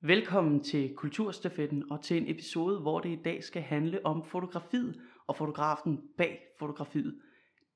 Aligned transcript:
Velkommen 0.00 0.62
til 0.64 0.94
Kulturstafetten 0.94 1.92
og 1.92 2.02
til 2.02 2.16
en 2.16 2.30
episode, 2.30 2.80
hvor 2.80 3.00
det 3.00 3.08
i 3.08 3.22
dag 3.24 3.44
skal 3.44 3.62
handle 3.62 4.06
om 4.06 4.24
fotografiet 4.24 5.00
og 5.26 5.36
fotografen 5.36 6.00
bag 6.18 6.40
fotografiet. 6.58 7.20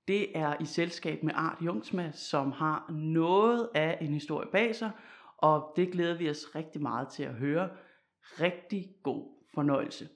Det 0.09 0.38
er 0.38 0.56
i 0.61 0.64
selskab 0.64 1.22
med 1.22 1.32
Art 1.35 1.58
Jungsma, 1.61 2.11
som 2.12 2.53
har 2.53 2.90
noget 2.93 3.69
af 3.74 3.98
en 4.00 4.14
historie 4.14 4.48
bag 4.53 4.74
sig, 4.74 4.90
og 5.38 5.72
det 5.77 5.93
glæder 5.93 6.19
vi 6.19 6.30
os 6.30 6.54
rigtig 6.54 6.82
meget 6.82 7.08
til 7.08 7.22
at 7.22 7.35
høre. 7.35 7.69
Rigtig 8.23 8.95
god 9.03 9.29
fornøjelse. 9.54 10.09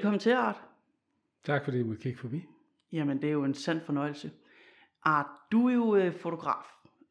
Velkommen 0.00 0.20
til, 0.20 0.30
Art. 0.30 0.62
Tak 1.44 1.64
fordi 1.64 1.80
du 1.80 1.86
måtte 1.86 2.02
kigge 2.02 2.18
forbi. 2.18 2.44
Jamen, 2.92 3.22
det 3.22 3.28
er 3.28 3.32
jo 3.32 3.44
en 3.44 3.54
sand 3.54 3.80
fornøjelse. 3.80 4.30
Art, 5.02 5.26
du 5.52 5.68
er 5.68 5.74
jo 5.74 5.96
øh, 5.96 6.14
fotograf, 6.14 6.64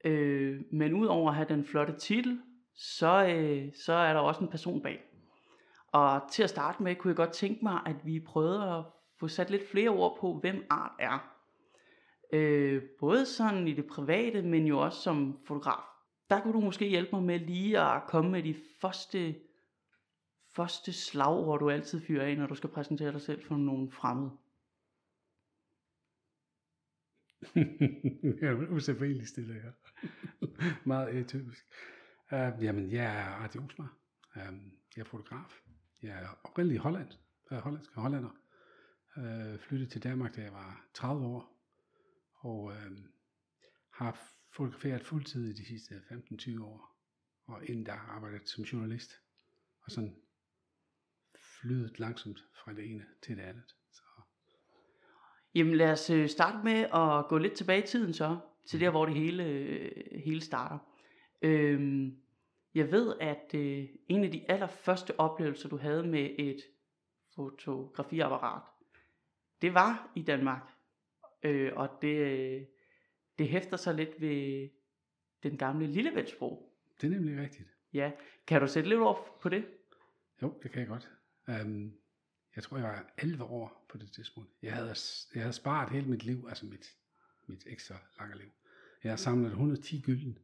øh, 0.06 0.62
men 0.72 0.94
udover 0.94 1.30
at 1.30 1.36
have 1.36 1.48
den 1.50 1.66
flotte 1.66 1.94
titel, 2.00 2.42
så, 2.76 3.26
øh, 3.26 3.74
så 3.86 3.94
er 3.94 4.14
der 4.14 4.20
også 4.20 4.42
en 4.42 4.48
person 4.48 4.82
bag. 4.82 5.02
Og 5.88 6.22
til 6.32 6.44
at 6.44 6.50
starte 6.50 6.84
med, 6.84 6.96
kunne 6.96 7.10
jeg 7.10 7.16
godt 7.16 7.32
tænke 7.32 7.60
mig, 7.64 7.82
at 7.86 7.96
vi 8.06 8.20
prøvede 8.20 8.64
at 8.64 8.84
få 9.20 9.28
sat 9.28 9.50
lidt 9.50 9.70
flere 9.72 9.90
ord 9.90 10.18
på, 10.20 10.34
hvem 10.42 10.66
Art 10.70 10.92
er. 11.00 11.34
Øh, 12.34 12.84
både 13.00 13.26
sådan 13.26 13.68
i 13.68 13.74
det 13.74 13.86
private, 13.86 14.42
men 14.42 14.66
jo 14.66 14.80
også 14.80 15.02
som 15.02 15.40
fotograf. 15.48 15.84
Der 16.30 16.42
kunne 16.42 16.54
du 16.54 16.60
måske 16.60 16.88
hjælpe 16.88 17.16
mig 17.16 17.24
med 17.24 17.40
lige 17.40 17.80
at 17.80 18.02
komme 18.08 18.32
med 18.32 18.44
de 18.44 18.56
første 18.82 19.36
første 20.56 20.94
slagord, 20.94 21.60
du 21.60 21.70
altid 21.70 22.02
fyrer 22.02 22.26
af, 22.26 22.38
når 22.38 22.48
du 22.48 22.56
skal 22.56 22.70
præsentere 22.70 23.12
dig 23.12 23.22
selv 23.22 23.46
for 23.46 23.58
nogen 23.58 23.92
fremmed? 23.92 24.30
jeg 28.42 28.50
er 28.50 28.68
usædvanligt 28.70 29.30
stille 29.30 29.54
her. 29.54 29.72
Meget 30.88 31.08
atypisk. 31.08 31.66
Uh, 32.32 32.64
jamen, 32.64 32.92
jeg 32.92 33.06
er 33.06 33.26
Arti 33.26 33.58
Osmar. 33.58 33.98
Uh, 34.36 34.48
øhm, 34.48 34.72
jeg 34.96 35.02
er 35.02 35.06
fotograf. 35.06 35.62
Jeg 36.02 36.24
er 36.24 36.40
oprindelig 36.44 36.76
i 36.76 36.78
Holland. 36.78 37.12
Jeg 37.50 37.58
er 37.58 37.62
hollandsk 37.62 37.94
hollander. 37.94 38.30
Uh, 39.18 39.24
øh, 39.24 39.60
flyttede 39.60 39.90
til 39.90 40.04
Danmark, 40.04 40.36
da 40.36 40.42
jeg 40.42 40.54
var 40.54 40.86
30 40.94 41.26
år. 41.26 41.56
Og 42.34 42.64
uh, 42.64 42.98
har 43.90 44.20
fotograferet 44.52 45.02
fuldtid 45.02 45.50
i 45.50 45.54
de 45.54 45.66
sidste 45.66 45.96
15-20 45.96 46.64
år. 46.64 46.96
Og 47.46 47.66
inden 47.66 47.86
der 47.86 47.94
arbejdet 47.94 48.50
som 48.50 48.64
journalist. 48.64 49.12
Og 49.82 49.92
sådan 49.92 50.16
flydet 51.62 52.00
langsomt 52.00 52.44
fra 52.54 52.74
det 52.74 52.92
ene 52.92 53.06
til 53.22 53.38
det 53.38 53.44
andet. 53.44 53.76
Så. 53.92 54.02
Jamen 55.56 55.76
lad 55.76 55.92
os 55.92 56.10
øh, 56.10 56.30
starte 56.30 56.58
med 56.64 56.86
at 56.94 57.28
gå 57.30 57.38
lidt 57.38 57.54
tilbage 57.54 57.84
i 57.84 57.88
tiden 57.88 58.14
så, 58.14 58.40
til 58.66 58.80
der 58.80 58.90
hvor 58.90 59.06
det 59.06 59.16
hele, 59.16 59.46
øh, 59.46 59.92
hele 60.26 60.42
starter. 60.42 60.78
Øhm, 61.42 62.18
jeg 62.74 62.92
ved, 62.92 63.16
at 63.20 63.52
øh, 63.56 63.86
en 64.08 64.24
af 64.24 64.32
de 64.32 64.52
allerførste 64.52 65.20
oplevelser, 65.20 65.70
du 65.70 65.78
havde 65.78 66.08
med 66.08 66.30
et 66.40 66.62
fotografiapparat, 67.36 68.62
det 69.62 69.74
var 69.74 70.12
i 70.16 70.22
Danmark. 70.22 70.72
Øh, 71.44 71.72
og 71.76 71.90
det, 72.02 72.68
det 73.40 73.48
hæfter 73.48 73.78
sig 73.78 73.96
lidt 73.96 74.22
ved 74.22 74.70
den 75.44 75.58
gamle 75.58 75.88
Lillevældsbro. 75.88 76.76
Det 77.02 77.08
er 77.08 77.12
nemlig 77.12 77.42
rigtigt. 77.42 77.70
Ja. 77.94 78.12
Kan 78.48 78.62
du 78.62 78.68
sætte 78.68 78.90
lidt 78.90 79.02
op 79.02 79.40
på 79.40 79.50
det? 79.50 79.66
Jo, 80.42 80.54
det 80.64 80.72
kan 80.72 80.80
jeg 80.80 80.88
godt. 80.88 81.10
Øhm, 81.50 81.94
jeg 82.56 82.64
tror, 82.64 82.78
jeg 82.78 82.88
var 82.88 83.14
11 83.18 83.44
år 83.44 83.86
på 83.90 83.98
det 83.98 84.12
tidspunkt. 84.12 84.52
Jeg 84.62 84.74
havde, 84.74 84.96
jeg 85.34 85.42
havde 85.42 85.54
sparet 85.54 85.92
hele 85.92 86.08
mit 86.08 86.24
liv, 86.24 86.46
altså 86.50 86.66
mit, 86.66 86.86
mit 87.48 87.64
ekstra 87.68 87.96
lange 88.20 88.38
liv. 88.38 88.52
Jeg 89.04 89.12
har 89.12 89.18
samlet 89.18 89.50
110 89.50 90.02
gylden, 90.02 90.38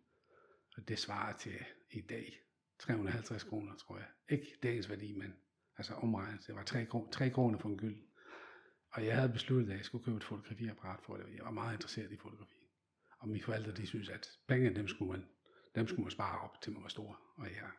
og 0.78 0.88
det 0.88 1.00
svarer 1.00 1.38
til 1.38 1.66
i 1.92 2.02
dag 2.02 2.40
350 2.80 3.44
kroner, 3.44 3.76
tror 3.76 3.98
jeg. 3.98 4.08
Ikke 4.30 4.58
dagens 4.64 4.90
værdi, 4.90 5.14
men 5.14 5.34
altså 5.78 5.94
omregnet. 5.94 6.48
Det 6.48 6.56
var 6.56 6.64
3, 6.64 6.88
3 7.12 7.30
kroner 7.30 7.60
for 7.60 7.70
en 7.70 7.78
gylden. 7.78 8.08
Og 8.92 9.06
jeg 9.06 9.16
havde 9.16 9.30
besluttet, 9.30 9.72
at 9.72 9.78
jeg 9.78 9.86
skulle 9.86 10.06
købe 10.06 10.18
et 10.18 10.24
fotografiapparat 10.24 11.00
for 11.04 11.18
det. 11.18 11.36
Jeg 11.36 11.46
var 11.46 11.52
meget 11.52 11.74
interesseret 11.74 12.12
i 12.12 12.18
fotografi. 12.18 12.58
Og 13.20 13.30
mine 13.30 13.44
forældre, 13.44 13.72
de 13.72 13.88
synes, 13.88 14.10
at 14.10 14.28
pengene, 14.48 14.76
dem 14.76 14.88
skulle 14.88 15.12
man, 15.12 15.26
dem 15.76 15.88
skulle 15.88 16.04
man 16.04 16.12
spare 16.12 16.40
op, 16.40 16.62
til 16.62 16.74
man 16.74 16.84
var 16.84 16.90
stor. 16.90 17.22
Og 17.36 17.46
jeg 17.46 17.72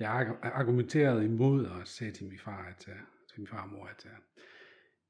jeg 0.00 0.36
argumenterede 0.42 1.24
imod 1.24 1.66
at 1.66 1.88
sagde 1.88 2.12
til 2.12 2.26
min 2.26 2.38
far, 2.38 2.64
at, 2.68 2.88
øh, 2.88 2.94
til 3.30 3.40
min 3.40 3.46
far 3.46 3.62
og 3.62 3.68
mor, 3.68 3.86
at 3.86 4.06
øh, 4.06 4.12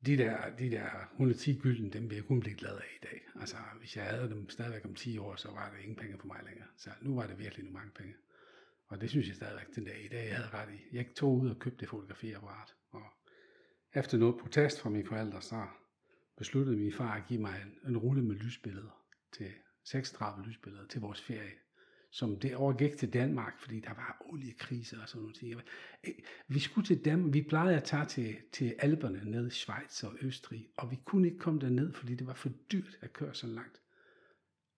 de 0.06 0.17
der, 0.17 0.56
de 0.56 0.71
der 0.71 0.89
110 1.12 1.59
gylden, 1.59 1.93
dem 1.93 2.11
vil 2.11 2.17
jeg 2.17 2.25
kun 2.25 2.41
blive 2.41 2.56
glad 2.56 2.77
af 2.77 2.99
i 3.03 3.05
dag. 3.06 3.21
Altså, 3.41 3.56
hvis 3.79 3.97
jeg 3.97 4.05
havde 4.05 4.31
dem 4.31 4.50
stadigvæk 4.50 4.84
om 4.84 4.95
10 4.95 5.19
år, 5.19 5.37
så 5.37 5.50
var 5.50 5.71
der 5.71 5.79
ingen 5.79 5.97
penge 5.97 6.19
for 6.19 6.27
mig 6.27 6.41
længere. 6.45 6.69
Så 6.77 6.91
nu 7.03 7.15
var 7.15 7.27
det 7.27 7.39
virkelig 7.39 7.65
nogle 7.65 7.79
mange 7.79 7.93
penge. 7.95 8.15
Og 8.87 9.00
det 9.00 9.11
synes 9.11 9.29
jeg 9.29 9.37
stadigvæk 9.37 9.75
den 9.75 9.84
dag 9.84 10.05
i 10.05 10.09
dag, 10.09 10.29
jeg 10.29 10.37
havde 10.37 10.49
ret 10.49 10.69
i. 10.75 10.97
Jeg 10.97 11.06
tog 11.17 11.41
ud 11.41 11.50
og 11.50 11.59
købte 11.59 11.81
det 11.81 11.89
fotografiapparat. 11.89 12.75
Og 12.91 13.03
efter 13.95 14.19
noget 14.19 14.39
protest 14.41 14.81
fra 14.81 14.91
mine 14.91 15.06
forældre, 15.06 15.43
så 15.43 15.67
besluttede 16.37 16.77
min 16.77 16.93
far 16.93 17.15
at 17.15 17.27
give 17.29 17.41
mig 17.41 17.62
en, 17.62 17.91
en 17.91 17.97
rulle 17.99 18.23
med 18.23 18.37
lysbilleder 18.37 19.05
til 19.33 19.53
36 19.84 20.45
lysbilleder 20.47 20.87
til 20.87 21.00
vores 21.00 21.23
ferie 21.23 21.53
som 22.10 22.38
det 22.38 22.56
overgik 22.56 22.97
til 22.97 23.12
Danmark, 23.12 23.60
fordi 23.60 23.81
der 23.81 23.94
var 23.94 24.16
oliekriser 24.21 25.03
og 25.03 25.09
sådan 25.09 25.22
noget. 25.22 25.37
ting. 25.37 25.62
Vi 26.48 26.59
skulle 26.59 26.87
til 26.87 27.04
Danmark, 27.04 27.34
vi 27.34 27.43
plejede 27.43 27.76
at 27.76 27.84
tage 27.84 28.06
til, 28.06 28.37
til 28.53 28.75
Alperne 28.78 29.31
ned 29.31 29.47
i 29.47 29.50
Schweiz 29.50 30.04
og 30.04 30.16
Østrig, 30.20 30.69
og 30.76 30.91
vi 30.91 30.99
kunne 31.04 31.28
ikke 31.28 31.38
komme 31.38 31.60
derned, 31.60 31.93
fordi 31.93 32.15
det 32.15 32.26
var 32.26 32.34
for 32.34 32.49
dyrt 32.72 32.99
at 33.00 33.12
køre 33.12 33.34
så 33.34 33.47
langt. 33.47 33.81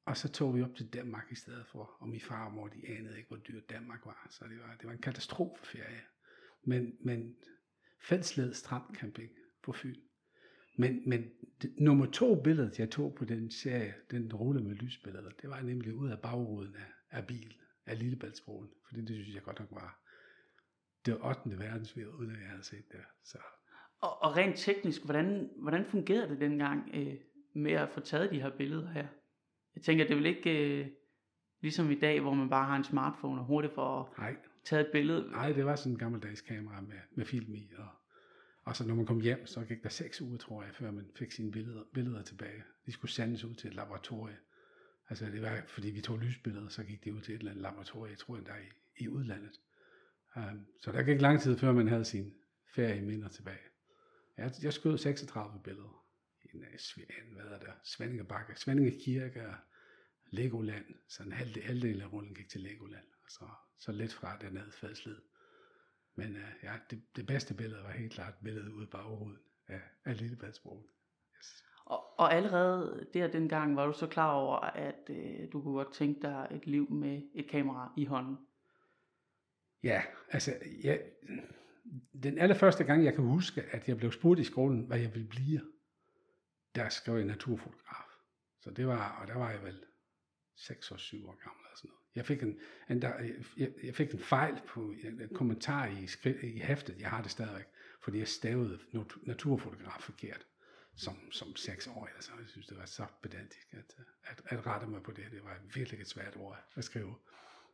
Og 0.06 0.16
så 0.16 0.28
tog 0.28 0.56
vi 0.56 0.62
op 0.62 0.74
til 0.76 0.92
Danmark 0.92 1.32
i 1.32 1.34
stedet 1.34 1.66
for, 1.66 1.96
og 1.98 2.08
min 2.08 2.20
far 2.20 2.46
og 2.46 2.52
mor, 2.52 2.68
de 2.68 2.88
anede 2.98 3.16
ikke, 3.16 3.28
hvor 3.28 3.36
dyrt 3.36 3.70
Danmark 3.70 4.06
var, 4.06 4.26
så 4.30 4.44
det 4.44 4.58
var, 4.58 4.76
det 4.76 4.86
var 4.86 4.92
en 4.92 5.02
katastrofeferie. 5.02 6.00
Men, 6.64 6.92
men 7.00 7.36
Fældsled 8.02 8.54
Strandcamping 8.54 9.30
på 9.62 9.72
Fyn. 9.72 9.94
Men, 10.78 11.08
men 11.08 11.24
det, 11.62 11.74
nummer 11.78 12.06
to 12.06 12.42
billede, 12.42 12.72
jeg 12.78 12.90
tog 12.90 13.14
på 13.14 13.24
den 13.24 13.50
serie, 13.50 13.94
den 14.10 14.32
rulle 14.32 14.64
med 14.64 14.74
lysbilleder, 14.74 15.30
det 15.42 15.50
var 15.50 15.60
nemlig 15.60 15.94
ud 15.94 16.10
af 16.10 16.20
bagruden 16.20 16.76
af, 16.76 16.92
af 17.12 17.26
bil, 17.26 17.54
af 17.86 17.98
Lillebæltsbroen, 17.98 18.70
fordi 18.88 19.00
det 19.00 19.08
synes 19.08 19.34
jeg 19.34 19.42
godt 19.42 19.58
nok 19.58 19.68
var 19.70 20.02
det 21.06 21.18
8. 21.20 21.58
verdensved, 21.58 22.06
uden 22.06 22.30
at 22.30 22.40
jeg 22.40 22.48
havde 22.48 22.64
set 22.64 22.92
det. 22.92 23.00
Så. 23.24 23.38
Og, 24.00 24.22
og 24.22 24.36
rent 24.36 24.58
teknisk, 24.58 25.04
hvordan, 25.04 25.50
hvordan 25.56 25.84
fungerede 25.84 26.28
det 26.28 26.40
dengang 26.40 26.90
øh, 26.94 27.14
med 27.54 27.72
at 27.72 27.88
få 27.88 28.00
taget 28.00 28.30
de 28.30 28.40
her 28.40 28.50
billeder 28.50 28.90
her? 28.90 29.06
Jeg 29.74 29.82
tænker, 29.82 30.06
det 30.06 30.16
vel 30.16 30.26
ikke 30.26 30.80
øh, 30.80 30.86
ligesom 31.60 31.90
i 31.90 31.98
dag, 31.98 32.20
hvor 32.20 32.34
man 32.34 32.50
bare 32.50 32.66
har 32.66 32.76
en 32.76 32.84
smartphone 32.84 33.40
og 33.40 33.46
hurtigt 33.46 33.74
får 33.74 34.14
Nej. 34.18 34.36
taget 34.64 34.86
et 34.86 34.92
billede? 34.92 35.30
Nej, 35.30 35.52
det 35.52 35.64
var 35.64 35.76
sådan 35.76 35.92
en 35.92 35.98
gammeldags 35.98 36.40
kamera 36.40 36.80
med, 36.80 36.98
med 37.10 37.24
film 37.24 37.54
i, 37.54 37.72
og, 37.78 37.88
og 38.64 38.76
så 38.76 38.86
når 38.86 38.94
man 38.94 39.06
kom 39.06 39.20
hjem, 39.20 39.46
så 39.46 39.64
gik 39.64 39.82
der 39.82 39.88
seks 39.88 40.20
uger, 40.20 40.38
tror 40.38 40.62
jeg, 40.62 40.74
før 40.74 40.90
man 40.90 41.10
fik 41.16 41.32
sine 41.32 41.50
billeder, 41.50 41.82
billeder 41.94 42.22
tilbage. 42.22 42.62
De 42.86 42.92
skulle 42.92 43.10
sendes 43.10 43.44
ud 43.44 43.54
til 43.54 43.68
et 43.68 43.74
laboratorium 43.74 44.36
Altså 45.08 45.26
det 45.26 45.42
var, 45.42 45.62
fordi 45.66 45.90
vi 45.90 46.00
tog 46.00 46.18
lysbilleder, 46.18 46.68
så 46.68 46.84
gik 46.84 47.04
det 47.04 47.10
ud 47.10 47.20
til 47.20 47.34
et 47.34 47.38
eller 47.38 47.50
andet 47.50 47.62
laboratorium, 47.62 48.10
jeg 48.10 48.18
tror 48.18 48.36
endda 48.36 48.52
i, 48.52 49.02
i 49.04 49.08
udlandet. 49.08 49.60
Um, 50.36 50.66
så 50.80 50.92
der 50.92 51.02
gik 51.02 51.20
lang 51.20 51.40
tid, 51.40 51.58
før 51.58 51.72
man 51.72 51.88
havde 51.88 52.04
sin 52.04 52.34
ferieminder 52.74 53.28
tilbage. 53.28 53.58
Jeg, 54.36 54.52
jeg 54.62 54.72
skød 54.72 54.98
36 54.98 55.60
billeder 55.64 56.06
i 56.44 56.56
en, 56.56 56.62
øh, 56.62 56.78
en 56.98 57.34
hvad 57.34 57.44
er 57.44 57.58
der, 57.58 57.72
Svendingebakke, 57.84 58.56
Svendinge 58.56 59.00
Kirke 59.04 59.48
og 59.48 59.54
Legoland. 60.26 60.84
Så 61.08 61.22
en 61.22 61.32
halvdel, 61.32 61.62
halvdel 61.62 62.02
af 62.02 62.12
rullen 62.12 62.34
gik 62.34 62.48
til 62.48 62.60
Legoland, 62.60 63.06
og 63.24 63.30
så, 63.30 63.48
så 63.78 63.92
lidt 63.92 64.12
fra 64.12 64.38
dernede 64.38 64.72
fadsled. 64.72 65.18
Men 66.14 66.36
uh, 66.36 66.42
ja, 66.62 66.78
det, 66.90 67.02
det 67.16 67.26
bedste 67.26 67.54
billede 67.54 67.82
var 67.82 67.90
helt 67.90 68.12
klart 68.12 68.34
billedet 68.44 68.68
ude 68.68 68.84
i 68.84 68.90
bagruden 68.90 69.38
af, 69.68 69.80
af 70.04 70.20
Lillebadsbroen. 70.20 70.86
Yes. 71.38 71.64
Og, 71.84 72.18
og 72.18 72.34
allerede 72.34 73.06
der 73.14 73.26
dengang 73.26 73.76
var 73.76 73.86
du 73.86 73.92
så 73.92 74.06
klar 74.06 74.32
over, 74.32 74.56
at 74.56 74.91
øh, 75.10 75.52
du 75.52 75.62
kunne 75.62 75.74
godt 75.74 75.94
tænke 75.94 76.22
dig 76.22 76.48
et 76.50 76.66
liv 76.66 76.90
med 76.90 77.22
et 77.34 77.48
kamera 77.48 77.92
i 77.96 78.04
hånden. 78.04 78.36
Ja, 79.82 80.02
altså, 80.30 80.52
ja, 80.84 80.96
den 82.22 82.38
allerførste 82.38 82.84
gang, 82.84 83.04
jeg 83.04 83.14
kan 83.14 83.24
huske, 83.24 83.62
at 83.62 83.88
jeg 83.88 83.96
blev 83.96 84.12
spurgt 84.12 84.40
i 84.40 84.44
skolen, 84.44 84.86
hvad 84.86 84.98
jeg 84.98 85.14
ville 85.14 85.28
blive, 85.28 85.60
der 86.74 86.88
skrev 86.88 87.16
jeg 87.16 87.24
naturfotograf. 87.26 88.04
Så 88.60 88.70
det 88.70 88.86
var, 88.86 89.20
og 89.20 89.28
der 89.28 89.34
var 89.34 89.50
jeg 89.50 89.62
vel 89.62 89.84
6 90.56 90.90
og 90.90 91.00
7 91.00 91.28
år 91.28 91.38
gammel 91.44 91.64
eller 91.64 91.76
sådan 91.76 91.88
noget. 91.88 92.02
Jeg 92.14 92.26
fik 92.26 92.42
en, 92.42 92.60
en 92.90 93.02
der, 93.02 93.12
jeg, 93.56 93.72
jeg 93.84 93.94
fik 93.94 94.12
en 94.12 94.18
fejl 94.18 94.60
på 94.66 94.94
en 95.04 95.28
kommentar 95.34 95.86
i, 95.86 96.08
i 96.42 96.58
hæftet, 96.58 97.00
jeg 97.00 97.10
har 97.10 97.22
det 97.22 97.30
stadigvæk, 97.30 97.66
fordi 98.02 98.18
jeg 98.18 98.28
stavede 98.28 98.78
naturfotograf 99.22 100.00
forkert 100.00 100.46
som, 100.96 101.32
som 101.32 101.56
seks 101.56 101.86
år, 101.86 102.08
så 102.20 102.30
jeg 102.40 102.48
synes, 102.48 102.66
det 102.66 102.78
var 102.78 102.86
så 102.86 103.06
pedantisk 103.22 103.68
at, 103.72 103.96
at, 104.24 104.42
at 104.46 104.66
rette 104.66 104.86
mig 104.86 105.02
på 105.02 105.10
det. 105.10 105.24
Det 105.30 105.44
var 105.44 105.56
virkelig 105.74 106.00
et 106.00 106.08
svært 106.08 106.36
ord 106.36 106.58
at 106.74 106.84
skrive. 106.84 107.14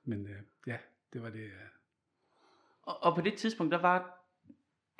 Men 0.04 0.26
øh, 0.26 0.42
ja, 0.66 0.76
det 1.12 1.22
var 1.22 1.30
det. 1.30 1.44
Øh. 1.44 1.52
Og, 2.82 3.02
og 3.02 3.14
på 3.14 3.20
det 3.20 3.34
tidspunkt, 3.34 3.72
der 3.72 3.80
var 3.80 4.18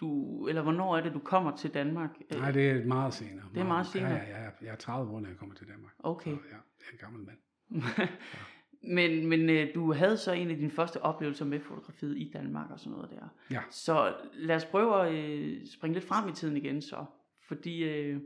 du, 0.01 0.47
eller 0.49 0.63
hvornår 0.63 0.97
er 0.97 1.01
det, 1.01 1.15
du 1.15 1.19
kommer 1.19 1.57
til 1.57 1.75
Danmark? 1.75 2.11
Nej, 2.31 2.51
det 2.51 2.71
er 2.71 2.85
meget 2.85 3.15
senere. 3.15 3.45
Det 3.55 3.61
er 3.61 3.67
meget 3.67 3.87
senere? 3.87 4.13
Ja, 4.13 4.39
ja, 4.39 4.45
ja 4.45 4.51
jeg 4.61 4.71
er 4.73 4.77
30 4.77 5.13
år, 5.13 5.21
når 5.21 5.29
jeg 5.29 5.37
kommer 5.37 5.55
til 5.55 5.69
Danmark. 5.69 5.93
Okay. 5.99 6.31
Så, 6.31 6.41
ja, 6.51 6.57
jeg 6.57 6.87
er 6.89 6.93
en 6.93 6.99
gammel 6.99 7.23
mand. 7.23 7.39
men 8.97 9.27
men 9.27 9.51
øh, 9.51 9.75
du 9.75 9.93
havde 9.93 10.17
så 10.17 10.33
en 10.33 10.51
af 10.51 10.57
dine 10.57 10.71
første 10.71 11.03
oplevelser 11.03 11.45
med 11.45 11.61
fotografiet 11.61 12.19
i 12.19 12.31
Danmark 12.35 12.71
og 12.71 12.81
sådan 12.81 12.93
noget 12.93 13.11
der. 13.11 13.29
Ja. 13.51 13.63
Så 13.71 14.15
lad 14.33 14.57
os 14.57 14.65
prøve 14.65 15.07
at 15.07 15.15
øh, 15.15 15.67
springe 15.67 15.95
lidt 15.95 16.05
frem 16.05 16.29
i 16.29 16.33
tiden 16.33 16.57
igen 16.57 16.83
så. 16.83 17.05
Fordi, 17.49 17.85
øh, 17.85 18.21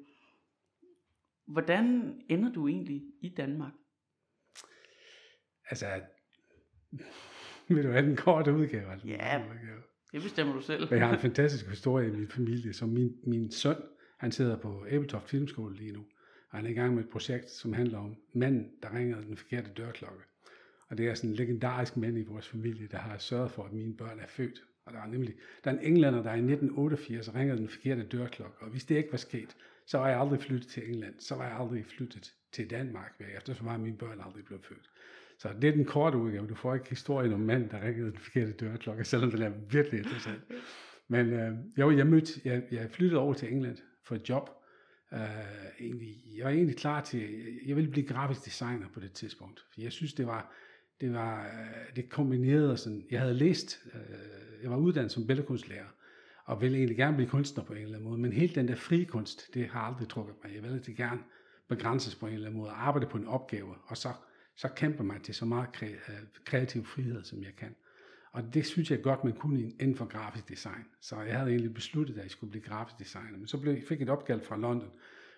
hvordan 1.46 2.14
ender 2.28 2.52
du 2.52 2.68
egentlig 2.68 3.02
i 3.20 3.28
Danmark? 3.28 3.72
Altså, 5.70 5.86
vil 7.68 7.84
du 7.84 7.90
have 7.90 8.06
den 8.06 8.16
korte 8.16 8.52
udgave? 8.52 8.92
Altså, 8.92 9.08
Ja, 9.08 9.44
det 10.12 10.22
bestemmer 10.22 10.54
du 10.54 10.60
selv. 10.60 10.88
jeg 10.90 11.06
har 11.06 11.14
en 11.14 11.20
fantastisk 11.28 11.68
historie 11.68 12.08
i 12.08 12.10
min 12.10 12.28
familie, 12.28 12.72
som 12.72 12.88
min, 12.88 13.16
min 13.26 13.50
søn, 13.50 13.76
han 14.18 14.32
sidder 14.32 14.56
på 14.56 14.86
Æbeltoft 14.88 15.28
Filmskole 15.28 15.76
lige 15.76 15.92
nu, 15.92 16.00
og 16.50 16.58
han 16.58 16.66
er 16.66 16.70
i 16.70 16.74
gang 16.74 16.94
med 16.94 17.04
et 17.04 17.10
projekt, 17.10 17.50
som 17.50 17.72
handler 17.72 17.98
om 17.98 18.16
manden, 18.34 18.70
der 18.82 18.94
ringer 18.94 19.20
den 19.20 19.36
forkerte 19.36 19.70
dørklokke. 19.76 20.22
Og 20.88 20.98
det 20.98 21.08
er 21.08 21.14
sådan 21.14 21.30
en 21.30 21.36
legendarisk 21.36 21.96
mand 21.96 22.18
i 22.18 22.22
vores 22.22 22.48
familie, 22.48 22.86
der 22.86 22.98
har 22.98 23.18
sørget 23.18 23.50
for, 23.50 23.64
at 23.64 23.72
mine 23.72 23.96
børn 23.96 24.18
er 24.20 24.26
født. 24.26 24.62
Og 24.86 24.92
der 24.92 25.00
er 25.00 25.06
nemlig 25.06 25.34
der 25.64 25.70
er 25.70 25.74
en 25.74 25.84
englænder, 25.84 26.22
der 26.22 26.30
i 26.30 26.38
1988 26.38 27.34
ringede 27.34 27.58
den 27.58 27.68
forkerte 27.68 28.02
dørklokke. 28.02 28.56
Og 28.60 28.70
hvis 28.70 28.84
det 28.84 28.96
ikke 28.96 29.10
var 29.10 29.18
sket, 29.18 29.56
så 29.86 29.98
var 29.98 30.08
jeg 30.08 30.20
aldrig 30.20 30.40
flyttet 30.40 30.68
til 30.68 30.88
England. 30.88 31.14
Så 31.18 31.34
var 31.34 31.46
jeg 31.46 31.56
aldrig 31.56 31.86
flyttet 31.86 32.34
til 32.52 32.70
Danmark 32.70 33.20
efter 33.36 33.54
så 33.54 33.64
var 33.64 33.76
mine 33.76 33.96
børn 33.96 34.20
aldrig 34.26 34.44
blevet 34.44 34.64
født. 34.64 34.90
Så 35.38 35.48
det 35.62 35.68
er 35.68 35.72
den 35.72 35.84
korte 35.84 36.18
udgave. 36.18 36.46
Du 36.46 36.54
får 36.54 36.74
ikke 36.74 36.88
historien 36.88 37.32
om 37.32 37.40
manden, 37.40 37.70
der 37.70 37.82
ringede 37.82 38.10
den 38.10 38.18
forkerte 38.18 38.52
dørklokke, 38.52 39.04
selvom 39.04 39.30
den 39.30 39.42
er 39.42 39.52
virkelig 39.70 39.98
interessant. 39.98 40.42
Men 41.08 41.32
øh, 41.32 41.52
jo, 41.78 41.90
jeg, 41.90 42.06
mødte, 42.06 42.40
jeg, 42.44 42.62
jeg 42.70 42.90
flyttede 42.90 43.20
over 43.20 43.34
til 43.34 43.52
England 43.52 43.78
for 44.04 44.14
et 44.14 44.28
job. 44.28 44.50
Øh, 45.12 45.20
egentlig, 45.80 46.16
jeg 46.36 46.44
var 46.44 46.50
egentlig 46.50 46.76
klar 46.76 47.00
til, 47.00 47.28
jeg 47.66 47.76
ville 47.76 47.90
blive 47.90 48.06
grafisk 48.06 48.44
designer 48.44 48.88
på 48.94 49.00
det 49.00 49.12
tidspunkt. 49.12 49.60
For 49.72 49.80
jeg 49.80 49.92
synes, 49.92 50.14
det 50.14 50.26
var, 50.26 50.54
det 51.00 51.12
var, 51.12 51.44
øh, 51.44 51.96
det 51.96 52.08
kombinerede 52.08 52.76
sådan, 52.76 53.06
jeg 53.10 53.20
havde 53.20 53.34
læst, 53.34 53.80
øh, 53.94 54.62
jeg 54.62 54.70
var 54.70 54.76
uddannet 54.76 55.12
som 55.12 55.26
billedkunstlærer, 55.26 55.88
og 56.44 56.60
ville 56.60 56.76
egentlig 56.76 56.96
gerne 56.96 57.16
blive 57.16 57.28
kunstner 57.28 57.64
på 57.64 57.72
en 57.72 57.82
eller 57.82 57.94
anden 57.94 58.08
måde, 58.08 58.20
men 58.20 58.32
helt 58.32 58.54
den 58.54 58.68
der 58.68 58.74
frie 58.74 59.04
kunst, 59.04 59.54
det 59.54 59.68
har 59.68 59.80
aldrig 59.80 60.08
trukket 60.08 60.34
mig. 60.44 60.54
Jeg 60.54 60.62
ville 60.62 60.76
altid 60.76 60.94
gerne 60.94 61.20
begrænses 61.68 62.14
på 62.14 62.26
en 62.26 62.34
eller 62.34 62.46
anden 62.46 62.60
måde, 62.60 62.70
arbejde 62.70 63.06
på 63.06 63.18
en 63.18 63.26
opgave, 63.26 63.74
og 63.86 63.96
så 63.96 64.12
så 64.56 64.68
kæmper 64.68 65.04
mig 65.04 65.22
til 65.22 65.34
så 65.34 65.44
meget 65.44 65.68
øh, 65.82 65.88
kreativ 66.44 66.84
frihed, 66.84 67.24
som 67.24 67.42
jeg 67.42 67.56
kan. 67.56 67.74
Og 68.32 68.54
det 68.54 68.66
synes 68.66 68.90
jeg 68.90 69.02
godt, 69.02 69.24
man 69.24 69.32
kunne 69.32 69.60
inden 69.60 69.96
for 69.96 70.04
grafisk 70.04 70.48
design. 70.48 70.84
Så 71.00 71.20
jeg 71.20 71.38
havde 71.38 71.50
egentlig 71.50 71.74
besluttet, 71.74 72.16
at 72.16 72.22
jeg 72.22 72.30
skulle 72.30 72.50
blive 72.50 72.64
grafisk 72.64 72.98
designer. 72.98 73.38
Men 73.38 73.46
så 73.46 73.60
blev, 73.60 73.82
fik 73.88 73.98
jeg 73.98 74.04
et 74.04 74.10
opgave 74.10 74.40
fra 74.40 74.56
London, 74.56 74.90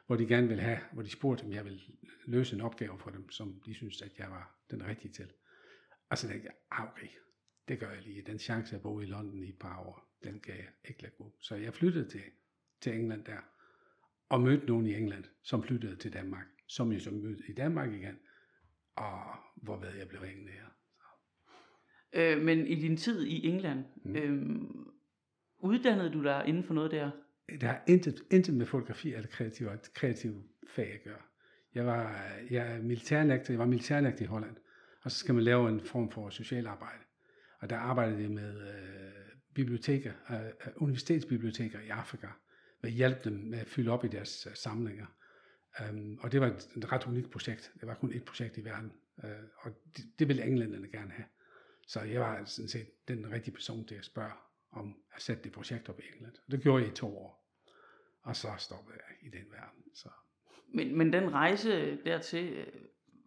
hvor 0.07 0.17
de 0.17 0.27
gerne 0.27 0.49
ville 0.49 0.63
have, 0.63 0.79
hvor 0.93 1.03
de 1.03 1.11
spurgte, 1.11 1.45
om 1.45 1.53
jeg 1.53 1.65
ville 1.65 1.81
løse 2.27 2.55
en 2.55 2.61
opgave 2.61 2.99
for 2.99 3.11
dem, 3.11 3.31
som 3.31 3.61
de 3.67 3.75
synes, 3.75 4.03
at 4.03 4.19
jeg 4.19 4.27
var 4.31 4.57
den 4.71 4.87
rigtige 4.87 5.13
til. 5.13 5.27
Og 6.09 6.19
så 6.19 6.29
tænkte 6.29 6.47
jeg, 6.47 6.55
ah, 6.71 6.89
okay, 6.91 7.09
det 7.69 7.81
gør 7.81 7.91
jeg 7.91 8.03
lige. 8.03 8.23
Den 8.23 8.39
chance 8.39 8.77
at 8.77 8.83
bo 8.83 9.01
i 9.01 9.05
London 9.05 9.43
i 9.45 9.49
et 9.49 9.59
par 9.59 9.79
år, 9.79 10.19
den 10.25 10.41
kan 10.41 10.55
jeg 10.55 10.69
ikke 10.85 11.03
lade 11.03 11.15
gå. 11.19 11.37
Så 11.41 11.57
jeg 11.57 11.75
flyttede 11.75 12.09
til, 12.09 12.23
til 12.81 12.95
England 12.95 13.25
der, 13.25 13.39
og 14.29 14.41
mødte 14.41 14.67
nogen 14.67 14.87
i 14.87 14.95
England, 14.95 15.25
som 15.43 15.63
flyttede 15.63 15.97
til 15.97 16.13
Danmark, 16.13 16.47
som 16.67 16.93
jeg 16.93 17.03
så 17.03 17.11
mødte 17.11 17.43
i 17.49 17.53
Danmark 17.53 17.93
igen, 17.93 18.19
og 18.97 19.21
hvor 19.57 19.77
ved 19.77 19.95
jeg 19.95 20.09
blev 20.09 20.25
hængende 20.25 20.53
her. 20.53 20.67
Øh, 22.13 22.43
men 22.43 22.67
i 22.67 22.75
din 22.75 22.97
tid 22.97 23.27
i 23.27 23.47
England, 23.47 23.85
mm. 24.05 24.17
øh, 24.17 24.61
uddannede 25.59 26.13
du 26.13 26.23
dig 26.23 26.45
inden 26.47 26.65
for 26.65 26.75
noget 26.75 26.91
der? 26.91 27.11
Det 27.49 27.63
har 27.63 27.83
intet, 27.87 28.23
intet 28.31 28.55
med 28.55 28.67
fotografi 28.67 29.15
eller 29.15 29.29
kreativ, 29.29 29.69
kreativ 29.95 30.43
fag 30.69 30.93
at 30.93 31.03
gøre. 31.05 31.23
Jeg 31.75 31.87
var, 31.87 32.31
jeg, 32.51 32.81
militærnægter, 32.83 33.53
jeg 33.53 33.59
var 33.59 33.67
militærnægter 33.67 34.23
i 34.23 34.27
Holland, 34.27 34.57
og 35.05 35.11
så 35.11 35.19
skal 35.19 35.35
man 35.35 35.45
lave 35.45 35.69
en 35.69 35.81
form 35.81 36.11
for 36.11 36.31
socialarbejde. 36.31 37.05
Og 37.61 37.71
der 37.71 37.77
arbejdede 37.77 38.23
jeg 38.23 38.31
med 38.31 38.69
øh, 38.69 39.13
biblioteker, 39.55 40.13
øh, 40.31 40.47
øh, 40.47 40.53
universitetsbiblioteker 40.77 41.81
i 41.81 41.89
Afrika, 41.89 42.27
med 42.83 42.91
at 42.91 42.97
hjælpe 42.97 43.21
dem 43.25 43.33
med 43.33 43.59
at 43.59 43.67
fylde 43.67 43.91
op 43.91 44.05
i 44.05 44.09
deres 44.09 44.47
øh, 44.47 44.57
samlinger. 44.57 45.07
Um, 45.91 46.19
og 46.23 46.33
det 46.33 46.41
var 46.41 46.47
et, 46.47 46.69
et 46.77 46.93
ret 46.93 47.07
unikt 47.07 47.31
projekt. 47.31 47.73
Det 47.81 47.89
var 47.89 47.95
kun 47.95 48.13
et 48.13 48.25
projekt 48.25 48.59
i 48.59 48.65
verden. 48.65 48.93
Uh, 49.17 49.29
og 49.59 49.71
det, 49.97 50.05
det 50.19 50.29
ville 50.29 50.45
englænderne 50.45 50.89
gerne 50.89 51.11
have. 51.11 51.27
Så 51.87 52.01
jeg 52.01 52.21
var 52.21 52.45
sådan 52.45 52.69
set 52.69 53.09
den 53.09 53.33
rigtige 53.33 53.55
person 53.55 53.87
til 53.87 53.95
at 53.95 54.05
spørge 54.05 54.33
om 54.73 54.97
at 55.15 55.23
sætte 55.23 55.45
det 55.45 55.53
projekt 55.53 55.89
op 55.89 56.01
i 56.01 56.03
England. 56.15 56.35
Det 56.51 56.63
gjorde 56.63 56.83
jeg 56.83 56.93
i 56.93 56.95
to 56.95 57.19
år. 57.19 57.45
Og 58.23 58.37
så 58.37 58.49
stoppede 58.59 58.97
jeg 58.97 59.17
i 59.29 59.39
den 59.39 59.53
verden. 59.53 59.95
Så. 59.95 60.09
Men, 60.75 60.99
men 60.99 61.13
den 61.13 61.33
rejse 61.33 61.99
dertil, 62.05 62.53
øh, 62.53 62.67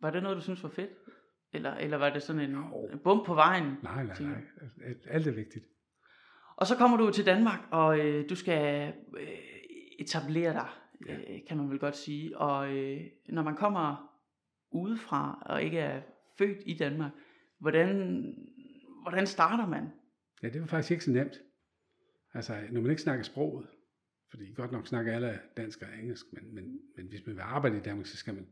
var 0.01 0.11
det 0.11 0.23
noget, 0.23 0.35
du 0.35 0.41
synes 0.41 0.63
var 0.63 0.69
fedt? 0.69 0.91
Eller, 1.57 1.73
eller 1.73 1.97
var 1.97 2.09
det 2.09 2.23
sådan 2.23 2.41
en 2.41 2.51
jo. 2.51 2.89
bump 3.03 3.25
på 3.25 3.33
vejen? 3.33 3.63
Nej, 3.83 4.03
nej, 4.03 4.15
nej. 4.19 4.43
Alt 5.09 5.27
er 5.27 5.31
vigtigt. 5.31 5.65
Og 6.55 6.67
så 6.67 6.75
kommer 6.75 6.97
du 6.97 7.11
til 7.11 7.25
Danmark, 7.25 7.59
og 7.71 7.99
øh, 7.99 8.29
du 8.29 8.35
skal 8.35 8.93
øh, 9.17 9.27
etablere 9.99 10.53
dig 10.53 10.67
ja. 11.05 11.17
øh, 11.17 11.39
kan 11.47 11.57
man 11.57 11.69
vel 11.69 11.79
godt 11.79 11.95
sige. 11.95 12.37
Og 12.37 12.75
øh, 12.75 13.01
når 13.29 13.43
man 13.43 13.55
kommer 13.55 14.13
udefra 14.71 15.43
og 15.45 15.63
ikke 15.63 15.79
er 15.79 16.01
født 16.37 16.57
i 16.65 16.77
Danmark, 16.77 17.11
hvordan, 17.59 18.23
hvordan 19.01 19.27
starter 19.27 19.67
man? 19.67 19.89
Ja, 20.43 20.49
det 20.49 20.61
var 20.61 20.67
faktisk 20.67 20.91
ikke 20.91 21.03
så 21.03 21.11
nemt. 21.11 21.41
Altså, 22.33 22.63
når 22.71 22.81
man 22.81 22.89
ikke 22.89 23.01
snakker 23.01 23.23
sproget, 23.23 23.67
fordi 24.29 24.53
godt 24.53 24.71
nok 24.71 24.87
snakker 24.87 25.15
alle 25.15 25.39
dansk 25.57 25.81
og 25.81 25.87
engelsk, 25.99 26.25
men, 26.33 26.55
men, 26.55 26.79
men 26.97 27.07
hvis 27.07 27.25
man 27.25 27.35
vil 27.35 27.41
arbejde 27.41 27.77
i 27.77 27.81
Danmark, 27.81 28.05
så 28.05 28.17
skal 28.17 28.33
man 28.33 28.47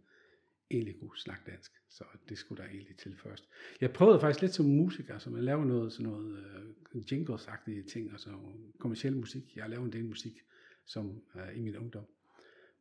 egentlig 0.72 1.00
kunne 1.00 1.18
snakke 1.18 1.52
dansk. 1.52 1.72
Så 1.95 2.03
det 2.30 2.38
skulle 2.38 2.63
der 2.63 2.69
egentlig 2.69 2.97
til 2.97 3.18
først. 3.18 3.50
Jeg 3.81 3.94
prøvede 3.94 4.19
faktisk 4.19 4.42
lidt 4.42 4.53
som 4.53 4.65
musiker, 4.65 5.18
så 5.18 5.30
man 5.30 5.44
laver 5.44 5.65
noget, 5.65 5.94
sådan 5.94 6.12
noget 6.12 6.45
uh, 6.94 7.01
jingles-agtige 7.12 7.83
ting, 7.83 8.12
altså 8.12 8.30
og 8.30 8.56
så 8.56 8.80
kommersiel 8.80 9.15
musik. 9.15 9.56
Jeg 9.56 9.69
lavede 9.69 9.86
en 9.86 9.94
del 9.94 10.06
musik 10.06 10.42
som 10.86 11.21
uh, 11.36 11.57
i 11.57 11.59
min 11.59 11.77
ungdom. 11.77 12.06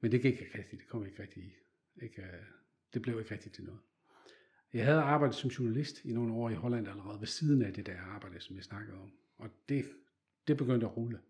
Men 0.00 0.12
det 0.12 0.22
gik 0.22 0.40
ikke 0.40 0.58
rigtigt, 0.58 0.82
det 0.82 0.88
kom 0.88 1.06
ikke 1.06 1.22
rigtigt, 1.22 1.46
ikke, 2.02 2.22
uh, 2.22 2.46
det 2.94 3.02
blev 3.02 3.18
ikke 3.18 3.34
rigtigt 3.34 3.54
til 3.54 3.64
noget. 3.64 3.80
Jeg 4.72 4.84
havde 4.84 5.00
arbejdet 5.00 5.36
som 5.36 5.50
journalist 5.50 6.04
i 6.04 6.12
nogle 6.12 6.34
år 6.34 6.50
i 6.50 6.54
Holland 6.54 6.88
allerede 6.88 7.20
ved 7.20 7.26
siden 7.26 7.62
af 7.62 7.72
det 7.72 7.86
der 7.86 8.00
arbejde, 8.00 8.40
som 8.40 8.56
jeg 8.56 8.64
snakkede 8.64 8.96
om. 8.96 9.12
Og 9.38 9.50
det, 9.68 9.84
det 10.48 10.56
begyndte 10.56 10.86
at 10.86 10.96
rulle. 10.96 11.20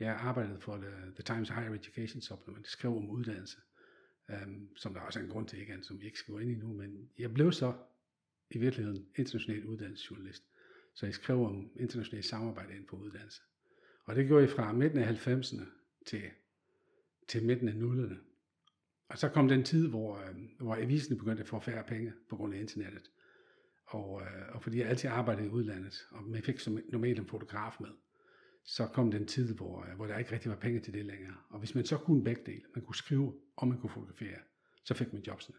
Jeg 0.00 0.14
arbejdede 0.14 0.60
for 0.60 0.76
The, 0.76 0.90
The 1.14 1.22
Times 1.22 1.48
Higher 1.48 1.74
Education 1.74 2.20
Supplement, 2.20 2.68
skrev 2.68 2.96
om 2.96 3.10
uddannelse, 3.10 3.58
øhm, 4.30 4.76
som 4.76 4.94
der 4.94 5.00
også 5.00 5.18
er 5.18 5.22
en 5.22 5.30
grund 5.30 5.48
til, 5.48 5.60
ikke, 5.60 5.78
som 5.82 6.00
vi 6.00 6.06
ikke 6.06 6.18
skal 6.18 6.32
gå 6.32 6.38
ind 6.38 6.50
i 6.50 6.54
nu, 6.54 6.72
men 6.72 7.10
jeg 7.18 7.34
blev 7.34 7.52
så 7.52 7.74
i 8.50 8.58
virkeligheden 8.58 9.06
international 9.16 9.66
uddannelsesjournalist. 9.66 10.44
Så 10.94 11.06
jeg 11.06 11.14
skrev 11.14 11.44
om 11.44 11.70
internationalt 11.76 12.26
samarbejde 12.26 12.72
inden 12.72 12.86
for 12.88 12.96
uddannelse. 12.96 13.42
Og 14.04 14.16
det 14.16 14.26
gjorde 14.26 14.42
jeg 14.42 14.50
fra 14.50 14.72
midten 14.72 14.98
af 14.98 15.26
90'erne 15.26 15.64
til 16.06 16.22
til 17.28 17.44
midten 17.44 17.68
af 17.68 17.76
nullerne. 17.76 18.18
Og 19.08 19.18
så 19.18 19.28
kom 19.28 19.48
den 19.48 19.64
tid, 19.64 19.88
hvor, 19.88 20.18
øh, 20.18 20.34
hvor 20.58 20.76
avisen 20.76 21.18
begyndte 21.18 21.42
at 21.42 21.48
få 21.48 21.60
færre 21.60 21.84
penge 21.84 22.12
på 22.28 22.36
grund 22.36 22.54
af 22.54 22.58
internettet. 22.58 23.10
Og, 23.86 24.22
øh, 24.22 24.54
og 24.54 24.62
fordi 24.62 24.78
jeg 24.78 24.88
altid 24.88 25.10
arbejdede 25.10 25.46
i 25.46 25.50
udlandet, 25.50 26.06
og 26.10 26.24
man 26.24 26.42
fik 26.42 26.60
som 26.60 26.78
normalt 26.88 27.18
en 27.18 27.26
fotograf 27.26 27.76
med, 27.80 27.88
så 28.64 28.86
kom 28.86 29.10
den 29.10 29.26
tid, 29.26 29.54
hvor, 29.54 29.84
øh, 29.84 29.96
hvor 29.96 30.06
der 30.06 30.18
ikke 30.18 30.32
rigtig 30.32 30.50
var 30.50 30.56
penge 30.56 30.80
til 30.80 30.94
det 30.94 31.04
længere. 31.04 31.36
Og 31.50 31.58
hvis 31.58 31.74
man 31.74 31.86
så 31.86 31.98
kunne 31.98 32.24
begge 32.24 32.42
dele, 32.46 32.62
man 32.74 32.84
kunne 32.84 32.94
skrive, 32.94 33.34
og 33.56 33.68
man 33.68 33.78
kunne 33.78 33.90
fotografere, 33.90 34.38
så 34.84 34.94
fik 34.94 35.12
man 35.12 35.22
jobsene. 35.22 35.56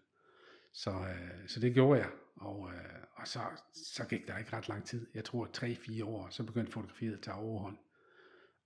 Så, 0.74 0.92
øh, 0.92 1.48
så 1.48 1.60
det 1.60 1.74
gjorde 1.74 2.00
jeg, 2.00 2.12
og, 2.36 2.72
øh, 2.74 3.04
og 3.16 3.28
så, 3.28 3.40
så 3.74 4.06
gik 4.06 4.28
der 4.28 4.38
ikke 4.38 4.58
ret 4.58 4.70
lang 4.70 4.86
tid. 4.86 5.08
Jeg 5.14 5.26
tror 5.26 5.50
3-4 5.58 6.04
år, 6.06 6.30
så 6.30 6.44
begyndte 6.44 6.72
fotografiet 6.72 7.14
at 7.14 7.22
tage 7.22 7.36
overhånd. 7.36 7.78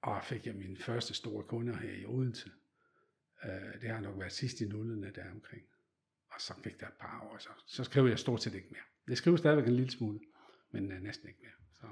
Og 0.02 0.24
fik 0.24 0.46
jeg 0.46 0.56
mine 0.56 0.78
første 0.78 1.14
store 1.14 1.44
kunder 1.44 1.78
her 1.78 1.92
i 1.92 2.06
Odense, 2.06 2.50
Øh, 3.46 3.82
det 3.82 3.90
har 3.90 4.00
nok 4.00 4.20
været 4.20 4.32
sidst 4.32 4.62
i 4.62 4.68
nullerne 4.68 5.12
der 5.16 5.32
omkring. 5.32 5.62
Og 6.34 6.42
så 6.42 6.54
gik 6.64 6.80
der 6.80 6.88
et 6.88 6.94
par 7.00 7.28
år, 7.32 7.38
så, 7.38 7.50
så 7.68 7.84
skrev 7.84 8.08
jeg 8.08 8.20
stort 8.20 8.44
set 8.44 8.54
ikke 8.54 8.68
mere. 8.72 8.84
Jeg 9.08 9.18
skriver 9.18 9.38
stadigvæk 9.38 9.68
en 9.68 9.76
lille 9.76 9.92
smule, 9.92 10.20
men 10.72 10.92
øh, 10.92 11.02
næsten 11.02 11.28
ikke 11.28 11.40
mere. 11.42 11.52
Så. 11.74 11.88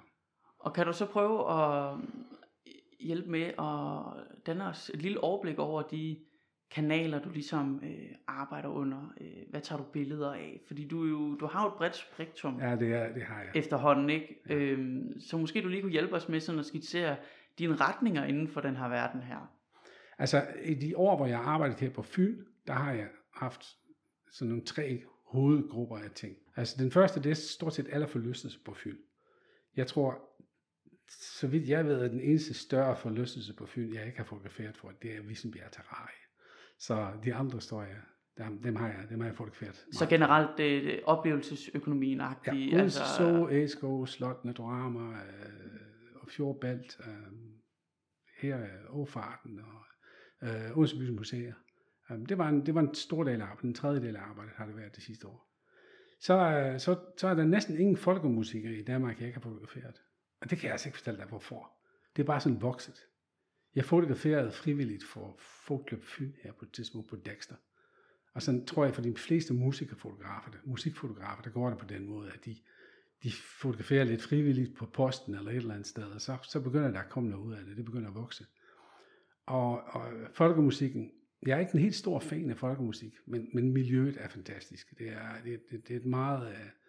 Og 0.60 0.74
kan 0.74 0.86
du 0.86 0.94
så 0.94 1.06
prøve 1.06 1.40
at 1.40 2.00
hjælpe 3.00 3.32
med 3.32 3.42
at 3.42 4.24
danne 4.46 4.66
os 4.66 4.92
et 4.94 5.02
lille 5.02 5.24
overblik 5.24 5.60
over 5.60 5.82
de 5.82 6.20
kanaler, 6.72 7.22
du 7.22 7.30
ligesom 7.30 7.82
øh, 7.84 8.12
arbejder 8.28 8.70
under? 8.70 9.14
Øh, 9.22 9.28
hvad 9.50 9.62
tager 9.62 9.82
du 9.82 9.86
billeder 9.94 10.34
af? 10.34 10.62
Fordi 10.68 10.88
du, 10.88 11.06
jo, 11.06 11.36
du 11.36 11.46
har 11.46 11.64
jo 11.64 11.68
et 11.68 11.74
bredt 11.74 11.96
spektrum 11.96 12.60
ja, 12.60 12.76
det, 12.76 12.94
er, 12.94 13.14
det 13.14 13.24
har 13.24 13.42
jeg. 13.42 13.52
efterhånden, 13.56 14.10
ikke? 14.10 14.42
Ja. 14.50 14.56
Øhm, 14.56 15.20
så 15.20 15.38
måske 15.38 15.62
du 15.62 15.68
lige 15.68 15.82
kunne 15.82 15.92
hjælpe 15.92 16.16
os 16.16 16.30
med 16.30 16.40
sådan 16.40 16.60
at 16.60 16.66
skitsere 16.66 17.16
dine 17.60 17.76
retninger 17.76 18.24
inden 18.24 18.48
for 18.48 18.62
den 18.62 18.76
her 18.76 18.88
verden 18.88 19.22
her. 19.22 19.52
Altså 20.18 20.48
i 20.64 20.74
de 20.74 20.98
år, 20.98 21.18
hvor 21.18 21.26
jeg 21.26 21.40
arbejdede 21.40 21.80
her 21.80 21.90
på 21.90 22.02
Fyn, 22.02 22.38
der 22.68 22.74
har 22.74 22.94
jeg 22.94 23.08
haft 23.34 23.66
sådan 24.32 24.50
nogle 24.50 24.66
tre 24.66 25.04
hovedgrupper 25.26 25.98
af 25.98 26.12
ting. 26.12 26.36
Altså 26.56 26.76
den 26.84 26.92
første, 26.92 27.24
det 27.24 27.32
er 27.32 27.36
stort 27.36 27.74
set 27.74 27.88
alle 27.92 28.08
forlystelse 28.08 28.60
på 28.66 28.74
Fyn. 28.74 28.98
Jeg 29.76 29.88
tror, 29.88 30.35
så 31.10 31.48
vidt 31.48 31.70
jeg 31.70 31.86
ved, 31.86 32.02
at 32.02 32.12
den 32.12 32.20
eneste 32.20 32.54
større 32.54 32.96
forlystelse 32.96 33.54
på 33.54 33.66
Fyn, 33.66 33.94
jeg 33.94 34.06
ikke 34.06 34.18
har 34.18 34.26
fotograferet 34.26 34.78
for, 34.78 34.92
det 35.02 35.16
er 35.16 35.22
Vissenbjerg 35.22 35.72
Terrarie. 35.72 36.26
Så 36.80 37.12
de 37.24 37.34
andre 37.34 37.62
står 37.62 37.82
jeg, 37.82 37.98
dem, 38.38 38.62
dem 38.62 38.76
har 38.76 38.88
jeg, 38.88 39.10
dem 39.10 39.20
har 39.20 39.28
jeg 39.28 39.36
fotograferet. 39.36 39.86
Så 39.92 40.06
generelt 40.06 40.58
det, 40.58 41.00
oplevelsesøkonomien 41.04 42.22
agtigt 42.22 42.74
Ja, 42.74 42.78
altså, 42.78 43.04
så 43.18 43.48
Esko, 43.52 44.06
Slot, 44.06 44.44
Drama, 44.58 45.12
øh, 45.12 46.16
og 46.16 46.28
Fjordbalt, 46.30 46.98
øh, 47.08 47.34
her 48.42 48.56
er 48.56 48.90
Åfarten 48.90 49.60
og 49.60 49.86
øh, 50.48 50.78
Odense 50.78 51.12
Museer. 51.12 51.54
Um, 52.10 52.26
det, 52.26 52.38
var 52.38 52.50
en, 52.50 52.66
det 52.66 52.76
var 52.76 52.82
en 52.82 52.96
stor 52.96 53.24
del 53.24 53.42
af 53.42 53.46
arbejdet, 53.46 53.64
en 53.64 53.74
tredjedel 53.74 54.16
af 54.16 54.22
arbejdet 54.22 54.54
har 54.56 54.66
det 54.66 54.78
været 54.78 54.96
det 54.96 55.04
sidste 55.04 55.28
år. 55.28 55.52
Så, 56.20 56.34
øh, 56.34 56.80
så, 56.80 57.00
så 57.18 57.28
er 57.28 57.34
der 57.34 57.46
næsten 57.46 57.80
ingen 57.80 57.98
folkemusikere 57.98 58.74
i 58.74 58.84
Danmark, 58.84 59.20
jeg 59.20 59.28
ikke 59.28 59.40
har 59.40 59.50
fotograferet. 59.50 60.02
Og 60.46 60.52
det 60.52 60.58
kan 60.58 60.66
jeg 60.66 60.72
altså 60.72 60.90
ikke 60.90 60.98
fortælle 60.98 61.20
dig, 61.20 61.28
hvorfor. 61.28 61.72
Det 62.16 62.22
er 62.22 62.26
bare 62.26 62.42
sådan 62.42 62.62
vokset. 62.62 63.06
Jeg 63.76 63.86
fotograferede 63.86 64.52
frivilligt 64.52 65.04
for 65.04 65.36
Folklub 65.40 66.04
Fyn 66.04 66.32
her 66.44 66.52
på 66.52 66.66
et 66.66 66.72
tidspunkt 66.72 67.10
på 67.10 67.16
Dexter. 67.16 67.56
Og 68.34 68.42
sådan 68.42 68.66
tror 68.66 68.86
jeg, 68.86 68.96
for 68.96 69.02
de 69.02 69.16
fleste 69.16 69.54
musikerfotografer, 69.54 70.52
musikfotografer, 70.66 71.44
der 71.44 71.50
går 71.50 71.70
det 71.70 71.80
på 71.80 71.86
den 71.86 72.06
måde, 72.06 72.32
at 72.32 72.46
de, 72.46 72.56
de 73.24 73.32
fotograferer 73.32 74.04
lidt 74.04 74.22
frivilligt 74.22 74.76
på 74.76 74.86
posten 74.86 75.36
eller 75.36 75.52
et 75.52 75.58
eller 75.58 75.74
andet 75.74 75.88
sted, 75.88 76.04
og 76.04 76.22
så, 76.22 76.38
så 76.44 76.62
begynder 76.62 76.92
der 76.92 77.00
at 77.00 77.10
komme 77.10 77.30
noget 77.30 77.44
ud 77.44 77.54
af 77.54 77.66
det. 77.66 77.78
Det 77.78 77.86
begynder 77.86 78.10
at 78.10 78.16
vokse. 78.16 78.46
Og, 79.46 79.82
og 79.82 80.12
folkemusikken, 80.34 81.12
jeg 81.46 81.56
er 81.56 81.60
ikke 81.60 81.76
en 81.76 81.82
helt 81.82 81.96
stor 81.96 82.20
fan 82.20 82.50
af 82.50 82.58
folkemusik, 82.58 83.14
men, 83.26 83.50
men 83.54 83.74
miljøet 83.74 84.18
er 84.20 84.28
fantastisk. 84.28 85.00
Det 85.00 85.10
er, 85.10 85.42
det, 85.44 85.62
det, 85.72 85.88
det 85.88 85.96
er 85.96 86.00
et 86.00 86.06
meget 86.06 86.48
uh, 86.48 86.85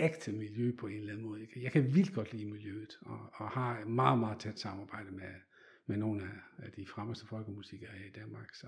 ægte 0.00 0.32
miljø 0.32 0.72
på 0.78 0.86
en 0.86 0.98
eller 0.98 1.12
anden 1.12 1.26
måde. 1.26 1.48
Jeg 1.56 1.72
kan, 1.72 1.94
vildt 1.94 2.14
godt 2.14 2.32
lide 2.32 2.46
miljøet, 2.46 2.98
og, 3.00 3.30
og 3.32 3.50
har 3.50 3.84
meget, 3.84 4.18
meget 4.18 4.40
tæt 4.40 4.58
samarbejde 4.60 5.10
med, 5.10 5.34
med 5.86 5.96
nogle 5.96 6.22
af, 6.22 6.64
af 6.64 6.72
de 6.72 6.86
fremmeste 6.86 7.26
folkemusikere 7.26 8.06
i 8.06 8.10
Danmark. 8.10 8.54
Så, 8.54 8.66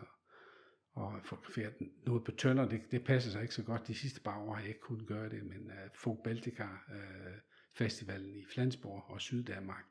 og 0.92 1.20
fotograferet 1.24 1.74
noget 2.06 2.24
på 2.24 2.30
tønder, 2.30 2.68
det, 2.68 2.80
det 2.90 3.04
passer 3.04 3.30
sig 3.30 3.42
ikke 3.42 3.54
så 3.54 3.62
godt. 3.62 3.88
De 3.88 3.94
sidste 3.94 4.20
par 4.20 4.38
år 4.38 4.54
har 4.54 4.60
jeg 4.60 4.68
ikke 4.68 4.80
kunnet 4.80 5.06
gøre 5.06 5.28
det, 5.28 5.42
men 5.46 5.66
uh, 5.66 5.90
Folk 5.94 6.18
Baltica 6.24 6.64
uh, 6.64 7.32
Festivalen 7.74 8.34
i 8.34 8.44
Flensborg 8.44 9.04
og 9.10 9.20
Syddanmark, 9.20 9.84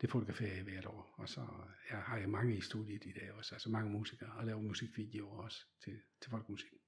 det 0.00 0.10
fotograferer 0.10 0.54
jeg 0.54 0.64
hvert 0.64 0.86
år. 0.86 1.14
Og 1.16 1.28
så 1.28 1.40
øh, 1.40 1.90
jeg 1.90 1.98
har 1.98 2.18
jeg 2.18 2.28
mange 2.28 2.56
i 2.56 2.60
studiet 2.60 3.04
i 3.04 3.12
dag 3.12 3.32
også, 3.32 3.54
altså 3.54 3.70
mange 3.70 3.90
musikere, 3.90 4.32
og 4.32 4.46
laver 4.46 4.60
musikvideoer 4.60 5.42
også 5.42 5.66
til, 5.84 5.96
til 6.20 6.30
folkemusik. 6.30 6.79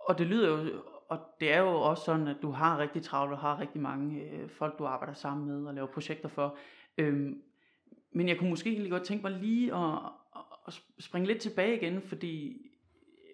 Og 0.00 0.18
det 0.18 0.26
lyder 0.26 0.48
jo, 0.48 0.82
og 1.08 1.18
det 1.40 1.52
er 1.52 1.60
jo 1.60 1.80
også 1.80 2.04
sådan, 2.04 2.28
at 2.28 2.36
du 2.42 2.50
har 2.50 2.78
rigtig 2.78 3.02
travlt 3.02 3.32
og 3.32 3.38
har 3.38 3.60
rigtig 3.60 3.80
mange 3.80 4.20
øh, 4.20 4.48
folk, 4.48 4.78
du 4.78 4.84
arbejder 4.84 5.14
sammen 5.14 5.46
med 5.46 5.66
og 5.66 5.74
laver 5.74 5.88
projekter 5.88 6.28
for. 6.28 6.56
Øhm, 6.98 7.42
men 8.12 8.28
jeg 8.28 8.38
kunne 8.38 8.50
måske 8.50 8.70
egentlig 8.70 8.90
godt 8.90 9.04
tænke 9.04 9.22
mig 9.22 9.32
lige 9.32 9.74
at, 9.74 9.98
at 10.66 10.80
springe 10.98 11.28
lidt 11.28 11.40
tilbage 11.40 11.76
igen, 11.76 12.02
fordi 12.02 12.60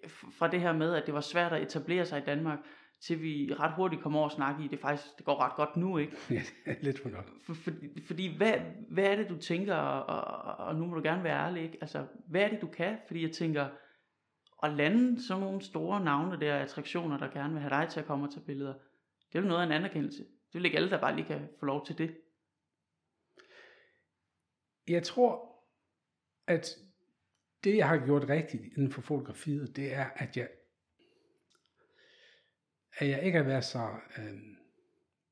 fra 0.07 0.47
det 0.47 0.61
her 0.61 0.73
med, 0.73 0.93
at 0.93 1.05
det 1.05 1.13
var 1.13 1.21
svært 1.21 1.53
at 1.53 1.61
etablere 1.61 2.05
sig 2.05 2.21
i 2.21 2.25
Danmark, 2.25 2.59
til 3.01 3.21
vi 3.21 3.53
ret 3.59 3.73
hurtigt 3.73 4.01
kommer 4.01 4.19
over 4.19 4.29
og 4.29 4.35
snakke 4.35 4.63
i, 4.63 4.67
det 4.67 4.79
faktisk 4.79 5.17
det 5.17 5.25
går 5.25 5.41
ret 5.41 5.55
godt 5.55 5.77
nu, 5.77 5.97
ikke? 5.97 6.17
Ja, 6.65 6.73
lidt 6.81 7.01
for 7.01 7.09
godt. 7.09 7.25
For, 7.43 7.53
for, 7.53 7.71
fordi 8.07 8.37
hvad, 8.37 8.53
hvad 8.89 9.03
er 9.03 9.15
det, 9.15 9.29
du 9.29 9.37
tænker, 9.37 9.75
og, 9.75 10.67
og 10.67 10.75
nu 10.75 10.85
må 10.85 10.95
du 10.95 11.01
gerne 11.03 11.23
være 11.23 11.45
ærlig, 11.45 11.63
ikke? 11.63 11.77
Altså, 11.81 12.05
hvad 12.27 12.41
er 12.41 12.47
det, 12.47 12.61
du 12.61 12.67
kan? 12.67 12.97
Fordi 13.07 13.23
jeg 13.23 13.31
tænker, 13.31 13.67
at 14.63 14.73
lande 14.73 15.23
sådan 15.23 15.43
nogle 15.43 15.61
store 15.61 16.03
navne 16.03 16.39
der, 16.39 16.55
attraktioner, 16.55 17.17
der 17.17 17.27
gerne 17.27 17.53
vil 17.53 17.61
have 17.61 17.81
dig 17.81 17.89
til 17.89 17.99
at 17.99 18.05
komme 18.05 18.25
og 18.27 18.33
tage 18.33 18.45
billeder, 18.45 18.73
det 19.31 19.37
er 19.37 19.41
jo 19.41 19.47
noget 19.47 19.61
af 19.61 19.65
en 19.65 19.71
anerkendelse. 19.71 20.23
Det 20.23 20.53
vil 20.53 20.65
ikke 20.65 20.77
alle, 20.77 20.89
der 20.89 21.01
bare 21.01 21.15
lige 21.15 21.27
kan 21.27 21.49
få 21.59 21.65
lov 21.65 21.85
til 21.85 21.97
det. 21.97 22.17
Jeg 24.87 25.03
tror, 25.03 25.51
at 26.47 26.77
det, 27.63 27.77
jeg 27.77 27.87
har 27.87 28.05
gjort 28.05 28.29
rigtigt 28.29 28.63
inden 28.63 28.91
for 28.91 29.01
fotografiet, 29.01 29.75
det 29.75 29.93
er, 29.93 30.05
at 30.15 30.37
jeg, 30.37 30.49
at 32.93 33.09
jeg 33.09 33.23
ikke 33.23 33.37
har 33.37 33.45
været 33.45 33.63
så, 33.63 33.89
øh, 34.17 34.39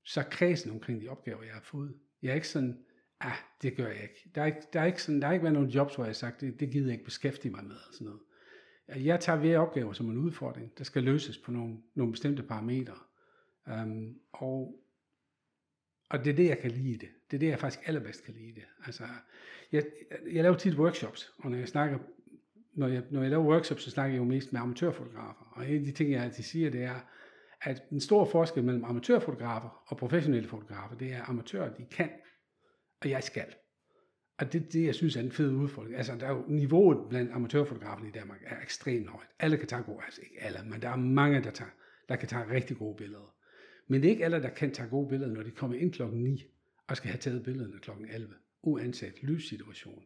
så 0.03 0.23
kredsen 0.31 0.71
omkring 0.71 1.01
de 1.01 1.07
opgaver, 1.07 1.43
jeg 1.43 1.53
har 1.53 1.61
fået. 1.61 1.99
Jeg 2.21 2.29
er 2.29 2.35
ikke 2.35 2.47
sådan, 2.47 2.85
ah, 3.19 3.37
det 3.61 3.77
gør 3.77 3.87
jeg 3.87 4.03
ikke. 4.03 4.31
Der 4.35 4.41
er 4.41 4.45
ikke, 4.45 4.61
der 4.73 4.81
er 4.81 4.85
ikke, 4.85 5.03
sådan, 5.03 5.21
der 5.21 5.27
er 5.27 5.31
ikke 5.31 5.43
været 5.43 5.53
nogen 5.53 5.69
jobs, 5.69 5.95
hvor 5.95 6.03
jeg 6.03 6.09
har 6.09 6.13
sagt, 6.13 6.41
det, 6.41 6.59
det 6.59 6.71
gider 6.71 6.85
jeg 6.85 6.93
ikke 6.93 7.05
beskæftige 7.05 7.51
mig 7.51 7.63
med. 7.63 7.75
Og 7.75 7.93
sådan 7.93 8.05
noget. 8.05 8.21
Jeg 8.95 9.19
tager 9.19 9.39
hver 9.39 9.59
opgave 9.59 9.95
som 9.95 10.09
en 10.09 10.17
udfordring, 10.17 10.77
der 10.77 10.83
skal 10.83 11.03
løses 11.03 11.37
på 11.37 11.51
nogle, 11.51 11.77
nogle 11.95 12.11
bestemte 12.11 12.43
parametre. 12.43 12.95
Um, 13.65 14.15
og, 14.31 14.79
og 16.09 16.25
det 16.25 16.31
er 16.31 16.35
det, 16.35 16.47
jeg 16.47 16.59
kan 16.59 16.71
lide 16.71 16.97
det. 16.97 17.09
Det 17.31 17.37
er 17.37 17.39
det, 17.39 17.47
jeg 17.47 17.59
faktisk 17.59 17.87
allerbedst 17.87 18.25
kan 18.25 18.33
lide 18.33 18.55
det. 18.55 18.65
Altså, 18.85 19.03
jeg, 19.71 19.83
jeg 20.31 20.43
laver 20.43 20.57
tit 20.57 20.75
workshops, 20.75 21.33
og 21.37 21.51
når 21.51 21.57
jeg 21.57 21.67
snakker 21.67 21.97
når 22.73 22.87
jeg, 22.87 23.03
når 23.11 23.21
jeg 23.21 23.29
laver 23.29 23.45
workshops, 23.45 23.83
så 23.83 23.91
snakker 23.91 24.13
jeg 24.13 24.19
jo 24.19 24.23
mest 24.25 24.53
med 24.53 24.61
amatørfotografer. 24.61 25.51
Og 25.51 25.69
en 25.69 25.75
af 25.75 25.85
de 25.85 25.91
ting, 25.91 26.11
jeg 26.11 26.23
altid 26.23 26.43
siger, 26.43 26.69
det 26.69 26.83
er, 26.83 26.99
at 27.61 27.83
en 27.91 27.99
stor 27.99 28.25
forskel 28.25 28.63
mellem 28.63 28.83
amatørfotografer 28.83 29.83
og 29.85 29.97
professionelle 29.97 30.49
fotografer, 30.49 30.95
det 30.95 31.13
er, 31.13 31.21
at 31.21 31.29
amatører, 31.29 31.73
de 31.73 31.85
kan, 31.85 32.09
og 33.01 33.09
jeg 33.09 33.23
skal. 33.23 33.45
Og 34.39 34.53
det 34.53 34.73
det, 34.73 34.85
jeg 34.85 34.95
synes 34.95 35.15
er 35.15 35.21
en 35.21 35.31
fed 35.31 35.51
udfordring. 35.51 35.95
Altså, 35.95 36.15
der 36.19 36.27
er 36.27 36.31
jo 36.31 36.43
niveauet 36.47 37.09
blandt 37.09 37.31
amatørfotograferne 37.31 38.09
i 38.09 38.11
Danmark 38.11 38.39
er 38.45 38.61
ekstremt 38.61 39.07
højt. 39.07 39.27
Alle 39.39 39.57
kan 39.57 39.67
tage 39.67 39.83
gode, 39.83 39.99
altså 40.05 40.21
ikke 40.21 40.43
alle, 40.43 40.59
men 40.69 40.81
der 40.81 40.89
er 40.89 40.95
mange, 40.95 41.43
der, 41.43 41.51
tager, 41.51 41.71
der 42.09 42.15
kan 42.15 42.27
tage 42.27 42.49
rigtig 42.49 42.77
gode 42.77 42.95
billeder. 42.97 43.35
Men 43.87 44.01
det 44.01 44.07
er 44.07 44.11
ikke 44.11 44.25
alle, 44.25 44.41
der 44.41 44.49
kan 44.49 44.71
tage 44.71 44.89
gode 44.89 45.09
billeder, 45.09 45.33
når 45.33 45.43
de 45.43 45.51
kommer 45.51 45.77
ind 45.77 45.93
klokken 45.93 46.23
9 46.23 46.43
og 46.87 46.97
skal 46.97 47.09
have 47.09 47.19
taget 47.19 47.43
billederne 47.43 47.79
klokken 47.79 48.09
11, 48.09 48.33
uanset 48.63 49.23
lyssituation 49.23 50.03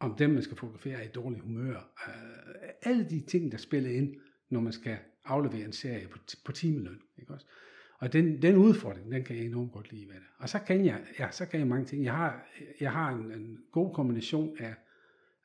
om 0.00 0.14
dem, 0.16 0.30
man 0.30 0.42
skal 0.42 0.56
fotografere, 0.56 0.98
er 0.98 1.04
i 1.04 1.08
dårlig 1.08 1.40
humør. 1.40 1.76
Øh, 2.08 2.68
alle 2.82 3.10
de 3.10 3.20
ting, 3.20 3.52
der 3.52 3.58
spiller 3.58 3.90
ind, 3.90 4.14
når 4.50 4.60
man 4.60 4.72
skal 4.72 4.98
aflevere 5.24 5.64
en 5.64 5.72
serie 5.72 6.08
på, 6.08 6.18
på 6.44 6.52
timeløn. 6.52 7.00
Ikke 7.18 7.32
også? 7.32 7.46
Og 7.98 8.12
den, 8.12 8.42
den 8.42 8.56
udfordring, 8.56 9.12
den 9.12 9.24
kan 9.24 9.36
jeg 9.36 9.44
enormt 9.44 9.72
godt 9.72 9.92
lide 9.92 10.08
ved 10.08 10.14
det. 10.14 10.26
Og 10.38 10.48
så 10.48 10.58
kan 10.58 10.84
jeg, 10.84 11.06
ja, 11.18 11.30
så 11.30 11.46
kan 11.46 11.60
jeg 11.60 11.68
mange 11.68 11.86
ting. 11.86 12.04
Jeg 12.04 12.14
har, 12.14 12.46
jeg 12.80 12.92
har 12.92 13.10
en, 13.10 13.32
en 13.32 13.58
god 13.72 13.94
kombination 13.94 14.56
af 14.58 14.74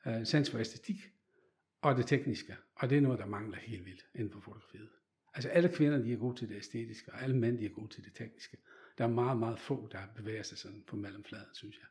uh, 0.06 0.24
sans 0.26 0.50
for 0.50 0.58
æstetik 0.58 1.10
og 1.82 1.96
det 1.96 2.06
tekniske. 2.06 2.56
Og 2.74 2.90
det 2.90 2.98
er 2.98 3.02
noget, 3.02 3.18
der 3.18 3.26
mangler 3.26 3.58
helt 3.58 3.84
vildt 3.84 4.06
inden 4.14 4.32
for 4.32 4.40
fotografiet. 4.40 4.90
Altså 5.34 5.48
alle 5.48 5.68
kvinder, 5.68 5.98
de 5.98 6.12
er 6.12 6.16
gode 6.16 6.36
til 6.36 6.48
det 6.48 6.56
æstetiske, 6.56 7.12
og 7.12 7.22
alle 7.22 7.36
mænd, 7.36 7.58
de 7.58 7.64
er 7.64 7.70
gode 7.70 7.88
til 7.88 8.04
det 8.04 8.14
tekniske. 8.14 8.56
Der 8.98 9.04
er 9.04 9.08
meget, 9.08 9.38
meget 9.38 9.58
få, 9.58 9.88
der 9.92 9.98
bevæger 10.16 10.42
sig 10.42 10.58
sådan 10.58 10.84
på 10.86 10.96
mellemfladen, 10.96 11.54
synes 11.54 11.76
jeg. 11.78 11.86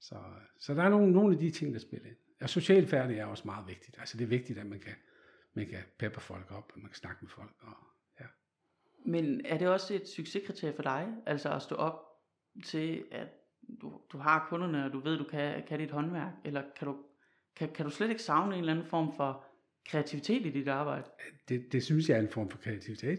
Så, 0.00 0.16
så 0.58 0.74
der 0.74 0.82
er 0.82 0.88
nogle, 0.88 1.12
nogle 1.12 1.34
af 1.34 1.38
de 1.38 1.50
ting, 1.50 1.74
der 1.74 1.80
spiller 1.80 2.08
ind. 2.08 2.16
Og 2.40 2.50
socialt 2.50 2.90
færdig 2.90 3.18
er 3.18 3.24
også 3.24 3.42
meget 3.44 3.68
vigtigt. 3.68 3.96
Altså 3.98 4.18
det 4.18 4.24
er 4.24 4.28
vigtigt, 4.28 4.58
at 4.58 4.66
man 4.66 4.80
kan, 4.80 4.94
man 5.54 5.66
kan 5.66 5.82
peppe 5.98 6.20
folk 6.20 6.52
op, 6.52 6.72
og 6.74 6.80
man 6.80 6.88
kan 6.88 6.96
snakke 6.96 7.18
med 7.22 7.30
folk. 7.30 7.54
Og. 7.60 7.91
Men 9.04 9.46
er 9.46 9.58
det 9.58 9.68
også 9.68 9.94
et 9.94 10.08
succeskriterie 10.08 10.74
for 10.74 10.82
dig, 10.82 11.14
altså 11.26 11.52
at 11.52 11.62
stå 11.62 11.74
op 11.74 12.00
til, 12.64 13.04
at 13.10 13.28
du, 13.80 14.00
du 14.12 14.18
har 14.18 14.46
kunderne, 14.48 14.84
og 14.84 14.92
du 14.92 15.00
ved, 15.00 15.18
du 15.18 15.24
kan, 15.24 15.62
kan 15.66 15.78
dit 15.78 15.90
håndværk, 15.90 16.32
eller 16.44 16.62
kan 16.76 16.88
du, 16.88 16.96
kan, 17.56 17.72
kan 17.72 17.84
du 17.84 17.90
slet 17.90 18.08
ikke 18.08 18.22
savne 18.22 18.54
en 18.54 18.60
eller 18.60 18.72
anden 18.72 18.86
form 18.86 19.16
for 19.16 19.44
kreativitet 19.86 20.46
i 20.46 20.50
dit 20.50 20.68
arbejde? 20.68 21.04
Det, 21.48 21.72
det 21.72 21.82
synes 21.82 22.08
jeg 22.08 22.16
er 22.16 22.22
en 22.22 22.28
form 22.28 22.50
for 22.50 22.58
kreativitet. 22.58 23.18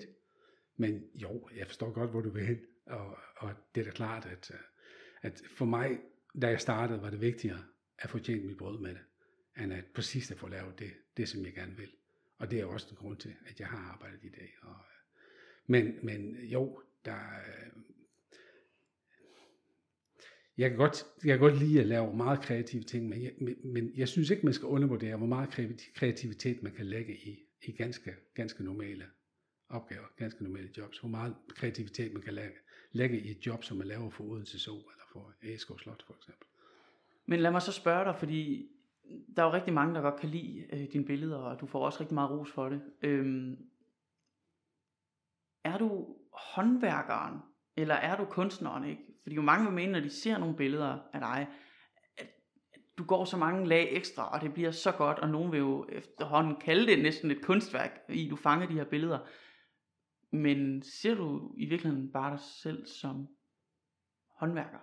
Men 0.78 1.04
jo, 1.16 1.50
jeg 1.56 1.68
forstår 1.68 1.92
godt, 1.92 2.10
hvor 2.10 2.22
du 2.22 2.30
vil 2.30 2.46
hen. 2.46 2.60
Og, 2.88 3.18
og 3.38 3.50
det 3.75 3.82
er 3.82 3.86
da 3.86 3.92
klart, 3.92 4.25
at, 4.25 4.52
at 5.22 5.42
for 5.58 5.66
mig 5.66 6.00
da 6.42 6.48
jeg 6.48 6.62
startede, 6.62 7.02
var 7.02 7.10
det 7.10 7.22
vigtigere 7.22 7.63
at 8.00 8.10
få 8.10 8.20
tjent 8.20 8.46
mit 8.46 8.58
brød 8.58 8.80
med 8.80 8.90
det, 8.90 9.02
end 9.63 9.74
at 9.74 9.86
præcis 9.96 10.32
at 10.32 10.38
få 10.38 10.48
lavet 10.48 10.80
det, 10.80 10.92
det 11.18 11.30
som 11.30 11.46
jeg 11.46 11.54
gerne 11.54 11.78
vil. 11.78 11.92
Og 12.40 12.52
det 12.52 12.60
er 12.60 12.66
også 12.66 12.88
en 12.90 12.96
grund 12.96 13.18
til, 13.18 13.36
at 13.46 13.60
jeg 13.60 13.68
har 13.68 13.92
arbejdet 13.94 14.24
i 14.24 14.30
dag. 14.30 14.54
Og, 14.62 14.75
men, 15.65 15.96
men 16.03 16.36
jo, 16.43 16.82
der, 17.05 17.15
øh, 17.15 17.82
jeg 20.58 20.70
kan, 20.70 20.77
godt, 20.77 21.05
jeg 21.25 21.39
kan 21.39 21.50
godt 21.50 21.60
lide 21.60 21.79
at 21.79 21.88
lave 21.88 22.15
meget 22.15 22.41
kreative 22.41 22.84
ting, 22.84 23.10
men 23.10 23.24
jeg, 23.24 23.32
men, 23.38 23.55
men 23.63 23.91
jeg 23.96 24.08
synes 24.08 24.29
ikke, 24.29 24.46
man 24.46 24.53
skal 24.53 24.65
undervurdere, 24.65 25.17
hvor 25.17 25.27
meget 25.27 25.50
kreativitet 25.96 26.63
man 26.63 26.72
kan 26.72 26.86
lægge 26.86 27.13
i, 27.17 27.39
i 27.62 27.72
ganske, 27.72 28.15
ganske 28.36 28.63
normale 28.63 29.05
opgaver, 29.70 30.05
ganske 30.17 30.43
normale 30.43 30.70
jobs. 30.77 31.00
Hvor 31.00 31.10
meget 31.10 31.36
kreativitet 31.50 32.13
man 32.13 32.22
kan 32.22 32.34
lægge, 32.34 32.55
lægge 32.91 33.20
i 33.20 33.32
et 33.32 33.46
job, 33.46 33.63
som 33.63 33.77
man 33.77 33.88
laver 33.88 34.10
for 34.10 34.24
Odense 34.24 34.60
Zoo 34.60 34.75
eller 34.75 35.03
for 35.12 35.34
Æskov 35.43 35.79
Slot 35.79 36.03
for 36.08 36.13
eksempel. 36.13 36.48
Men 37.25 37.39
lad 37.39 37.51
mig 37.51 37.62
så 37.62 37.72
spørge 37.72 38.05
dig, 38.05 38.15
fordi 38.15 38.70
der 39.36 39.41
er 39.43 39.48
jo 39.48 39.53
rigtig 39.53 39.74
mange, 39.74 39.96
der 39.96 40.01
godt 40.01 40.20
kan 40.20 40.29
lide 40.29 40.65
øh, 40.74 40.93
dine 40.93 41.05
billeder, 41.05 41.38
og 41.38 41.62
du 41.62 41.65
får 41.65 41.86
også 41.86 42.00
rigtig 42.00 42.13
meget 42.13 42.32
ros 42.32 42.51
for 42.51 42.70
det. 42.70 42.82
Øhm, 43.01 43.58
er 45.63 45.77
du 45.77 46.15
håndværkeren, 46.34 47.39
eller 47.77 47.96
er 47.96 48.17
du 48.17 48.25
kunstneren, 48.25 48.89
ikke? 48.89 49.01
Fordi 49.24 49.36
jo 49.36 49.41
mange 49.41 49.65
vil 49.65 49.74
mene, 49.74 49.91
når 49.91 50.00
de 50.00 50.10
ser 50.10 50.38
nogle 50.38 50.55
billeder 50.55 51.00
af 51.13 51.20
dig, 51.20 51.48
at 52.17 52.27
du 52.98 53.03
går 53.03 53.25
så 53.25 53.38
mange 53.38 53.67
lag 53.67 53.88
ekstra, 53.91 54.34
og 54.34 54.41
det 54.41 54.53
bliver 54.53 54.72
så 54.72 54.91
godt, 54.91 55.20
og 55.20 55.29
nogen 55.29 55.51
vil 55.51 55.60
jo 55.60 55.86
efterhånden 55.89 56.55
kalde 56.62 56.88
det 56.88 57.03
næsten 57.03 57.32
et 57.32 57.41
kunstværk, 57.41 58.00
i 58.10 58.29
du 58.29 58.36
fanger 58.36 58.67
de 58.67 58.74
her 58.74 58.86
billeder. 58.86 59.20
Men 60.32 60.82
ser 60.82 61.15
du 61.15 61.53
i 61.58 61.65
virkeligheden 61.65 62.12
bare 62.12 62.32
dig 62.32 62.39
selv 62.39 62.86
som 62.86 63.27
håndværker? 64.39 64.79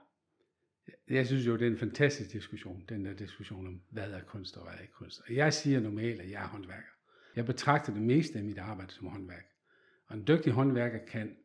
Jeg 1.09 1.27
synes 1.27 1.47
jo, 1.47 1.57
det 1.57 1.67
er 1.67 1.71
en 1.71 1.79
fantastisk 1.79 2.33
diskussion, 2.33 2.85
den 2.89 3.05
der 3.05 3.15
diskussion 3.15 3.67
om, 3.67 3.83
hvad 3.91 4.11
er 4.11 4.25
kunst 4.25 4.57
og 4.57 4.63
hvad 4.63 4.75
er 4.75 4.81
ikke 4.81 4.93
kunst. 4.93 5.21
Og 5.29 5.35
jeg 5.35 5.53
siger 5.53 5.81
normalt, 5.81 6.21
at 6.21 6.31
jeg 6.31 6.43
er 6.43 6.49
håndværker. 6.49 6.93
Jeg 7.37 7.47
betragter 7.47 7.93
det 7.93 8.03
meste 8.03 8.39
af 8.39 8.45
mit 8.45 8.59
arbejde 8.59 8.93
som 8.93 9.07
håndværk. 9.07 9.45
Og 10.11 10.17
en 10.17 10.27
dygtig 10.27 10.53
håndværker 10.53 10.99
kan, 10.99 11.37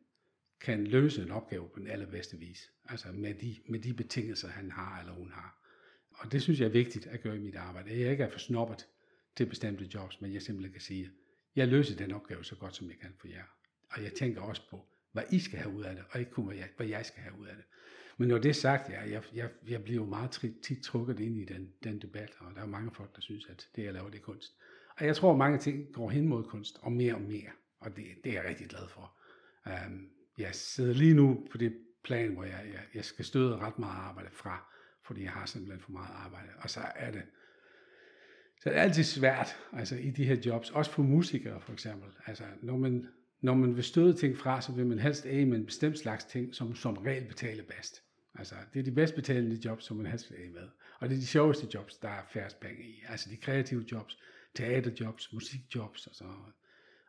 kan 0.60 0.84
løse 0.86 1.22
en 1.22 1.30
opgave 1.30 1.68
på 1.68 1.78
den 1.78 1.86
allerbedste 1.86 2.36
vis. 2.36 2.70
Altså 2.88 3.08
med 3.12 3.34
de, 3.34 3.56
med 3.68 3.80
de 3.80 3.94
betingelser, 3.94 4.48
han 4.48 4.70
har 4.70 5.00
eller 5.00 5.12
hun 5.12 5.30
har. 5.30 5.62
Og 6.10 6.32
det 6.32 6.42
synes 6.42 6.60
jeg 6.60 6.66
er 6.66 6.70
vigtigt 6.70 7.06
at 7.06 7.20
gøre 7.20 7.36
i 7.36 7.40
mit 7.40 7.56
arbejde. 7.56 8.00
Jeg 8.00 8.10
ikke 8.10 8.24
er 8.24 8.30
for 8.30 8.38
snobbet 8.38 8.86
til 9.36 9.46
bestemte 9.46 9.88
jobs, 9.94 10.20
men 10.20 10.32
jeg 10.32 10.42
simpelthen 10.42 10.72
kan 10.72 10.80
sige, 10.80 11.10
jeg 11.56 11.68
løser 11.68 11.96
den 11.96 12.12
opgave 12.12 12.44
så 12.44 12.56
godt, 12.56 12.76
som 12.76 12.88
jeg 12.88 12.96
kan 12.98 13.12
for 13.18 13.28
jer. 13.28 13.44
Og 13.90 14.02
jeg 14.02 14.12
tænker 14.12 14.40
også 14.40 14.70
på, 14.70 14.86
hvad 15.12 15.22
I 15.30 15.38
skal 15.38 15.58
have 15.58 15.74
ud 15.74 15.82
af 15.82 15.94
det, 15.94 16.04
og 16.10 16.20
ikke 16.20 16.32
kun, 16.32 16.46
hvad 16.46 16.56
jeg, 16.56 16.68
hvad 16.76 16.86
jeg 16.86 17.06
skal 17.06 17.22
have 17.22 17.40
ud 17.40 17.46
af 17.46 17.56
det. 17.56 17.64
Men 18.16 18.28
når 18.28 18.38
det 18.38 18.48
er 18.48 18.54
sagt, 18.54 18.90
ja, 18.90 19.10
jeg, 19.10 19.22
jeg, 19.34 19.50
jeg 19.68 19.84
bliver 19.84 20.02
jo 20.02 20.06
meget 20.06 20.30
tit 20.62 20.82
trukket 20.82 21.20
ind 21.20 21.38
i 21.38 21.44
den, 21.44 21.72
den 21.84 21.98
debat, 22.02 22.30
og 22.38 22.54
der 22.54 22.62
er 22.62 22.66
mange 22.66 22.90
folk, 22.90 23.16
der 23.16 23.20
synes, 23.20 23.46
at 23.46 23.68
det, 23.76 23.84
jeg 23.84 23.92
laver, 23.92 24.10
det 24.10 24.18
er 24.18 24.22
kunst. 24.22 24.56
Og 24.96 25.06
jeg 25.06 25.16
tror, 25.16 25.32
at 25.32 25.38
mange 25.38 25.58
ting 25.58 25.92
går 25.92 26.10
hen 26.10 26.28
mod 26.28 26.44
kunst, 26.44 26.78
og 26.82 26.92
mere 26.92 27.14
og 27.14 27.20
mere, 27.20 27.50
og 27.80 27.96
det, 27.96 28.04
det 28.24 28.30
er 28.30 28.42
jeg 28.42 28.48
rigtig 28.48 28.68
glad 28.68 28.88
for. 28.88 29.16
Um, 29.66 30.08
jeg 30.38 30.54
sidder 30.54 30.94
lige 30.94 31.14
nu 31.14 31.46
på 31.50 31.58
det 31.58 31.76
plan, 32.04 32.32
hvor 32.32 32.44
jeg, 32.44 32.64
jeg, 32.72 32.82
jeg 32.94 33.04
skal 33.04 33.24
støde 33.24 33.56
ret 33.56 33.78
meget 33.78 33.96
arbejde 33.96 34.30
fra, 34.32 34.72
fordi 35.06 35.22
jeg 35.22 35.30
har 35.30 35.46
simpelthen 35.46 35.80
for 35.80 35.92
meget 35.92 36.10
arbejde. 36.12 36.48
Og 36.58 36.70
så 36.70 36.80
er 36.94 37.10
det, 37.10 37.22
så 38.60 38.68
er 38.68 38.72
det 38.72 38.80
altid 38.80 39.04
svært, 39.04 39.56
altså 39.72 39.96
i 39.96 40.10
de 40.10 40.24
her 40.24 40.36
jobs, 40.46 40.70
også 40.70 40.90
for 40.90 41.02
musikere 41.02 41.60
for 41.60 41.72
eksempel. 41.72 42.10
Altså 42.26 42.44
når 42.62 42.76
man, 42.76 43.06
når 43.40 43.54
man 43.54 43.76
vil 43.76 43.84
støde 43.84 44.14
ting 44.14 44.38
fra, 44.38 44.60
så 44.60 44.72
vil 44.72 44.86
man 44.86 44.98
helst 44.98 45.26
af 45.26 45.46
med 45.46 45.58
en 45.58 45.66
bestemt 45.66 45.98
slags 45.98 46.24
ting, 46.24 46.54
som 46.54 46.74
som 46.74 46.96
regel 46.96 47.24
betaler 47.24 47.64
bedst. 47.64 48.02
Altså, 48.38 48.54
det 48.74 48.80
er 48.80 48.84
de 48.84 48.92
bedst 48.92 49.14
betalende 49.14 49.60
jobs, 49.64 49.84
som 49.84 49.96
man 49.96 50.06
helst 50.06 50.30
vil 50.30 50.38
af 50.38 50.50
med. 50.50 50.68
Og 51.00 51.08
det 51.08 51.16
er 51.16 51.20
de 51.20 51.26
sjoveste 51.26 51.68
jobs, 51.74 51.96
der 51.96 52.08
er 52.08 52.22
færrest 52.32 52.60
penge 52.60 52.82
i. 52.82 53.02
Altså 53.08 53.30
de 53.30 53.36
kreative 53.36 53.84
jobs, 53.92 54.18
teaterjobs, 54.54 55.32
musikjobs 55.32 56.06
og 56.06 56.14
så 56.14 56.24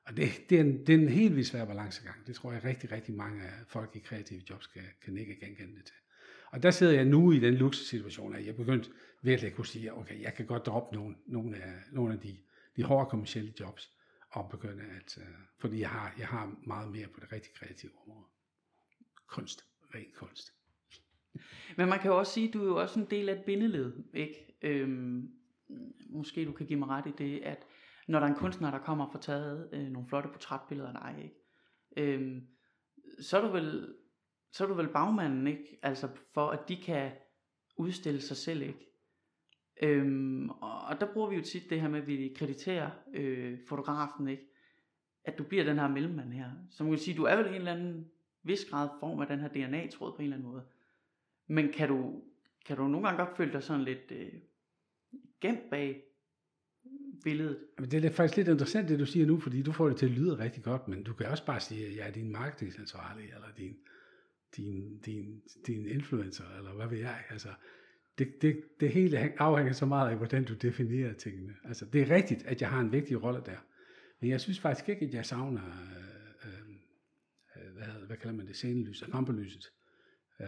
og 0.08 0.18
det, 0.18 0.50
det, 0.50 0.58
er 0.58 0.62
en, 0.62 0.88
det 0.88 0.96
er 0.96 1.00
en 1.00 1.10
helt 1.10 1.36
vildt 1.36 1.48
svær 1.48 1.66
balancegang. 1.66 2.28
Det 2.28 2.36
tror 2.36 2.52
jeg 2.52 2.64
rigtig, 2.64 2.92
rigtig 2.92 3.16
mange 3.16 3.44
af 3.44 3.52
folk 3.68 3.96
i 3.96 4.00
kreative 4.00 4.42
jobs 4.50 4.68
kan, 4.68 4.84
kan 5.02 5.18
ikke 5.18 5.40
genkende 5.40 5.76
det 5.76 5.86
til. 5.86 5.96
Og 6.52 6.64
der 6.64 6.72
sidder 6.72 6.94
jeg 6.94 7.06
nu 7.06 7.32
i 7.32 7.40
den 7.40 7.54
luksussituation, 7.54 8.36
at 8.36 8.46
jeg 8.46 8.56
begyndt 8.56 8.92
virkelig 9.22 9.50
at 9.50 9.56
kunne 9.56 9.68
sige, 9.68 9.94
okay, 9.94 10.22
jeg 10.22 10.34
kan 10.34 10.46
godt 10.46 10.66
droppe 10.66 10.96
nogle, 10.96 11.16
nogle 11.26 11.58
af, 11.58 11.74
nogle 11.92 12.14
af 12.14 12.20
de, 12.20 12.38
de 12.76 12.84
hårde 12.84 13.10
kommersielle 13.10 13.54
jobs, 13.60 13.92
og 14.30 14.50
begynde 14.50 14.84
at, 14.84 15.18
uh, 15.18 15.24
fordi 15.60 15.80
jeg 15.80 15.90
har, 15.90 16.16
jeg 16.20 16.28
har 16.28 16.56
meget 16.68 16.92
mere 16.92 17.08
på 17.08 17.20
det 17.20 17.32
rigtig 17.32 17.54
kreative 17.54 17.92
område. 18.06 18.26
Kunst, 19.28 19.66
ren 19.96 20.06
kunst. 20.16 20.54
Men 21.78 21.90
man 21.90 22.00
kan 22.00 22.12
jo 22.12 22.18
også 22.18 22.34
sige, 22.34 22.48
at 22.48 22.54
du 22.54 22.62
er 22.62 22.68
jo 22.68 22.82
også 22.82 23.00
en 23.00 23.08
del 23.10 23.30
af 23.30 23.34
et 23.34 23.46
bindeled, 23.46 23.94
ikke? 24.14 24.58
Øhm, 24.62 25.32
måske 26.10 26.46
du 26.46 26.52
kan 26.52 26.66
give 26.66 26.80
mig 26.80 26.88
ret 26.88 27.06
i 27.08 27.14
det, 27.18 27.40
at 27.44 27.67
når 28.08 28.20
der 28.20 28.28
er 28.28 28.32
en 28.32 28.40
kunstner, 28.40 28.72
der 28.72 28.80
kommer 28.80 29.06
og 29.06 29.12
får 29.12 29.20
taget 29.20 29.70
øh, 29.74 29.88
nogle 29.88 30.08
flotte 30.08 30.30
portrætbilleder 30.30 30.94
af 30.94 30.94
dig, 30.94 31.24
ikke? 31.24 31.36
Øhm, 31.98 32.48
så 33.22 33.38
er 33.38 33.42
du 33.42 33.48
vel 33.48 33.96
så 34.52 34.64
er 34.64 34.68
du 34.68 34.74
vel 34.74 34.88
bagmanden, 34.88 35.48
ikke? 35.48 35.80
Altså 35.82 36.08
for 36.34 36.50
at 36.50 36.70
de 36.70 36.78
kan 36.78 37.12
udstille 37.78 38.22
sig 38.22 38.38
selv, 38.38 38.62
ikke? 38.62 38.92
Øhm, 39.82 40.50
og 40.50 41.00
der 41.00 41.14
bruger 41.14 41.30
vi 41.30 41.36
jo 41.36 41.42
tit 41.42 41.70
det 41.70 41.82
her 41.82 41.90
med, 41.90 42.02
at 42.02 42.08
vi 42.08 42.34
krediterer 42.36 42.90
øh, 43.14 43.60
fotografen, 43.68 44.28
ikke? 44.28 44.44
At 45.24 45.38
du 45.38 45.44
bliver 45.44 45.64
den 45.64 45.80
her 45.80 45.88
mellemmand 45.88 46.34
her. 46.34 46.52
Så 46.70 46.84
man 46.84 46.92
kan 46.92 47.00
sige, 47.00 47.18
du 47.18 47.24
er 47.24 47.36
vel 47.36 47.48
en 47.48 47.54
eller 47.54 47.74
anden 47.74 48.12
vis 48.44 48.66
grad 48.66 48.90
form 49.00 49.20
af 49.20 49.28
den 49.28 49.40
her 49.40 49.48
DNA-tråd 49.48 50.12
på 50.12 50.18
en 50.18 50.24
eller 50.24 50.38
anden 50.38 50.52
måde. 50.52 50.64
Men 51.48 51.72
kan 51.72 51.88
du, 51.88 52.22
kan 52.66 52.78
du 52.78 52.88
nogle 52.88 53.08
gange 53.08 53.26
godt 53.26 53.38
føle 53.38 53.52
dig 53.52 53.64
sådan 53.64 53.84
lidt 53.84 54.12
øh, 54.12 54.34
gemt 55.42 55.70
bag 55.70 56.04
billedet? 57.24 57.58
Men 57.80 57.92
det 57.92 58.06
er 58.06 58.10
faktisk 58.10 58.38
lidt 58.38 58.48
interessant, 58.48 58.90
det 58.90 59.00
du 59.00 59.06
siger 59.06 59.26
nu, 59.26 59.40
fordi 59.40 59.62
du 59.62 59.72
får 59.72 59.88
det 59.88 59.98
til 59.98 60.06
at 60.06 60.12
lyde 60.12 60.40
rigtig 60.40 60.64
godt, 60.64 60.88
men 60.88 61.04
du 61.04 61.14
kan 61.14 61.26
også 61.26 61.46
bare 61.46 61.60
sige, 61.60 61.88
at 61.88 61.96
jeg 61.96 62.08
er 62.08 62.12
din 62.12 62.32
marketingansvarlig, 62.32 63.26
eller 63.26 63.48
din, 63.58 63.78
din, 64.58 64.98
din, 64.98 65.42
din 65.68 65.86
influencer, 65.86 66.44
eller 66.58 66.74
hvad 66.74 66.88
ved 66.88 66.98
jeg. 66.98 67.24
Altså, 67.30 67.50
det, 68.18 68.42
det, 68.42 68.64
det 68.80 68.90
hele 68.90 69.42
afhænger 69.42 69.74
så 69.74 69.86
meget 69.86 70.10
af, 70.10 70.18
hvordan 70.18 70.44
du 70.44 70.54
definerer 70.54 71.14
tingene. 71.14 71.54
Altså, 71.64 71.86
det 71.86 72.02
er 72.02 72.16
rigtigt, 72.16 72.44
at 72.46 72.62
jeg 72.62 72.70
har 72.70 72.80
en 72.80 72.92
vigtig 72.92 73.24
rolle 73.24 73.42
der. 73.46 73.58
Men 74.20 74.30
jeg 74.30 74.42
synes 74.42 74.60
faktisk 74.60 74.90
ikke, 74.90 75.06
at 75.06 75.14
jeg 75.14 75.26
savner, 75.26 75.62
øh, 75.62 76.52
øh, 76.52 76.70
øh 77.56 77.74
hvad, 77.74 78.08
hvad 78.08 78.18
kalder 78.18 78.38
man 78.38 78.48
det, 78.48 78.56
scenelyset, 78.56 79.14
rampelyset. 79.14 79.72
Øh, 80.42 80.48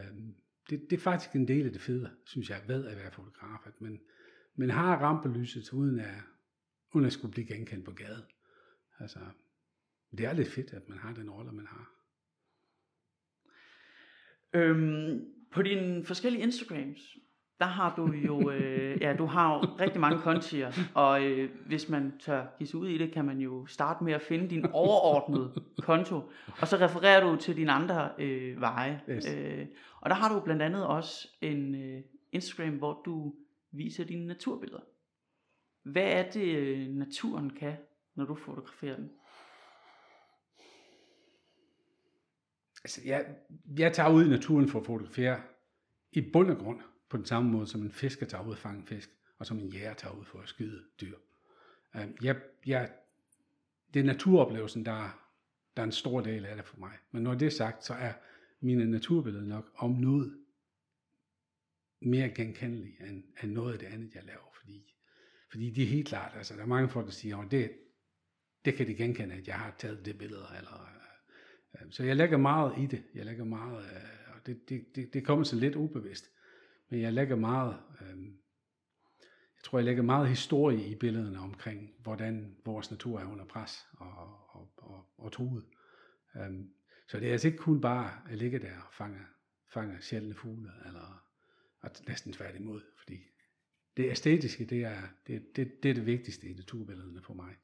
det, 0.69 0.81
det 0.89 0.93
er 0.93 1.01
faktisk 1.01 1.35
en 1.35 1.47
del 1.47 1.65
af 1.65 1.71
det 1.71 1.81
fede, 1.81 2.09
synes 2.25 2.49
jeg, 2.49 2.61
ved 2.67 2.85
at 2.85 2.97
være 2.97 3.11
fotograf, 3.11 3.59
at 3.65 3.81
man, 3.81 3.99
man 4.55 4.69
har 4.69 4.97
rampelyset, 4.97 5.73
uden 5.73 5.99
at, 5.99 6.15
uden 6.93 7.05
at 7.05 7.13
skulle 7.13 7.31
blive 7.31 7.47
genkendt 7.47 7.85
på 7.85 7.91
gaden. 7.91 8.23
Altså, 8.99 9.19
det 10.17 10.25
er 10.25 10.33
lidt 10.33 10.51
fedt, 10.51 10.73
at 10.73 10.89
man 10.89 10.97
har 10.97 11.13
den 11.13 11.29
rolle, 11.29 11.51
man 11.51 11.67
har. 11.67 11.91
Øhm, 14.53 15.25
på 15.51 15.61
dine 15.61 16.05
forskellige 16.05 16.43
Instagrams, 16.43 17.17
der 17.59 17.65
har 17.65 17.95
du 17.95 18.11
jo, 18.11 18.51
øh, 18.51 19.01
ja, 19.01 19.15
du 19.17 19.25
har 19.25 19.53
jo 19.53 19.59
rigtig 19.59 20.01
mange 20.01 20.19
kontier, 20.19 20.71
og 20.93 21.25
øh, 21.25 21.49
hvis 21.65 21.89
man 21.89 22.13
tør 22.19 22.45
give 22.57 22.67
sig 22.67 22.79
ud 22.79 22.87
i 22.87 22.97
det, 22.97 23.11
kan 23.11 23.25
man 23.25 23.39
jo 23.39 23.65
starte 23.65 24.03
med 24.03 24.13
at 24.13 24.21
finde 24.21 24.49
din 24.49 24.65
overordnede 24.65 25.63
konto, 25.81 26.21
og 26.61 26.67
så 26.67 26.77
refererer 26.77 27.29
du 27.29 27.35
til 27.35 27.55
dine 27.55 27.71
andre 27.71 28.11
øh, 28.19 28.61
veje. 28.61 29.01
Yes. 29.09 29.35
Øh, 29.35 29.67
og 30.01 30.09
der 30.09 30.15
har 30.15 30.33
du 30.33 30.39
blandt 30.39 30.61
andet 30.61 30.85
også 30.85 31.27
en 31.41 31.75
øh, 31.75 32.01
Instagram, 32.31 32.77
hvor 32.77 33.01
du 33.05 33.33
viser 33.71 34.03
dine 34.03 34.27
naturbilleder. 34.27 34.81
Hvad 35.91 36.11
er 36.11 36.31
det, 36.31 36.55
øh, 36.55 36.87
naturen 36.87 37.49
kan, 37.49 37.75
når 38.15 38.25
du 38.25 38.35
fotograferer 38.35 38.95
den? 38.95 39.11
Altså, 42.83 43.01
jeg, 43.05 43.35
jeg 43.77 43.93
tager 43.93 44.09
ud 44.09 44.25
i 44.25 44.29
naturen 44.29 44.67
for 44.67 44.79
at 44.79 44.85
fotografere 44.85 45.41
i 46.11 46.21
bund 46.21 46.51
og 46.51 46.57
grund 46.57 46.81
på 47.09 47.17
den 47.17 47.25
samme 47.25 47.51
måde, 47.51 47.67
som 47.67 47.81
en 47.81 47.91
fisker 47.91 48.25
tager 48.25 48.47
ud 48.47 48.51
at 48.51 48.57
fange 48.57 48.87
fisk, 48.87 49.09
og 49.37 49.45
som 49.45 49.59
en 49.59 49.67
jæger 49.67 49.93
tager 49.93 50.15
ud 50.15 50.25
for 50.25 50.39
at 50.39 50.49
skyde 50.49 50.83
dyr. 51.01 51.17
Øhm, 51.95 52.17
jeg, 52.21 52.41
jeg, 52.65 52.91
det 53.93 53.99
er 53.99 54.03
naturoplevelsen, 54.03 54.85
der, 54.85 55.19
der 55.77 55.81
er 55.81 55.85
en 55.85 55.91
stor 55.91 56.21
del 56.21 56.45
af 56.45 56.55
det 56.55 56.65
for 56.65 56.77
mig. 56.77 56.93
Men 57.11 57.23
når 57.23 57.35
det 57.35 57.45
er 57.45 57.49
sagt, 57.49 57.85
så 57.85 57.93
er 57.93 58.13
mine 58.59 58.85
naturbilleder 58.85 59.45
nok 59.45 59.71
om 59.75 59.91
noget 59.91 60.37
mere 62.01 62.29
genkendelige 62.29 63.07
end, 63.07 63.23
end 63.43 63.51
noget 63.51 63.73
af 63.73 63.79
det 63.79 63.85
andet, 63.85 64.15
jeg 64.15 64.23
laver. 64.23 64.53
Fordi, 64.53 64.95
fordi 65.51 65.69
det 65.69 65.83
er 65.83 65.87
helt 65.87 66.07
klart, 66.07 66.31
altså 66.35 66.55
der 66.55 66.61
er 66.61 66.65
mange 66.65 66.89
folk, 66.89 67.05
der 67.05 67.11
siger, 67.11 67.37
at 67.37 67.51
det, 67.51 67.71
det 68.65 68.73
kan 68.73 68.87
de 68.87 68.95
genkende, 68.95 69.35
at 69.35 69.47
jeg 69.47 69.55
har 69.55 69.75
taget 69.77 70.05
det 70.05 70.17
billede, 70.17 70.45
eller 70.57 70.81
øh, 70.81 71.85
øh, 71.85 71.91
så 71.91 72.03
jeg 72.03 72.15
lægger 72.15 72.37
meget 72.37 72.73
i 72.77 72.85
det. 72.85 73.03
Jeg 73.15 73.25
lægger 73.25 73.43
meget, 73.43 73.83
øh, 73.83 74.35
og 74.35 74.45
det, 74.45 74.69
det, 74.69 74.95
det, 74.95 75.13
det 75.13 75.25
kommer 75.25 75.43
så 75.43 75.55
lidt 75.55 75.75
ubevidst. 75.75 76.25
Men 76.89 77.01
jeg 77.01 77.13
lægger 77.13 77.35
meget, 77.35 77.77
øh, 78.01 78.23
jeg 79.59 79.63
tror, 79.63 79.77
jeg 79.77 79.85
lægger 79.85 80.03
meget 80.03 80.29
historie 80.29 80.85
i 80.85 80.95
billederne 80.95 81.39
omkring, 81.39 81.93
hvordan 81.99 82.57
vores 82.65 82.91
natur 82.91 83.19
er 83.19 83.31
under 83.31 83.45
pres 83.45 83.87
og, 83.93 84.13
og, 84.49 84.71
og, 84.77 85.05
og 85.17 85.31
truet. 85.31 85.65
Um, 86.35 86.69
så 87.07 87.19
det 87.19 87.27
er 87.27 87.31
altså 87.31 87.47
ikke 87.47 87.57
kun 87.57 87.81
bare 87.81 88.11
at 88.29 88.37
ligge 88.37 88.59
der 88.59 88.75
og 88.87 88.93
fange, 88.93 89.19
fange 89.73 90.01
sjældne 90.01 90.35
fugle, 90.35 90.71
eller 90.85 91.23
at 91.81 92.03
næsten 92.07 92.33
tværtimod, 92.33 92.81
fordi 92.97 93.19
det 93.99 94.11
æstetiske, 94.11 94.65
det 94.65 94.83
er 94.83 95.01
det, 95.27 95.55
det, 95.55 95.83
det, 95.83 95.89
er 95.89 95.93
det 95.93 96.05
vigtigste 96.05 96.47
i 96.47 96.53
naturbillederne 96.53 97.21
for 97.21 97.33
mig. 97.33 97.55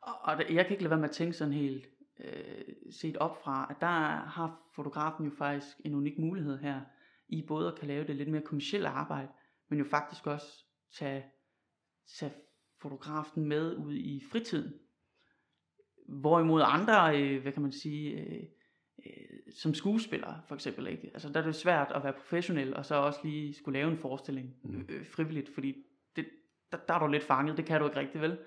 Og 0.00 0.36
det, 0.38 0.54
jeg 0.54 0.64
kan 0.64 0.72
ikke 0.72 0.82
lade 0.82 0.90
være 0.90 1.00
med 1.00 1.08
at 1.08 1.14
tænke 1.14 1.32
sådan 1.32 1.52
helt, 1.52 1.86
øh, 2.20 2.64
set 2.90 3.16
op 3.16 3.42
fra, 3.42 3.66
at 3.70 3.76
der 3.80 3.86
har 4.26 4.60
fotografen 4.74 5.24
jo 5.24 5.32
faktisk 5.38 5.76
en 5.84 5.94
unik 5.94 6.18
mulighed 6.18 6.58
her, 6.58 6.80
i 7.28 7.44
både 7.48 7.68
at 7.68 7.78
kan 7.78 7.88
lave 7.88 8.06
det 8.06 8.16
lidt 8.16 8.28
mere 8.28 8.42
kommersielle 8.42 8.88
arbejde, 8.88 9.28
men 9.68 9.78
jo 9.78 9.84
faktisk 9.84 10.26
også 10.26 10.64
tage, 10.98 11.24
tage 12.18 12.32
fotografen 12.82 13.44
med 13.44 13.76
ud 13.76 13.94
i 13.94 14.22
fritiden. 14.32 14.72
Hvorimod 16.08 16.62
andre, 16.64 17.22
øh, 17.22 17.42
hvad 17.42 17.52
kan 17.52 17.62
man 17.62 17.72
sige, 17.72 18.20
øh, 18.20 18.42
som 19.56 19.74
skuespiller 19.74 20.44
for 20.48 20.54
eksempel, 20.54 20.86
ikke? 20.86 21.10
Altså 21.14 21.28
der 21.28 21.40
er 21.40 21.44
det 21.44 21.54
svært 21.54 21.92
at 21.94 22.04
være 22.04 22.12
professionel, 22.12 22.76
og 22.76 22.84
så 22.84 22.94
også 22.94 23.20
lige 23.24 23.54
skulle 23.54 23.78
lave 23.78 23.90
en 23.90 23.98
forestilling 23.98 24.56
mm. 24.64 24.86
øh, 24.88 25.06
frivilligt, 25.06 25.48
fordi 25.54 25.76
det, 26.16 26.26
der, 26.72 26.78
der 26.88 26.94
er 26.94 26.98
du 26.98 27.06
lidt 27.06 27.22
fanget, 27.22 27.56
det 27.56 27.64
kan 27.64 27.80
du 27.80 27.86
ikke 27.86 28.00
rigtig, 28.00 28.20
vel? 28.20 28.38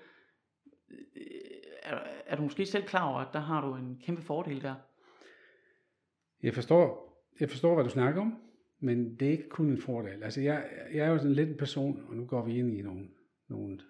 er, 1.82 1.98
er 2.26 2.36
du 2.36 2.42
måske 2.42 2.66
selv 2.66 2.84
klar 2.84 3.08
over, 3.08 3.20
at 3.20 3.32
der 3.32 3.40
har 3.40 3.68
du 3.68 3.74
en 3.74 4.00
kæmpe 4.04 4.22
fordel 4.22 4.62
der? 4.62 4.74
Jeg 6.42 6.54
forstår, 6.54 7.10
jeg 7.40 7.50
forstår, 7.50 7.74
hvad 7.74 7.84
du 7.84 7.90
snakker 7.90 8.20
om, 8.20 8.38
men 8.80 9.16
det 9.16 9.28
er 9.28 9.32
ikke 9.32 9.48
kun 9.48 9.70
en 9.70 9.80
fordel. 9.80 10.22
Altså, 10.22 10.40
jeg, 10.40 10.68
jeg 10.92 11.06
er 11.06 11.10
jo 11.10 11.18
sådan 11.18 11.32
lidt 11.32 11.48
en 11.48 11.56
person, 11.56 12.04
og 12.08 12.16
nu 12.16 12.26
går 12.26 12.44
vi 12.44 12.58
ind 12.58 12.78
i 12.78 12.82
nogle, 12.82 13.08
nogle 13.48 13.80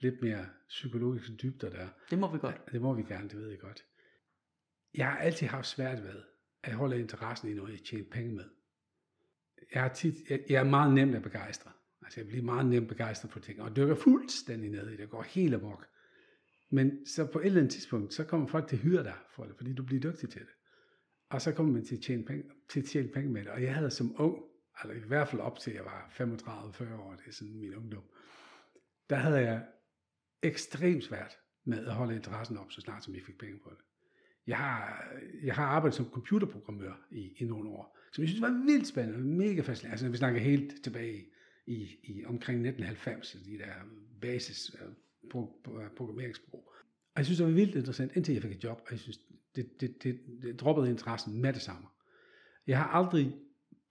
lidt 0.00 0.22
mere 0.22 0.46
psykologiske 0.68 1.32
dybder 1.42 1.70
der. 1.70 1.88
Det 2.10 2.18
må 2.18 2.32
vi 2.32 2.38
godt. 2.38 2.54
Ja, 2.54 2.72
det 2.72 2.82
må 2.82 2.94
vi 2.94 3.02
gerne, 3.02 3.28
det 3.28 3.38
ved 3.38 3.50
jeg 3.50 3.58
godt 3.58 3.84
jeg 4.94 5.06
har 5.06 5.18
altid 5.18 5.46
haft 5.46 5.66
svært 5.66 6.02
ved 6.02 6.22
at 6.62 6.74
holde 6.74 7.00
interessen 7.00 7.48
i 7.48 7.54
noget, 7.54 7.72
jeg 7.72 7.80
tjener 7.80 8.04
penge 8.10 8.34
med. 8.34 8.44
Jeg, 9.74 9.84
er, 9.84 9.88
tit, 9.88 10.14
jeg, 10.30 10.40
jeg 10.48 10.60
er 10.60 10.70
meget 10.70 10.94
nemt 10.94 11.14
at 11.14 11.22
begejstre. 11.22 11.70
Altså 12.02 12.20
jeg 12.20 12.26
bliver 12.28 12.42
meget 12.42 12.66
nemt 12.66 12.88
begejstret 12.88 13.30
for 13.30 13.40
ting, 13.40 13.62
og 13.62 13.76
dykker 13.76 13.94
fuldstændig 13.94 14.70
ned 14.70 14.90
i 14.90 14.96
det, 14.96 15.10
går 15.10 15.22
helt 15.22 15.54
amok. 15.54 15.86
Men 16.70 17.06
så 17.06 17.26
på 17.26 17.38
et 17.38 17.46
eller 17.46 17.60
andet 17.60 17.72
tidspunkt, 17.72 18.14
så 18.14 18.24
kommer 18.24 18.46
folk 18.46 18.68
til 18.68 18.76
at 18.76 18.82
hyre 18.82 19.04
dig 19.04 19.16
for 19.30 19.44
det, 19.44 19.56
fordi 19.56 19.74
du 19.74 19.82
bliver 19.82 20.00
dygtig 20.00 20.30
til 20.30 20.40
det. 20.40 20.50
Og 21.28 21.42
så 21.42 21.52
kommer 21.52 21.72
man 21.72 21.84
til 21.84 21.96
at 21.96 22.02
tjene 22.02 22.24
penge, 22.24 22.44
til 22.68 22.80
at 22.80 22.86
tjene 22.86 23.08
penge 23.08 23.30
med 23.30 23.44
det. 23.44 23.50
Og 23.50 23.62
jeg 23.62 23.74
havde 23.74 23.90
som 23.90 24.14
ung, 24.18 24.44
altså 24.74 25.04
i 25.04 25.08
hvert 25.08 25.28
fald 25.28 25.40
op 25.40 25.58
til 25.58 25.72
jeg 25.72 25.84
var 25.84 26.12
35-40 26.18 26.94
år, 26.94 27.14
det 27.14 27.26
er 27.26 27.32
sådan 27.32 27.60
min 27.60 27.74
ungdom, 27.74 28.04
der 29.10 29.16
havde 29.16 29.38
jeg 29.38 29.66
ekstremt 30.42 31.04
svært 31.04 31.38
med 31.64 31.86
at 31.86 31.94
holde 31.94 32.16
interessen 32.16 32.56
op, 32.56 32.72
så 32.72 32.80
snart 32.80 33.04
som 33.04 33.14
jeg 33.14 33.22
fik 33.22 33.38
penge 33.38 33.58
på 33.58 33.70
det. 33.70 33.78
Jeg 34.46 34.56
har, 34.56 35.04
jeg 35.42 35.54
har 35.54 35.64
arbejdet 35.64 35.96
som 35.96 36.10
computerprogrammør 36.10 37.06
i, 37.10 37.32
i 37.36 37.44
nogle 37.44 37.68
år, 37.68 37.98
som 38.12 38.22
jeg 38.22 38.28
synes 38.28 38.42
var 38.42 38.64
vildt 38.66 38.86
spændende, 38.86 39.18
mega 39.18 39.60
fascinerende. 39.60 39.92
Altså, 39.92 40.08
vi 40.08 40.16
snakker 40.16 40.40
helt 40.40 40.84
tilbage 40.84 41.24
i, 41.66 41.82
i 42.02 42.24
omkring 42.24 42.66
1990, 42.66 43.32
de 43.32 43.58
der 43.58 43.72
basis 44.20 44.74
uh, 44.74 44.92
pro, 45.30 45.60
pro, 45.64 45.80
øh, 45.80 45.90
programmeringssprog. 45.90 46.72
Og 47.14 47.16
jeg 47.16 47.24
synes, 47.24 47.38
det 47.38 47.46
var 47.46 47.52
vildt 47.52 47.74
interessant, 47.74 48.16
indtil 48.16 48.32
jeg 48.34 48.42
fik 48.42 48.52
et 48.52 48.64
job, 48.64 48.80
og 48.86 48.92
jeg 48.92 48.98
synes, 48.98 49.20
det, 49.56 49.80
det, 49.80 50.02
det, 50.02 50.20
det 50.42 50.60
droppede 50.60 50.90
interessen 50.90 51.42
med 51.42 51.52
det 51.52 51.62
samme. 51.62 51.86
Jeg 52.66 52.78
har 52.78 52.86
aldrig 52.86 53.36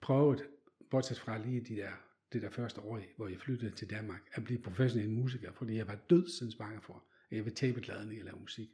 prøvet, 0.00 0.42
bortset 0.90 1.18
fra 1.18 1.38
lige 1.38 1.60
de 1.60 1.76
der, 1.76 1.90
det 2.32 2.42
der 2.42 2.50
første 2.50 2.80
år, 2.80 3.00
hvor 3.16 3.28
jeg 3.28 3.40
flyttede 3.40 3.70
til 3.70 3.90
Danmark, 3.90 4.20
at 4.32 4.44
blive 4.44 4.58
professionel 4.62 5.10
musiker, 5.10 5.52
fordi 5.52 5.76
jeg 5.76 5.88
var 5.88 5.94
dødsens 6.10 6.54
bange 6.54 6.80
for, 6.80 7.04
at 7.30 7.36
jeg 7.36 7.44
ville 7.44 7.56
tabe 7.56 7.80
glæden 7.80 8.12
i 8.12 8.18
at 8.18 8.24
lave 8.24 8.40
musik. 8.40 8.68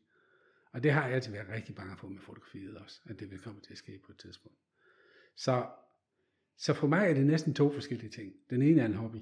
Og 0.76 0.82
det 0.82 0.92
har 0.92 1.06
jeg 1.06 1.14
altid 1.14 1.32
været 1.32 1.48
rigtig 1.48 1.74
bange 1.74 1.96
for 1.96 2.08
med 2.08 2.20
fotografiet 2.20 2.76
også, 2.76 3.00
at 3.04 3.20
det 3.20 3.30
vil 3.30 3.38
komme 3.38 3.60
til 3.60 3.72
at 3.72 3.78
ske 3.78 3.98
på 4.06 4.12
et 4.12 4.18
tidspunkt. 4.18 4.58
Så, 5.36 5.70
så 6.56 6.74
for 6.74 6.86
mig 6.86 7.10
er 7.10 7.14
det 7.14 7.26
næsten 7.26 7.54
to 7.54 7.72
forskellige 7.72 8.10
ting. 8.10 8.34
Den 8.50 8.62
ene 8.62 8.80
er 8.80 8.86
en 8.86 8.94
hobby. 8.94 9.18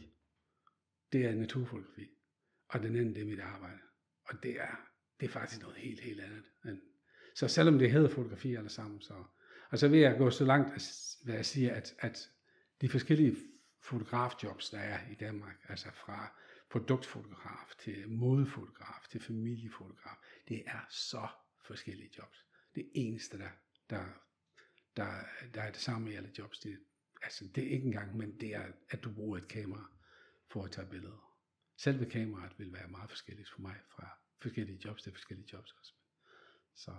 Det 1.12 1.24
er 1.24 1.34
naturfotografi. 1.34 2.10
Og 2.68 2.82
den 2.82 2.96
anden, 2.96 3.14
det 3.14 3.22
er 3.22 3.26
mit 3.26 3.40
arbejde. 3.40 3.78
Og 4.24 4.42
det 4.42 4.60
er, 4.60 4.90
det 5.20 5.26
er 5.26 5.30
faktisk 5.30 5.60
noget 5.62 5.76
helt, 5.76 6.00
helt 6.00 6.20
andet. 6.20 6.80
Så 7.34 7.48
selvom 7.48 7.78
det 7.78 7.90
hedder 7.90 8.08
fotografi 8.08 8.54
alle 8.54 8.70
sammen, 8.70 9.00
så, 9.00 9.24
og 9.70 9.78
så 9.78 9.88
vil 9.88 10.00
jeg 10.00 10.18
gå 10.18 10.30
så 10.30 10.44
langt, 10.44 10.74
at 10.74 11.34
jeg 11.34 11.46
siger, 11.46 11.74
at, 11.74 11.94
at 11.98 12.30
de 12.80 12.88
forskellige 12.88 13.36
fotografjobs, 13.82 14.70
der 14.70 14.78
er 14.78 15.10
i 15.10 15.14
Danmark, 15.14 15.56
altså 15.68 15.88
fra 15.90 16.38
produktfotograf 16.70 17.74
til 17.78 18.10
modefotograf 18.10 19.08
til 19.10 19.20
familiefotograf, 19.20 20.16
det 20.48 20.62
er 20.66 20.86
så 20.90 21.28
forskellige 21.64 22.10
jobs. 22.18 22.46
Det 22.74 22.90
eneste, 22.94 23.38
der, 23.38 23.50
der, 23.90 24.04
der, 24.96 25.06
der 25.54 25.62
er 25.62 25.70
det 25.70 25.80
samme 25.80 26.12
i 26.12 26.14
alle 26.14 26.32
jobs, 26.38 26.58
det, 26.58 26.78
altså 27.22 27.44
det 27.54 27.66
er 27.66 27.70
ikke 27.70 27.86
engang, 27.86 28.16
men 28.16 28.40
det 28.40 28.54
er, 28.54 28.72
at 28.90 29.04
du 29.04 29.12
bruger 29.12 29.38
et 29.38 29.48
kamera 29.48 29.90
for 30.50 30.64
at 30.64 30.70
tage 30.70 30.86
billeder. 30.86 31.38
Selve 31.76 32.10
kameraet 32.10 32.58
vil 32.58 32.72
være 32.72 32.88
meget 32.88 33.10
forskelligt 33.10 33.50
for 33.50 33.60
mig 33.60 33.76
fra 33.88 34.08
forskellige 34.42 34.80
jobs 34.84 35.02
til 35.02 35.12
forskellige 35.12 35.48
jobs 35.52 35.72
også. 35.72 35.94
Så. 36.74 36.92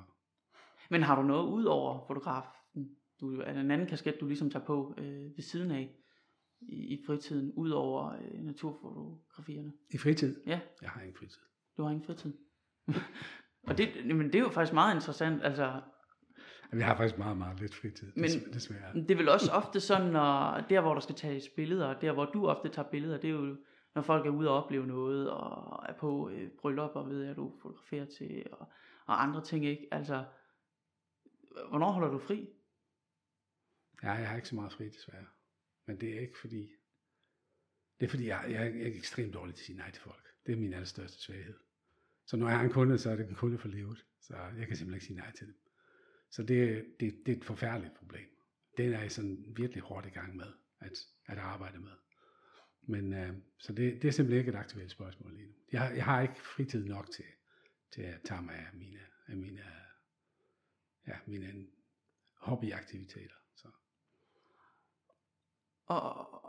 Men 0.89 1.03
har 1.03 1.15
du 1.15 1.27
noget 1.27 1.47
ud 1.47 1.63
over 1.63 2.07
fotografen? 2.07 2.51
Du, 3.21 3.39
er 3.41 3.51
en 3.51 3.71
anden 3.71 3.87
kasket, 3.87 4.17
du 4.19 4.27
ligesom 4.27 4.49
tager 4.49 4.65
på 4.65 4.95
øh, 4.97 5.37
ved 5.37 5.41
siden 5.43 5.71
af 5.71 5.95
i, 6.61 6.75
i 6.75 7.03
fritiden, 7.05 7.53
ud 7.53 7.69
over 7.69 8.11
øh, 8.11 8.43
naturfotografierne? 8.43 9.73
I 9.89 9.97
fritid? 9.97 10.41
Ja. 10.47 10.61
Jeg 10.81 10.89
har 10.89 11.01
ingen 11.01 11.15
fritid. 11.15 11.41
Du 11.77 11.83
har 11.83 11.89
ingen 11.89 12.05
fritid? 12.05 12.33
Og 13.67 13.77
det, 13.77 14.05
men 14.05 14.25
det 14.25 14.35
er 14.35 14.39
jo 14.39 14.49
faktisk 14.49 14.73
meget 14.73 14.95
interessant, 14.95 15.43
altså... 15.43 15.81
Vi 16.71 16.81
har 16.81 16.95
faktisk 16.95 17.17
meget, 17.17 17.37
meget 17.37 17.59
lidt 17.59 17.75
fritid, 17.75 18.11
men, 18.15 18.53
desværre. 18.53 18.93
Det 18.93 19.11
er 19.11 19.15
vel 19.15 19.29
også 19.29 19.51
ofte 19.51 19.79
sådan, 19.79 20.11
når 20.11 20.65
der 20.69 20.81
hvor 20.81 20.93
der 20.93 21.01
skal 21.01 21.15
tages 21.15 21.49
billeder, 21.55 21.99
der 21.99 22.11
hvor 22.11 22.25
du 22.25 22.47
ofte 22.47 22.69
tager 22.69 22.89
billeder, 22.89 23.17
det 23.17 23.27
er 23.27 23.33
jo 23.33 23.57
når 23.95 24.01
folk 24.01 24.25
er 24.25 24.29
ude 24.29 24.49
og 24.49 24.63
opleve 24.63 24.87
noget, 24.87 25.31
og 25.31 25.85
er 25.89 25.93
på 25.93 26.29
øh, 26.29 26.51
bryllup, 26.51 26.95
og 26.95 27.09
ved 27.09 27.25
at 27.25 27.35
du 27.35 27.53
fotograferer 27.61 28.05
til, 28.05 28.45
og, 28.51 28.71
og 29.05 29.23
andre 29.23 29.43
ting, 29.43 29.65
ikke? 29.65 29.87
Altså, 29.91 30.25
hvornår 31.69 31.91
holder 31.91 32.09
du 32.09 32.19
fri? 32.19 32.49
Ja, 34.03 34.11
jeg 34.11 34.29
har 34.29 34.35
ikke 34.35 34.47
så 34.47 34.55
meget 34.55 34.73
fri, 34.73 34.89
desværre. 34.89 35.25
Men 35.85 36.01
det 36.01 36.15
er 36.15 36.19
ikke 36.19 36.37
fordi, 36.41 36.69
det 37.99 38.05
er 38.05 38.09
fordi, 38.09 38.27
jeg, 38.27 38.45
jeg 38.49 38.67
er 38.67 38.87
ekstremt 38.87 39.33
dårlig 39.33 39.55
til 39.55 39.61
at 39.61 39.65
sige 39.65 39.77
nej 39.77 39.91
til 39.91 40.01
folk. 40.01 40.23
Det 40.45 40.51
er 40.51 40.57
min 40.57 40.73
allerstørste 40.73 41.21
svaghed. 41.23 41.59
Så 42.25 42.37
når 42.37 42.47
jeg 42.47 42.57
har 42.57 42.65
en 42.65 42.71
kunde, 42.71 42.97
så 42.97 43.09
er 43.11 43.15
det 43.15 43.29
en 43.29 43.35
kunde 43.35 43.57
for 43.57 43.67
livet. 43.67 44.05
Så 44.21 44.35
jeg 44.35 44.67
kan 44.67 44.77
simpelthen 44.77 44.93
ikke 44.93 45.05
sige 45.05 45.17
nej 45.17 45.31
til 45.31 45.47
dem. 45.47 45.55
Så 46.29 46.43
det, 46.43 46.85
det, 46.99 47.21
det 47.25 47.31
er 47.31 47.37
et 47.37 47.45
forfærdeligt 47.45 47.93
problem. 47.93 48.27
Det 48.77 48.85
er 48.85 48.99
jeg 48.99 49.11
sådan 49.11 49.45
virkelig 49.55 49.83
hårdt 49.83 50.05
i 50.05 50.09
gang 50.09 50.35
med 50.35 50.53
at, 50.79 50.91
at 51.25 51.37
arbejde 51.37 51.79
med. 51.79 51.91
Men 52.81 53.13
øh, 53.13 53.33
så 53.57 53.73
det, 53.73 54.01
det 54.01 54.07
er 54.07 54.11
simpelthen 54.11 54.39
ikke 54.39 54.49
et 54.49 54.55
aktuelt 54.55 54.91
spørgsmål 54.91 55.33
lige 55.33 55.47
nu. 55.47 55.53
Jeg, 55.71 55.93
jeg 55.95 56.05
har 56.05 56.21
ikke 56.21 56.41
fritid 56.41 56.85
nok 56.85 57.11
til, 57.11 57.25
til 57.91 58.01
at 58.01 58.21
tage 58.23 58.41
mig 58.41 58.55
af 58.55 58.73
mine, 58.73 58.99
af 59.27 59.37
mine, 59.37 59.63
ja, 61.07 61.17
mine 61.25 61.67
hobbyaktiviteter. 62.37 63.35
Så. 63.55 63.67
Og, 65.85 66.45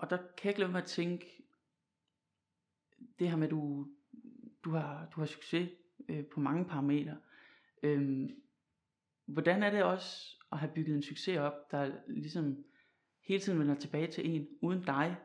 og 0.00 0.10
der 0.10 0.16
kan 0.16 0.44
jeg 0.44 0.50
ikke 0.50 0.60
lade 0.60 0.72
mig 0.72 0.82
at 0.82 0.88
tænke, 0.88 1.42
det 3.18 3.30
her 3.30 3.36
med, 3.36 3.46
at 3.46 3.50
du, 3.50 3.88
du 4.66 4.70
har, 4.70 5.08
du 5.14 5.20
har 5.20 5.26
succes 5.26 5.70
øh, 6.08 6.24
på 6.26 6.40
mange 6.40 6.64
parametre. 6.64 7.16
Øhm, 7.82 8.28
hvordan 9.26 9.62
er 9.62 9.70
det 9.70 9.82
også 9.82 10.36
at 10.52 10.58
have 10.58 10.72
bygget 10.74 10.96
en 10.96 11.02
succes 11.02 11.38
op, 11.38 11.70
der 11.70 11.92
ligesom 12.08 12.64
hele 13.24 13.40
tiden 13.40 13.58
vender 13.58 13.74
tilbage 13.74 14.06
til 14.06 14.30
en 14.30 14.48
uden 14.62 14.82
dig, 14.82 15.16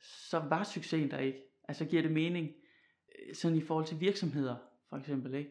så 0.00 0.38
var 0.38 0.64
succesen 0.64 1.10
der 1.10 1.18
ikke. 1.18 1.42
Altså 1.68 1.84
giver 1.84 2.02
det 2.02 2.12
mening, 2.12 2.54
øh, 3.18 3.34
sådan 3.34 3.56
i 3.56 3.60
forhold 3.60 3.86
til 3.86 4.00
virksomheder, 4.00 4.56
for 4.88 4.96
eksempel, 4.96 5.34
ikke? 5.34 5.50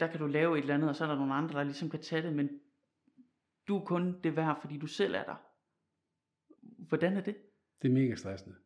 Der 0.00 0.06
kan 0.06 0.20
du 0.20 0.26
lave 0.26 0.58
et 0.58 0.62
eller 0.62 0.74
andet, 0.74 0.88
og 0.88 0.96
så 0.96 1.04
er 1.04 1.08
der 1.08 1.16
nogle 1.16 1.34
andre, 1.34 1.58
der 1.58 1.64
ligesom 1.64 1.90
kan 1.90 2.02
tage 2.02 2.22
det, 2.22 2.32
men 2.36 2.60
du 3.68 3.78
er 3.78 3.84
kun 3.84 4.22
det 4.22 4.36
værd, 4.36 4.60
fordi 4.60 4.78
du 4.78 4.86
selv 4.86 5.14
er 5.14 5.24
der. 5.24 5.36
Hvordan 6.88 7.16
er 7.16 7.20
det? 7.20 7.36
Det 7.82 7.88
er 7.88 7.92
mega 7.92 8.14
stressende. 8.14 8.56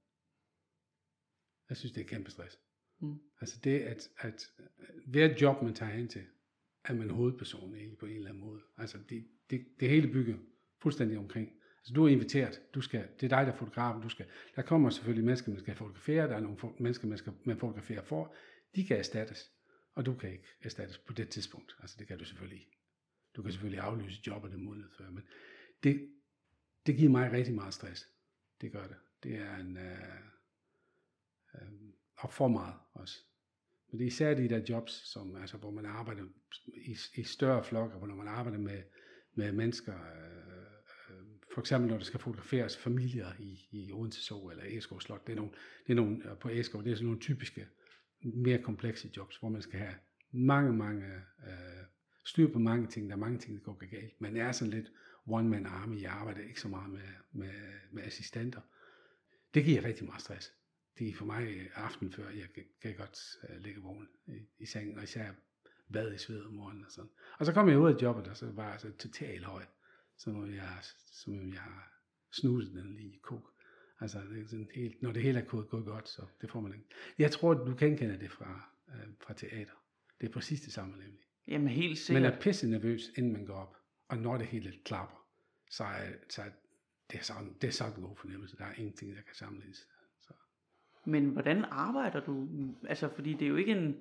Jeg 1.69 1.77
synes, 1.77 1.93
det 1.93 2.01
er 2.01 2.09
kæmpe 2.09 2.31
stress. 2.31 2.59
Mm. 3.03 3.19
Altså 3.41 3.61
det, 3.65 3.81
at, 3.81 4.09
at 4.19 4.53
øh, 4.59 4.87
hver 5.07 5.35
job, 5.41 5.63
man 5.63 5.75
tager 5.75 5.93
hen 5.93 6.09
til, 6.09 6.23
er 6.85 6.95
man 6.95 7.11
hovedperson 7.11 7.75
egentlig 7.75 7.99
på 7.99 8.07
en 8.07 8.17
eller 8.17 8.29
anden 8.29 8.45
måde. 8.45 8.61
Altså 8.77 8.99
det, 9.09 9.27
det, 9.51 9.67
det 9.81 9.89
hele 9.89 10.13
bygger 10.13 10.37
fuldstændig 10.79 11.19
omkring. 11.19 11.53
Altså 11.79 11.95
du 11.95 12.05
er 12.05 12.09
inviteret, 12.09 12.63
du 12.75 12.81
skal, 12.81 13.09
det 13.21 13.33
er 13.33 13.37
dig, 13.37 13.47
der 13.47 13.53
er 13.53 13.57
fotografen, 13.57 14.03
du 14.03 14.09
skal, 14.09 14.27
der 14.57 14.63
kommer 14.63 14.91
selvfølgelig 14.91 15.25
mennesker, 15.25 15.53
man 15.53 15.61
skal 15.61 15.75
fotografere, 15.75 16.29
der 16.29 16.37
er 16.37 16.41
nogle 16.41 16.59
mennesker, 16.79 17.09
man 17.09 17.19
skal 17.19 17.33
man 17.45 17.59
fotografere 17.59 18.05
for, 18.05 18.35
de 18.75 18.85
kan 18.87 18.99
erstattes, 18.99 19.53
og 19.95 20.07
du 20.07 20.15
kan 20.15 20.33
ikke 20.33 20.45
erstattes 20.63 20.99
på 20.99 21.13
det 21.13 21.29
tidspunkt. 21.29 21.77
Altså 21.81 21.97
det 21.99 22.07
kan 22.07 22.19
du 22.19 22.25
selvfølgelig. 22.25 22.67
Du 23.37 23.43
kan 23.43 23.53
selvfølgelig 23.53 23.81
aflyse 23.81 24.23
jobbet 24.27 24.53
det 24.53 24.61
måned 24.61 24.85
før, 24.99 25.11
men 25.11 25.23
det, 25.83 26.11
det 26.87 26.97
giver 26.97 27.11
mig 27.11 27.33
rigtig 27.33 27.55
meget 27.55 27.75
stress. 27.75 28.09
Det 28.61 28.73
gør 28.73 28.87
det. 28.87 28.97
Det 29.23 29.35
er 29.35 29.57
en, 29.57 29.77
øh, 29.77 29.93
øh, 31.55 31.82
og 32.23 32.33
for 32.33 32.49
meget 32.49 32.75
også. 32.93 33.19
Men 33.91 33.99
det 33.99 34.05
er 34.05 34.09
især 34.09 34.35
de 34.35 34.49
der 34.49 34.61
jobs, 34.69 34.93
som, 34.93 35.37
altså, 35.37 35.57
hvor 35.57 35.71
man 35.71 35.87
arbejder 35.87 36.25
i, 36.67 36.97
i 37.15 37.23
større 37.23 37.65
flokker, 37.65 37.99
hvor 37.99 38.07
man 38.07 38.29
arbejder 38.29 38.59
med, 38.59 38.83
med 39.35 39.53
mennesker, 39.53 39.95
øh, 39.95 41.17
øh, 41.17 41.27
for 41.55 41.61
eksempel 41.61 41.91
når 41.91 41.97
der 41.97 42.05
skal 42.05 42.21
fotograferes 42.21 42.77
familier 42.77 43.29
i, 43.39 43.69
i 43.71 43.93
Odense 43.93 44.23
Zoo 44.23 44.51
eller 44.51 44.65
Eskov 44.67 45.01
Slot, 45.01 45.27
det 45.27 45.33
er 45.33 45.37
nogle, 45.37 45.53
det 45.87 45.93
er 45.93 45.97
nogle 45.97 46.37
på 46.41 46.49
Eskov, 46.49 46.85
det 46.85 46.93
er 46.93 46.97
sådan 46.97 47.07
nogle 47.07 47.21
typiske, 47.21 47.67
mere 48.23 48.63
komplekse 48.63 49.11
jobs, 49.17 49.37
hvor 49.37 49.49
man 49.49 49.63
skal 49.63 49.79
have 49.79 49.95
mange, 50.31 50.73
mange, 50.73 51.07
øh, 51.47 51.85
styr 52.25 52.53
på 52.53 52.59
mange 52.59 52.87
ting, 52.87 53.09
der 53.09 53.17
er 53.17 53.21
mange 53.21 53.39
ting, 53.39 53.57
der 53.57 53.65
går 53.65 53.91
galt. 53.91 54.21
Man 54.21 54.37
er 54.37 54.53
sådan 54.53 54.73
lidt 54.73 54.93
one-man 55.27 55.67
army, 55.67 56.03
jeg 56.03 56.13
arbejder 56.13 56.41
ikke 56.41 56.61
så 56.61 56.69
meget 56.69 56.91
med, 56.91 57.09
med, 57.33 57.53
med 57.93 58.03
assistenter. 58.03 58.61
Det 59.55 59.65
giver 59.65 59.85
rigtig 59.85 60.07
meget 60.07 60.23
stress 60.23 60.53
det 60.99 61.09
er 61.09 61.15
for 61.15 61.25
mig 61.25 61.71
aften 61.75 62.13
før, 62.13 62.29
jeg 62.29 62.53
kan, 62.55 62.65
kan 62.83 62.97
godt 62.97 63.19
uh, 63.49 63.57
ligge 63.57 63.81
vågen 63.81 64.09
i, 64.27 64.47
i 64.59 64.67
sengen, 64.67 64.97
og 64.97 65.03
især 65.03 65.33
bad 65.93 66.15
i 66.15 66.19
sved 66.19 66.45
om 66.45 66.53
morgenen 66.53 66.85
og 66.85 66.91
sådan. 66.93 67.11
Og 67.39 67.47
så 67.47 67.53
kom 67.53 67.69
jeg 67.69 67.79
ud 67.79 67.95
af 67.95 68.03
jobbet, 68.03 68.29
og 68.29 68.37
så 68.37 68.51
var 68.51 68.71
jeg 68.71 68.81
så 68.81 68.93
totalt 68.93 69.45
høj, 69.45 69.65
som 70.17 70.55
jeg, 70.55 70.79
som 71.13 71.53
jeg 71.53 71.61
har 71.61 71.93
snuset 72.33 72.75
den 72.75 72.95
lige 72.95 73.15
i 73.15 73.19
kok. 73.23 73.53
Altså, 74.01 74.21
det 74.31 74.43
er 74.43 74.47
sådan 74.47 74.71
helt, 74.75 75.03
når 75.03 75.13
det 75.13 75.23
hele 75.23 75.41
er 75.41 75.45
gået, 75.45 75.69
gået 75.69 75.85
godt, 75.85 76.09
så 76.09 76.23
det 76.41 76.51
får 76.51 76.61
man 76.61 76.73
ikke. 76.73 76.87
Jeg 77.19 77.31
tror, 77.31 77.55
du 77.55 77.75
kan 77.75 77.97
kende 77.97 78.19
det 78.19 78.31
fra, 78.31 78.71
uh, 78.89 79.15
fra 79.21 79.35
teater. 79.35 79.75
Det 80.21 80.29
er 80.29 80.33
præcis 80.33 80.61
det 80.61 80.73
samme 80.73 80.99
nemlig. 80.99 81.21
Jamen 81.49 81.69
helt 81.69 81.99
sikkert. 81.99 82.23
Man 82.23 82.33
er 82.33 82.41
pisse 82.41 82.67
nervøs, 82.67 83.11
inden 83.17 83.33
man 83.33 83.45
går 83.45 83.55
op. 83.55 83.77
Og 84.09 84.19
når 84.19 84.39
det 84.39 84.47
hele 84.47 84.73
klapper, 84.85 85.27
så 85.71 85.85
er, 85.85 86.13
så 86.29 86.43
er 86.43 86.51
det, 87.11 87.19
er 87.19 87.23
sådan, 87.23 87.57
det 87.61 87.69
er 87.69 87.73
sådan 87.73 87.95
en 87.97 88.03
god 88.03 88.17
fornemmelse. 88.17 88.57
Der 88.57 88.65
er 88.65 88.75
ingenting, 88.75 89.17
der 89.17 89.23
kan 89.23 89.35
sammenlignes. 89.35 89.89
Men 91.05 91.29
hvordan 91.29 91.65
arbejder 91.65 92.21
du? 92.21 92.49
Altså, 92.89 93.09
fordi 93.09 93.33
det 93.33 93.43
er 93.43 93.49
jo 93.49 93.57
ikke 93.57 93.73
en, 93.73 93.97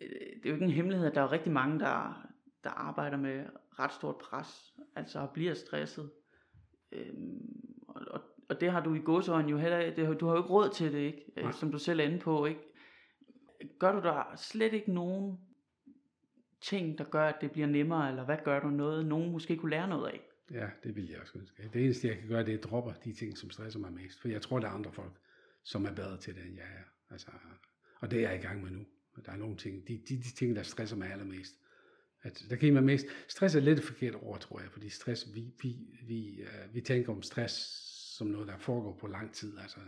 øh, 0.00 0.08
det 0.10 0.46
er 0.46 0.48
jo 0.48 0.54
ikke 0.54 0.64
en 0.64 0.70
hemmelighed, 0.70 1.06
at 1.06 1.14
der 1.14 1.22
er 1.22 1.32
rigtig 1.32 1.52
mange, 1.52 1.78
der, 1.78 2.26
der 2.64 2.70
arbejder 2.70 3.16
med 3.16 3.44
ret 3.78 3.92
stort 3.92 4.16
pres, 4.18 4.74
altså 4.96 5.26
bliver 5.34 5.54
stresset. 5.54 6.10
Øhm, 6.92 7.84
og, 7.88 8.02
og, 8.10 8.20
og 8.48 8.60
det 8.60 8.72
har 8.72 8.80
du 8.84 8.94
i 8.94 8.98
godsøjne 8.98 9.50
jo 9.50 9.58
heller 9.58 9.94
det, 9.94 10.20
du 10.20 10.26
har 10.26 10.32
jo 10.32 10.42
ikke 10.42 10.50
råd 10.50 10.70
til 10.70 10.92
det, 10.92 10.98
ikke? 10.98 11.24
Øh, 11.36 11.42
Nej. 11.42 11.52
som 11.52 11.72
du 11.72 11.78
selv 11.78 12.00
er 12.00 12.04
inde 12.04 12.18
på, 12.18 12.46
ikke? 12.46 12.60
Gør 13.78 13.92
du 13.92 14.00
der 14.00 14.36
slet 14.36 14.72
ikke 14.72 14.92
nogen 14.92 15.38
ting, 16.60 16.98
der 16.98 17.04
gør, 17.04 17.24
at 17.26 17.40
det 17.40 17.50
bliver 17.50 17.66
nemmere, 17.66 18.08
eller 18.08 18.24
hvad 18.24 18.36
gør 18.44 18.60
du 18.60 18.68
noget, 18.68 19.06
nogen 19.06 19.32
måske 19.32 19.56
kunne 19.56 19.70
lære 19.70 19.88
noget 19.88 20.08
af? 20.08 20.20
Ja, 20.50 20.66
det 20.84 20.96
vil 20.96 21.08
jeg 21.08 21.20
også 21.20 21.38
ønske. 21.38 21.70
Det 21.72 21.84
eneste, 21.84 22.08
jeg 22.08 22.18
kan 22.18 22.28
gøre, 22.28 22.44
det 22.44 22.54
er 22.54 22.58
at 22.58 22.64
droppe 22.64 22.94
de 23.04 23.12
ting, 23.12 23.38
som 23.38 23.50
stresser 23.50 23.78
mig 23.78 23.92
mest. 23.92 24.20
For 24.20 24.28
jeg 24.28 24.42
tror, 24.42 24.58
der 24.58 24.68
er 24.68 24.72
andre 24.72 24.92
folk, 24.92 25.12
som 25.64 25.84
er 25.84 25.94
bedre 25.94 26.20
til 26.20 26.34
det, 26.34 26.46
end 26.46 26.56
jeg 26.56 26.64
er. 26.64 27.12
Altså, 27.12 27.30
og 28.00 28.10
det 28.10 28.24
er 28.24 28.30
jeg 28.30 28.38
i 28.38 28.42
gang 28.42 28.62
med 28.62 28.70
nu. 28.70 28.86
Der 29.26 29.32
er 29.32 29.36
nogle 29.36 29.56
ting, 29.56 29.88
de, 29.88 30.02
de, 30.08 30.16
de 30.16 30.34
ting, 30.34 30.56
der 30.56 30.62
stresser 30.62 30.96
mig 30.96 31.12
allermest. 31.12 31.54
At, 32.22 32.42
der 32.50 32.56
kan 32.56 32.72
mig 32.72 32.84
mest. 32.84 33.06
Stress 33.28 33.54
er 33.54 33.60
lidt 33.60 33.78
et 33.78 33.84
forkert 33.84 34.14
ord, 34.14 34.40
tror 34.40 34.60
jeg, 34.60 34.70
fordi 34.72 34.88
stress, 34.88 35.34
vi, 35.34 35.52
vi, 35.62 35.76
vi, 36.06 36.42
uh, 36.42 36.74
vi 36.74 36.80
tænker 36.80 37.12
om 37.12 37.22
stress 37.22 37.54
som 38.16 38.26
noget, 38.26 38.48
der 38.48 38.58
foregår 38.58 38.96
på 39.00 39.06
lang 39.06 39.34
tid. 39.34 39.58
Altså, 39.58 39.80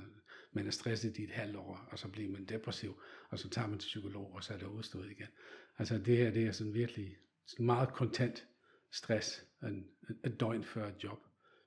man 0.52 0.66
er 0.66 0.70
stresset 0.70 1.18
i 1.18 1.24
et 1.24 1.30
halvt 1.30 1.56
år, 1.56 1.88
og 1.90 1.98
så 1.98 2.08
bliver 2.08 2.30
man 2.30 2.44
depressiv, 2.44 3.02
og 3.30 3.38
så 3.38 3.48
tager 3.48 3.68
man 3.68 3.78
til 3.78 3.86
psykolog, 3.86 4.32
og 4.34 4.44
så 4.44 4.54
er 4.54 4.58
det 4.58 4.66
udstået 4.66 5.10
igen. 5.10 5.26
Altså 5.78 5.98
det 5.98 6.16
her, 6.16 6.30
det 6.30 6.46
er 6.46 6.52
sådan 6.52 6.74
virkelig 6.74 7.16
sådan 7.46 7.66
meget 7.66 7.92
kontant 7.92 8.46
stress, 8.90 9.44
en, 9.62 9.86
et 10.24 10.40
døgn 10.40 10.64
før 10.64 10.88
et 10.88 11.04
job. 11.04 11.18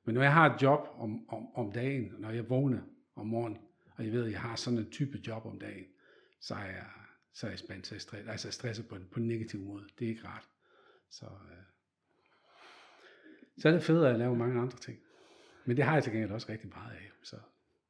Men 0.05 0.15
når 0.15 0.21
jeg 0.21 0.33
har 0.33 0.55
et 0.55 0.61
job 0.61 0.87
om, 0.91 1.29
om, 1.29 1.55
om 1.55 1.71
dagen, 1.71 2.13
når 2.19 2.31
jeg 2.31 2.49
vågner 2.49 2.81
om 3.15 3.27
morgenen, 3.27 3.57
og 3.97 4.05
jeg 4.05 4.11
ved, 4.13 4.25
at 4.25 4.31
jeg 4.31 4.41
har 4.41 4.55
sådan 4.55 4.79
en 4.79 4.91
type 4.91 5.19
job 5.27 5.45
om 5.45 5.59
dagen, 5.59 5.85
så 6.39 6.55
er 6.55 6.65
jeg, 6.65 6.85
så 7.33 7.45
er 7.45 7.51
jeg 7.51 7.59
spændt, 7.59 7.87
så 7.87 7.93
er 7.93 7.95
jeg 7.95 8.01
stress, 8.01 8.27
altså 8.27 8.51
stresset 8.51 8.87
på 8.87 8.95
en, 8.95 9.07
på 9.11 9.19
en 9.19 9.27
negativ 9.27 9.59
måde. 9.59 9.83
Det 9.99 10.05
er 10.05 10.09
ikke 10.09 10.27
rart. 10.27 10.49
Så, 11.09 11.25
øh, 11.25 11.57
så 13.57 13.67
er 13.67 13.73
det 13.73 13.83
federe 13.83 14.11
at 14.13 14.19
lave 14.19 14.35
mange 14.35 14.61
andre 14.61 14.77
ting. 14.77 14.99
Men 15.65 15.77
det 15.77 15.85
har 15.85 15.93
jeg 15.93 16.03
til 16.03 16.11
gengæld 16.13 16.31
også 16.31 16.49
rigtig 16.49 16.69
meget 16.69 16.91
af. 16.91 17.11
Så 17.23 17.35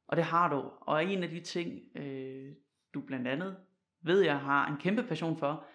Og 0.06 0.16
det 0.16 0.24
har 0.24 0.48
du. 0.48 0.70
Og 0.80 1.04
en 1.04 1.22
af 1.22 1.30
de 1.30 1.40
ting, 1.40 1.96
øh, 1.96 2.52
du 2.94 3.00
blandt 3.00 3.28
andet 3.28 3.56
ved, 4.02 4.20
jeg 4.20 4.40
har 4.40 4.70
en 4.70 4.76
kæmpe 4.80 5.02
passion 5.02 5.38
for, 5.38 5.66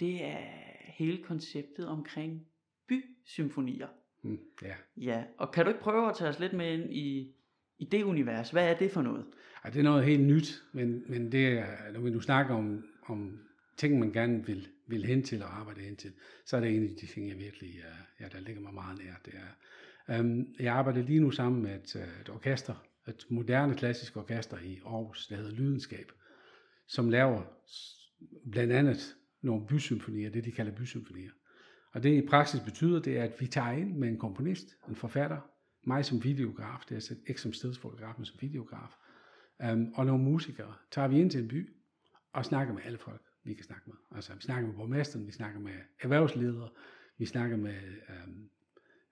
det 0.00 0.24
er 0.24 0.46
hele 0.86 1.22
konceptet 1.22 1.88
omkring 1.88 2.46
bysymfonier. 2.88 3.88
mm, 4.22 4.38
ja. 4.62 4.74
Ja, 4.96 5.24
og 5.38 5.52
kan 5.52 5.64
du 5.64 5.70
ikke 5.70 5.82
prøve 5.82 6.08
at 6.08 6.16
tage 6.16 6.30
os 6.30 6.38
lidt 6.38 6.52
med 6.52 6.72
ind 6.78 6.94
i, 6.94 7.34
i 7.78 7.84
det 7.84 8.02
univers? 8.02 8.50
Hvad 8.50 8.68
er 8.68 8.74
det 8.74 8.90
for 8.90 9.02
noget? 9.02 9.24
Ja, 9.64 9.70
det 9.70 9.78
er 9.78 9.82
noget 9.82 10.04
helt 10.04 10.22
nyt, 10.22 10.62
men, 10.72 11.02
men 11.08 11.32
det 11.32 11.48
er, 11.48 11.92
når 11.92 12.00
vi 12.00 12.10
nu 12.10 12.20
snakker 12.20 12.54
om, 12.54 12.84
om 13.06 13.38
ting, 13.76 13.98
man 13.98 14.12
gerne 14.12 14.46
vil, 14.46 14.68
vil 14.86 15.04
hen 15.04 15.22
til 15.22 15.42
og 15.42 15.58
arbejde 15.58 15.80
hen 15.80 15.96
til, 15.96 16.12
så 16.46 16.56
er 16.56 16.60
det 16.60 16.76
en 16.76 16.82
af 16.82 16.96
de 17.00 17.06
ting, 17.06 17.28
jeg 17.28 17.38
virkelig, 17.38 17.68
øh, 17.68 18.20
ja, 18.20 18.28
der 18.32 18.40
ligger 18.40 18.62
mig 18.62 18.74
meget 18.74 18.98
nær. 18.98 19.14
Det 19.24 19.34
er, 19.34 20.20
um, 20.20 20.46
jeg 20.60 20.74
arbejder 20.74 21.02
lige 21.02 21.20
nu 21.20 21.30
sammen 21.30 21.62
med 21.62 21.74
et, 21.74 21.96
øh, 21.96 22.20
et 22.20 22.30
orkester, 22.30 22.74
et 23.08 23.26
moderne 23.28 23.74
klassisk 23.74 24.16
orkester 24.16 24.58
i 24.58 24.80
Aarhus, 24.86 25.26
der 25.26 25.36
hedder 25.36 25.50
Lydenskab, 25.50 26.12
som 26.86 27.10
laver 27.10 27.42
blandt 28.50 28.72
andet 28.72 29.16
nogle 29.42 29.66
bysymfonier, 29.66 30.30
det 30.30 30.44
de 30.44 30.52
kalder 30.52 30.72
bysymfonier. 30.72 31.30
Og 31.92 32.02
det 32.02 32.22
i 32.22 32.26
praksis 32.26 32.60
betyder, 32.60 33.00
det 33.00 33.18
er, 33.18 33.24
at 33.24 33.40
vi 33.40 33.46
tager 33.46 33.72
ind 33.72 33.96
med 33.96 34.08
en 34.08 34.18
komponist, 34.18 34.76
en 34.88 34.96
forfatter, 34.96 35.51
mig 35.84 36.04
som 36.04 36.24
videograf, 36.24 36.80
det 36.84 36.90
er 36.90 36.94
altså 36.94 37.14
ikke 37.26 37.40
som 37.40 37.52
stedsfotograf, 37.52 38.14
men 38.16 38.24
som 38.24 38.36
videograf, 38.40 38.96
um, 39.72 39.92
og 39.94 40.06
nogle 40.06 40.24
musikere, 40.24 40.74
tager 40.90 41.08
vi 41.08 41.20
ind 41.20 41.30
til 41.30 41.40
en 41.40 41.48
by 41.48 41.70
og 42.32 42.44
snakker 42.44 42.74
med 42.74 42.82
alle 42.84 42.98
folk, 42.98 43.22
vi 43.44 43.54
kan 43.54 43.64
snakke 43.64 43.82
med. 43.86 43.96
Altså, 44.14 44.34
vi 44.34 44.40
snakker 44.40 44.66
med 44.68 44.76
borgmesteren, 44.76 45.26
vi 45.26 45.32
snakker 45.32 45.60
med 45.60 45.74
erhvervsledere, 46.00 46.68
vi 47.18 47.26
snakker 47.26 47.56
med, 47.56 47.78
um, 48.08 48.50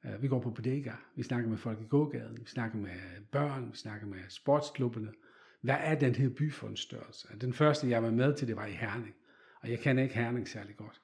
uh, 0.05 0.23
vi 0.23 0.29
går 0.29 0.41
på 0.41 0.51
bodega, 0.51 0.93
vi 1.17 1.23
snakker 1.23 1.51
med 1.51 1.59
folk 1.59 1.81
i 1.81 1.87
gågaden, 1.87 2.39
vi 2.41 2.47
snakker 2.47 2.79
med 2.79 3.25
børn, 3.33 3.71
vi 3.73 3.77
snakker 3.77 4.07
med 4.07 4.21
sportsklubberne. 4.29 5.13
Hvad 5.61 5.77
er 5.81 5.95
den 5.95 6.15
her 6.15 6.29
by 6.29 6.53
for 6.53 6.69
en 6.69 6.77
størrelse? 6.77 7.29
Den 7.41 7.53
første, 7.53 7.89
jeg 7.89 8.03
var 8.03 8.11
med 8.11 8.35
til, 8.35 8.49
det 8.49 8.57
var 8.57 8.67
i 8.67 8.73
Herning, 8.73 9.15
og 9.61 9.71
jeg 9.71 9.79
kender 9.79 10.03
ikke 10.03 10.15
Herning 10.15 10.49
særlig 10.49 10.77
godt. 10.77 11.01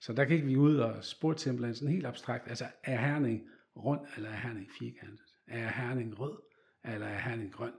Så 0.00 0.12
der 0.12 0.24
gik 0.24 0.46
vi 0.46 0.56
ud 0.56 0.76
og 0.76 1.04
spurgte 1.04 1.42
simpelthen 1.42 1.74
sådan 1.74 1.92
helt 1.92 2.06
abstrakt, 2.06 2.48
altså 2.48 2.66
er 2.82 3.00
Herning 3.00 3.42
rund, 3.76 4.00
eller 4.16 4.28
er 4.28 4.36
Herning 4.36 4.70
firkantet? 4.78 5.26
Er 5.46 5.68
Herning 5.68 6.20
rød, 6.20 6.38
eller 6.84 7.06
er 7.06 7.18
Herning 7.18 7.52
grøn? 7.52 7.72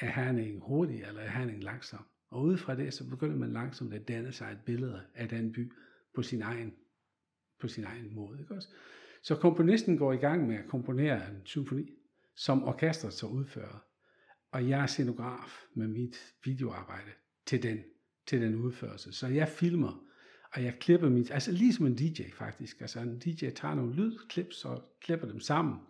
Er 0.00 0.10
Herning 0.10 0.60
hurtig, 0.60 1.02
eller 1.02 1.20
er 1.20 1.30
Herning 1.30 1.62
langsom? 1.62 2.04
Og 2.30 2.42
ud 2.42 2.56
fra 2.56 2.74
det, 2.74 2.94
så 2.94 3.08
begynder 3.10 3.36
man 3.36 3.52
langsomt 3.52 3.94
at 3.94 4.08
danne 4.08 4.32
sig 4.32 4.52
et 4.52 4.60
billede 4.66 5.02
af 5.14 5.28
den 5.28 5.52
by 5.52 5.72
på 6.14 6.22
sin 6.22 6.42
egen, 6.42 6.74
på 7.60 7.68
sin 7.68 7.84
egen 7.84 8.14
måde. 8.14 8.40
Ikke 8.40 8.54
også? 8.54 8.68
Så 9.22 9.36
komponisten 9.36 9.98
går 9.98 10.12
i 10.12 10.16
gang 10.16 10.46
med 10.46 10.56
at 10.56 10.68
komponere 10.68 11.30
en 11.30 11.40
symfoni, 11.44 11.90
som 12.34 12.64
orkestret 12.64 13.12
så 13.12 13.26
udfører. 13.26 13.84
Og 14.50 14.68
jeg 14.68 14.82
er 14.82 14.86
scenograf 14.86 15.64
med 15.74 15.88
mit 15.88 16.34
videoarbejde 16.44 17.10
til 17.46 17.62
den, 17.62 17.78
til 18.26 18.40
den 18.40 18.54
udførelse. 18.54 19.12
Så 19.12 19.26
jeg 19.26 19.48
filmer, 19.48 20.06
og 20.56 20.64
jeg 20.64 20.78
klipper 20.78 21.08
mit, 21.08 21.30
altså 21.30 21.52
ligesom 21.52 21.86
en 21.86 21.96
DJ 21.96 22.22
faktisk. 22.32 22.80
Altså 22.80 23.00
en 23.00 23.18
DJ 23.18 23.50
tager 23.50 23.74
nogle 23.74 23.94
lydklips 23.94 24.64
og 24.64 24.96
klipper 25.00 25.26
dem 25.26 25.40
sammen. 25.40 25.80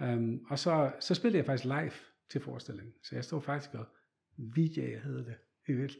Um, 0.00 0.46
og 0.48 0.58
så, 0.58 0.92
så 1.00 1.14
spiller 1.14 1.38
jeg 1.38 1.46
faktisk 1.46 1.64
live 1.64 1.92
til 2.28 2.40
forestillingen. 2.40 2.94
Så 3.02 3.14
jeg 3.14 3.24
står 3.24 3.40
faktisk 3.40 3.74
og 3.74 3.86
VJ 4.38 4.80
hedder 4.80 5.24
det. 5.24 5.36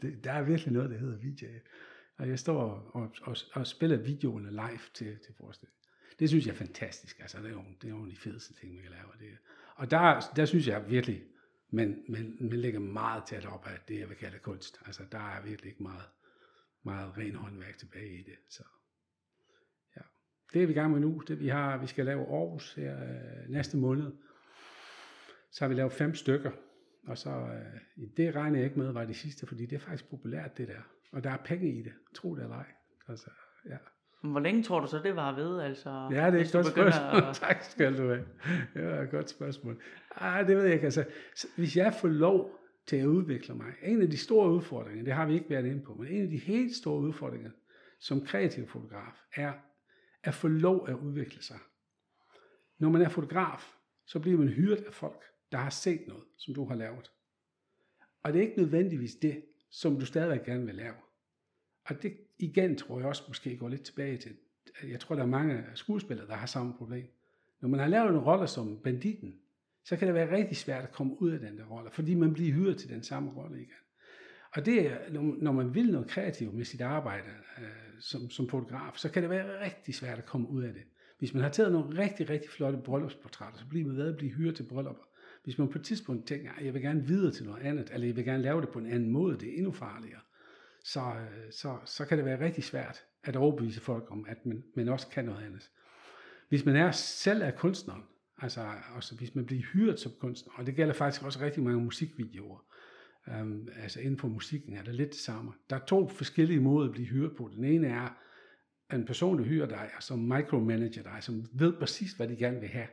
Det 0.03 0.25
Der 0.25 0.33
er 0.33 0.43
virkelig 0.43 0.73
noget, 0.73 0.91
der 0.91 0.99
hedder 0.99 1.17
VJ. 1.17 1.45
Og 2.17 2.29
jeg 2.29 2.39
står 2.39 2.91
og, 2.93 3.13
og, 3.23 3.37
og 3.53 3.67
spiller 3.67 3.97
videoerne 3.97 4.51
live 4.51 4.81
til, 4.95 5.19
til 5.27 5.35
forestillingen. 5.39 5.81
Det 6.19 6.29
synes 6.29 6.47
jeg 6.47 6.53
er 6.53 6.57
fantastisk. 6.57 7.21
Altså, 7.21 7.39
det 7.39 7.47
er 7.47 7.51
jo 7.51 7.65
det 7.83 7.89
er 7.89 7.93
jo 7.95 8.03
en 8.03 8.11
de 8.11 8.17
fedeste 8.17 8.55
ting, 8.55 8.75
man 8.75 8.83
kan 8.83 8.91
lave. 8.91 9.31
Det, 9.31 9.39
og 9.75 9.91
der, 9.91 10.21
der 10.37 10.45
synes 10.45 10.69
jeg 10.69 10.91
virkelig, 10.91 11.23
men, 11.71 11.97
men, 12.09 12.37
man 12.41 12.59
lægger 12.59 12.81
meget 12.81 13.23
tæt 13.27 13.47
op 13.47 13.67
af 13.67 13.79
det, 13.89 13.99
jeg 13.99 14.09
vil 14.09 14.17
kalde 14.17 14.39
kunst. 14.39 14.81
Altså, 14.87 15.03
der 15.13 15.19
er 15.19 15.43
virkelig 15.43 15.71
ikke 15.71 15.83
meget, 15.83 16.03
meget 16.85 17.19
ren 17.19 17.35
håndværk 17.35 17.77
tilbage 17.79 18.15
i 18.19 18.23
det. 18.23 18.35
Så, 18.51 18.63
ja. 19.97 20.01
Det 20.53 20.63
er 20.63 20.67
vi 20.67 20.73
i 20.73 20.77
gang 20.77 20.93
med 20.93 21.01
nu. 21.01 21.23
Det, 21.29 21.41
vi, 21.41 21.49
har, 21.49 21.77
vi 21.77 21.87
skal 21.87 22.05
lave 22.05 22.21
Aarhus 22.27 22.75
her 22.75 23.03
øh, 23.03 23.49
næste 23.51 23.77
måned. 23.77 24.13
Så 25.51 25.65
har 25.65 25.69
vi 25.69 25.75
lavet 25.75 25.93
fem 25.93 26.15
stykker. 26.15 26.51
Og 27.07 27.19
så, 27.19 27.31
øh, 27.31 28.07
det 28.17 28.35
regner 28.37 28.59
jeg 28.59 28.65
ikke 28.67 28.79
med, 28.79 28.93
var 28.93 29.05
det 29.05 29.17
sidste, 29.17 29.47
fordi 29.47 29.67
det 29.67 29.77
er 29.77 29.81
faktisk 29.81 30.11
populært, 30.11 30.59
det 30.59 30.69
der. 30.69 30.81
Og 31.13 31.25
der 31.25 31.31
er 31.31 31.37
penge 31.37 31.73
i 31.79 31.83
det, 31.83 31.93
tro 32.15 32.35
det 32.37 32.43
eller 32.43 32.57
ej. 32.57 32.67
Altså, 33.09 33.31
ja. 33.69 33.77
Men 34.23 34.31
Hvor 34.31 34.41
længe 34.41 34.63
tror 34.63 34.81
du 34.81 34.87
så, 34.87 34.99
det 35.05 35.17
var 35.17 35.35
ved? 35.35 35.61
Altså, 35.61 36.09
Ja, 36.13 36.31
det 36.31 36.41
er 36.41 36.45
et 36.45 36.53
godt 36.53 36.67
spørgsmål. 36.67 37.23
at- 37.29 37.35
tak 37.49 37.63
skal 37.63 37.99
du 37.99 38.09
have. 38.09 38.25
Det 38.75 38.87
var 38.87 39.03
et 39.03 39.11
godt 39.11 39.31
spørgsmål. 39.31 39.83
Ah, 40.17 40.47
det 40.49 40.57
ved 40.57 40.65
jeg 40.65 40.73
ikke. 40.75 40.85
Altså, 40.85 41.05
hvis 41.57 41.77
jeg 41.77 41.95
får 42.01 42.09
lov 42.09 42.59
til 42.87 42.97
at 42.97 43.07
udvikle 43.07 43.55
mig, 43.55 43.73
en 43.83 44.03
af 44.03 44.11
de 44.11 44.17
store 44.17 44.53
udfordringer, 44.53 45.05
det 45.05 45.13
har 45.13 45.27
vi 45.27 45.35
ikke 45.35 45.51
været 45.51 45.67
inde 45.67 45.83
på, 45.83 45.95
men 45.95 46.09
en 46.09 46.23
af 46.23 46.29
de 46.29 46.39
helt 46.39 46.77
store 46.77 47.01
udfordringer 47.01 47.51
som 47.99 48.27
kreativ 48.27 48.69
fotograf, 48.69 49.23
er 49.35 49.53
at 50.23 50.35
få 50.35 50.49
lov 50.49 50.89
at 50.89 50.95
udvikle 50.95 51.43
sig. 51.43 51.59
Når 52.79 52.89
man 52.91 53.03
er 53.03 53.09
fotograf, 53.09 53.75
så 54.07 54.21
bliver 54.21 54.39
man 54.39 54.49
hyret 54.49 54.85
af 54.85 54.95
folk, 54.95 55.23
der 55.53 55.59
har 55.59 55.71
set 55.71 56.07
noget, 56.07 56.25
som 56.37 56.55
du 56.55 56.65
har 56.65 56.75
lavet. 56.75 57.11
Og 58.23 58.33
det 58.33 58.39
er 58.39 58.43
ikke 58.43 58.59
nødvendigvis 58.59 59.15
det, 59.15 59.45
som 59.71 59.99
du 59.99 60.07
stadigvæk 60.07 60.47
gerne 60.47 60.67
vil 60.67 60.75
lave. 60.75 60.95
Og 61.85 62.03
det 62.03 62.17
igen 62.39 62.77
tror 62.77 62.99
jeg 62.99 63.09
også 63.09 63.25
måske 63.29 63.57
går 63.57 63.69
lidt 63.69 63.83
tilbage 63.83 64.17
til, 64.17 64.37
jeg 64.83 65.01
tror 65.01 65.15
der 65.15 65.23
er 65.23 65.27
mange 65.27 65.65
skuespillere, 65.75 66.27
der 66.27 66.35
har 66.35 66.47
samme 66.47 66.75
problem. 66.75 67.07
Når 67.61 67.69
man 67.69 67.81
har 67.81 67.87
lavet 67.87 68.11
en 68.11 68.19
rolle 68.19 68.47
som 68.47 68.79
banditten, 68.83 69.41
så 69.85 69.97
kan 69.97 70.07
det 70.07 70.15
være 70.15 70.37
rigtig 70.37 70.57
svært 70.57 70.85
at 70.85 70.93
komme 70.93 71.23
ud 71.23 71.31
af 71.31 71.41
den 71.41 71.59
der 71.59 71.65
rolle, 71.65 71.91
fordi 71.91 72.15
man 72.15 72.33
bliver 72.33 72.55
hyret 72.55 72.77
til 72.79 72.89
den 72.89 73.03
samme 73.03 73.31
rolle 73.31 73.57
igen. 73.57 73.71
Og 74.53 74.67
det 74.67 74.87
er, 74.87 74.99
når- 75.41 75.53
man 75.53 75.75
vil 75.75 75.93
noget 75.93 76.09
kreativt 76.09 76.55
med 76.55 76.65
sit 76.65 76.81
arbejde 76.81 77.29
øh, 77.59 77.65
som, 78.01 78.31
som 78.31 78.49
fotograf, 78.49 78.97
så 78.97 79.11
kan 79.11 79.23
det 79.23 79.31
være 79.31 79.65
rigtig 79.65 79.95
svært 79.95 80.19
at 80.19 80.27
komme 80.27 80.49
ud 80.49 80.63
af 80.63 80.73
det. 80.73 80.83
Hvis 81.19 81.35
man 81.35 81.43
har 81.43 81.51
taget 81.51 81.73
nogle 81.73 81.99
rigtig, 82.03 82.31
rigtig 82.31 82.51
flotte 82.51 82.79
bryllupsportrætter, 82.79 83.59
så 83.59 83.67
bliver 83.69 83.87
man 83.87 83.97
ved 83.97 84.09
at 84.09 84.17
blive 84.17 84.33
hyret 84.33 84.57
til 84.57 84.63
bryllupper. 84.63 85.03
Hvis 85.45 85.59
man 85.59 85.69
på 85.69 85.79
et 85.79 85.85
tidspunkt 85.85 86.27
tænker, 86.27 86.51
at 86.59 86.65
jeg 86.65 86.75
vil 86.75 86.83
gerne 86.83 87.07
videre 87.07 87.33
til 87.33 87.47
noget 87.47 87.63
andet, 87.63 87.91
eller 87.93 88.07
jeg 88.07 88.17
vil 88.17 88.25
gerne 88.25 88.43
lave 88.43 88.61
det 88.61 88.69
på 88.69 88.79
en 88.79 88.87
anden 88.87 89.11
måde, 89.11 89.39
det 89.39 89.49
er 89.49 89.57
endnu 89.57 89.73
farligere, 89.73 90.21
så, 90.85 91.01
øh, 91.01 91.53
så, 91.53 91.77
så 91.85 92.05
kan 92.05 92.19
det 92.19 92.25
være 92.25 92.41
rigtig 92.41 92.65
svært 92.65 93.05
at 93.25 93.37
overbevise 93.37 93.81
folk 93.81 94.11
om, 94.11 94.27
at 94.29 94.47
man, 94.47 94.65
man 94.75 94.89
også 94.89 95.09
kan 95.09 95.25
noget 95.25 95.45
andet. 95.45 95.71
Hvis 96.49 96.65
man 96.65 96.77
er 96.77 96.91
selv 96.91 97.43
er 97.43 97.51
kunstneren, 97.51 98.03
altså 98.39 98.73
også 98.95 99.17
hvis 99.17 99.35
man 99.35 99.47
bliver 99.47 99.63
hyret 99.63 100.01
som 100.01 100.13
kunstner, 100.21 100.53
og 100.57 100.67
det 100.67 100.77
gælder 100.77 100.95
faktisk 100.95 101.25
også 101.25 101.41
rigtig 101.41 101.63
mange 101.63 101.85
musikvideoer, 101.85 102.65
um, 103.41 103.69
altså 103.77 104.01
inden 104.01 104.19
for 104.19 104.29
musikken 104.29 104.77
er 104.77 104.83
det 104.83 104.95
lidt 104.95 105.11
det 105.11 105.19
samme. 105.19 105.53
Der 105.71 105.77
er 105.77 105.85
to 105.85 106.09
forskellige 106.09 106.61
måder 106.61 106.89
at 106.89 106.93
blive 106.93 107.09
hyret 107.09 107.37
på. 107.37 107.51
Den 107.57 107.65
ene 107.65 107.87
er 107.87 108.19
en 108.93 109.05
person, 109.05 109.39
der 109.39 109.45
hyrer 109.45 109.67
dig, 109.67 109.91
og 109.97 110.03
som 110.03 110.19
micromanager 110.19 111.03
dig, 111.03 111.19
som 111.21 111.47
ved 111.53 111.73
præcis, 111.73 112.13
hvad 112.13 112.29
de 112.29 112.37
gerne 112.37 112.61
vil 112.61 112.69
have, 112.69 112.89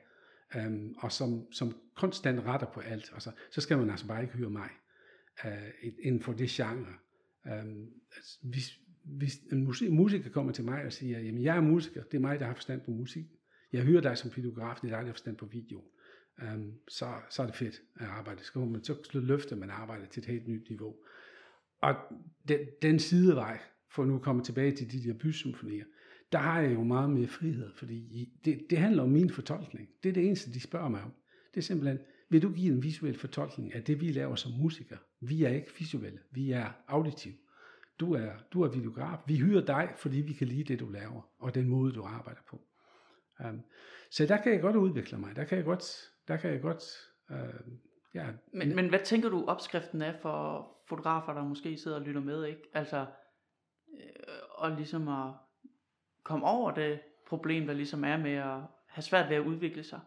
um, 0.67 0.95
og 0.97 1.11
som, 1.11 1.51
som 1.51 1.75
konstant 1.95 2.45
retter 2.45 2.67
på 2.73 2.79
alt. 2.79 3.11
Og 3.13 3.21
så, 3.21 3.31
så 3.51 3.61
skal 3.61 3.77
man 3.77 3.89
altså 3.89 4.07
bare 4.07 4.21
ikke 4.21 4.33
hyre 4.33 4.49
mig 4.49 4.69
uh, 5.45 5.87
inden 5.99 6.21
for 6.21 6.33
det 6.33 6.49
genre. 6.49 6.93
Um, 7.45 7.87
altså, 8.15 8.39
hvis, 8.41 8.79
hvis 9.03 9.35
en 9.51 9.95
musiker 9.95 10.29
kommer 10.29 10.51
til 10.51 10.63
mig 10.63 10.85
og 10.85 10.93
siger, 10.93 11.19
jamen 11.19 11.43
jeg 11.43 11.57
er 11.57 11.61
musiker, 11.61 12.03
det 12.03 12.17
er 12.17 12.21
mig, 12.21 12.39
der 12.39 12.45
har 12.45 12.53
forstand 12.53 12.81
på 12.81 12.91
musik. 12.91 13.25
Jeg 13.73 13.83
hyrer 13.83 14.01
dig 14.01 14.17
som 14.17 14.31
videograf, 14.35 14.77
det 14.81 14.91
er 14.91 14.97
dig, 14.97 15.05
der 15.05 15.13
forstand 15.13 15.37
på 15.37 15.45
video. 15.45 15.83
Um, 16.41 16.73
så, 16.87 17.13
så 17.29 17.41
er 17.41 17.45
det 17.45 17.55
fedt 17.55 17.81
at 17.99 18.07
arbejde. 18.07 18.43
Så, 18.43 18.59
man, 18.59 18.83
så 18.83 18.95
løfter 19.13 19.55
man 19.55 19.69
arbejdet 19.69 20.09
til 20.09 20.19
et 20.19 20.25
helt 20.25 20.47
nyt 20.47 20.69
niveau. 20.69 20.95
Og 21.81 21.95
den, 22.47 22.59
den 22.81 22.99
sidevej, 22.99 23.59
for 23.89 24.05
nu 24.05 24.15
at 24.15 24.21
komme 24.21 24.43
tilbage 24.43 24.71
til 24.71 24.91
de 24.91 25.03
der 25.07 25.13
bysymfonier, 25.13 25.85
der 26.31 26.37
har 26.37 26.61
jeg 26.61 26.73
jo 26.73 26.83
meget 26.83 27.09
mere 27.09 27.27
frihed, 27.27 27.71
fordi 27.75 28.29
det, 28.45 28.65
det 28.69 28.77
handler 28.77 29.03
om 29.03 29.09
min 29.09 29.29
fortolkning. 29.29 29.89
Det 30.03 30.09
er 30.09 30.13
det 30.13 30.25
eneste, 30.25 30.53
de 30.53 30.59
spørger 30.59 30.89
mig 30.89 31.03
om. 31.03 31.13
Det 31.53 31.57
er 31.57 31.61
simpelthen, 31.61 31.99
vil 32.29 32.41
du 32.41 32.51
give 32.53 32.73
en 32.73 32.83
visuel 32.83 33.17
fortolkning 33.17 33.75
af 33.75 33.83
det, 33.83 34.01
vi 34.01 34.11
laver 34.11 34.35
som 34.35 34.51
musikere? 34.51 34.99
Vi 35.19 35.43
er 35.43 35.49
ikke 35.49 35.71
visuelle, 35.79 36.19
vi 36.31 36.51
er 36.51 36.71
auditive. 36.87 37.33
Du 37.99 38.13
er, 38.13 38.31
du 38.53 38.61
er 38.61 38.69
videograf. 38.69 39.17
Vi 39.27 39.37
hyrer 39.37 39.65
dig, 39.65 39.93
fordi 39.97 40.17
vi 40.17 40.33
kan 40.33 40.47
lide 40.47 40.63
det, 40.63 40.79
du 40.79 40.89
laver, 40.89 41.21
og 41.39 41.55
den 41.55 41.67
måde, 41.67 41.93
du 41.93 42.03
arbejder 42.03 42.41
på. 42.49 42.61
Um, 43.49 43.61
så 44.11 44.25
der 44.25 44.37
kan 44.37 44.53
jeg 44.53 44.61
godt 44.61 44.75
udvikle 44.75 45.17
mig. 45.17 45.35
Der 45.35 45.43
kan 45.43 45.57
jeg 45.57 45.65
godt, 45.65 46.11
der 46.27 46.37
kan 46.37 46.51
jeg 46.51 46.61
godt 46.61 46.83
uh, 47.29 47.73
ja. 48.15 48.27
Men, 48.53 48.75
men 48.75 48.89
hvad 48.89 48.99
tænker 48.99 49.29
du 49.29 49.45
opskriften 49.45 50.01
er 50.01 50.13
for 50.21 50.67
fotografer, 50.89 51.33
der 51.33 51.43
måske 51.43 51.77
sidder 51.77 51.97
og 51.97 52.03
lytter 52.03 52.21
med, 52.21 52.45
ikke? 52.45 52.61
Altså, 52.73 53.05
øh, 53.93 54.05
og 54.49 54.71
ligesom 54.71 55.07
at 55.07 55.33
komme 56.23 56.45
over 56.45 56.71
det 56.71 56.99
problem, 57.27 57.67
der 57.67 57.73
ligesom 57.73 58.03
er 58.03 58.17
med 58.17 58.31
at 58.31 58.59
have 58.87 59.01
svært 59.01 59.29
ved 59.29 59.35
at 59.35 59.45
udvikle 59.45 59.83
sig? 59.83 59.99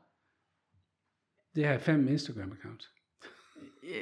Det 1.54 1.66
har 1.66 1.78
fem 1.78 2.08
Instagram-accounts. 2.08 2.90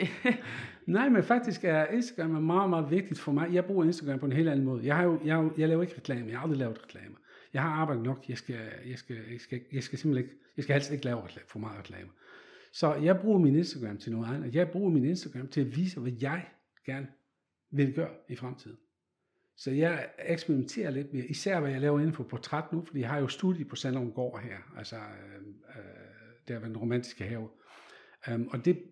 Nej, 0.86 1.08
men 1.08 1.22
faktisk 1.22 1.64
er 1.64 1.86
Instagram 1.86 2.30
meget, 2.30 2.70
meget 2.70 2.90
vigtigt 2.90 3.20
for 3.20 3.32
mig. 3.32 3.54
Jeg 3.54 3.64
bruger 3.64 3.84
Instagram 3.84 4.18
på 4.18 4.26
en 4.26 4.32
helt 4.32 4.48
anden 4.48 4.64
måde. 4.64 4.86
Jeg, 4.86 4.96
har 4.96 5.04
jo, 5.04 5.20
jeg, 5.24 5.50
jeg 5.58 5.68
laver 5.68 5.82
ikke 5.82 5.96
reklame. 5.96 6.30
Jeg 6.30 6.38
har 6.38 6.42
aldrig 6.42 6.58
lavet 6.58 6.82
reklamer. 6.82 7.16
Jeg 7.52 7.62
har 7.62 7.70
arbejdet 7.70 8.04
nok. 8.04 8.28
Jeg 8.28 8.38
skal, 8.38 8.56
jeg 8.86 8.98
skal, 8.98 9.16
jeg 9.30 9.40
skal, 9.40 9.60
jeg 9.72 9.82
skal 9.82 9.98
simpelthen 9.98 10.24
ikke, 10.24 10.44
jeg 10.56 10.62
skal 10.62 10.72
helst 10.72 10.90
ikke 10.90 11.04
lave 11.04 11.22
for 11.48 11.58
meget 11.58 11.78
reklame. 11.78 12.10
Så 12.72 12.94
jeg 12.94 13.20
bruger 13.20 13.38
min 13.38 13.56
Instagram 13.56 13.98
til 13.98 14.12
noget 14.12 14.34
andet. 14.34 14.54
Jeg 14.54 14.70
bruger 14.70 14.90
min 14.90 15.04
Instagram 15.04 15.48
til 15.48 15.60
at 15.60 15.76
vise, 15.76 16.00
hvad 16.00 16.12
jeg 16.20 16.48
gerne 16.86 17.08
vil 17.70 17.94
gøre 17.94 18.14
i 18.28 18.36
fremtiden. 18.36 18.78
Så 19.56 19.70
jeg 19.70 20.10
eksperimenterer 20.18 20.90
lidt 20.90 21.12
mere, 21.12 21.26
især 21.26 21.60
hvad 21.60 21.70
jeg 21.70 21.80
laver 21.80 22.00
inden 22.00 22.14
for 22.14 22.24
portræt 22.24 22.72
nu, 22.72 22.84
fordi 22.84 23.00
jeg 23.00 23.08
har 23.08 23.18
jo 23.18 23.28
studie 23.28 23.64
på 23.64 23.76
Sandholm 23.76 24.12
Gård 24.12 24.42
her, 24.42 24.56
altså 24.76 24.96
øh, 24.96 25.46
øh, 25.46 25.84
der 26.48 26.58
ved 26.58 26.68
den 26.68 26.76
romantiske 26.76 27.24
have. 27.24 27.48
Um, 28.34 28.48
og 28.48 28.64
det, 28.64 28.82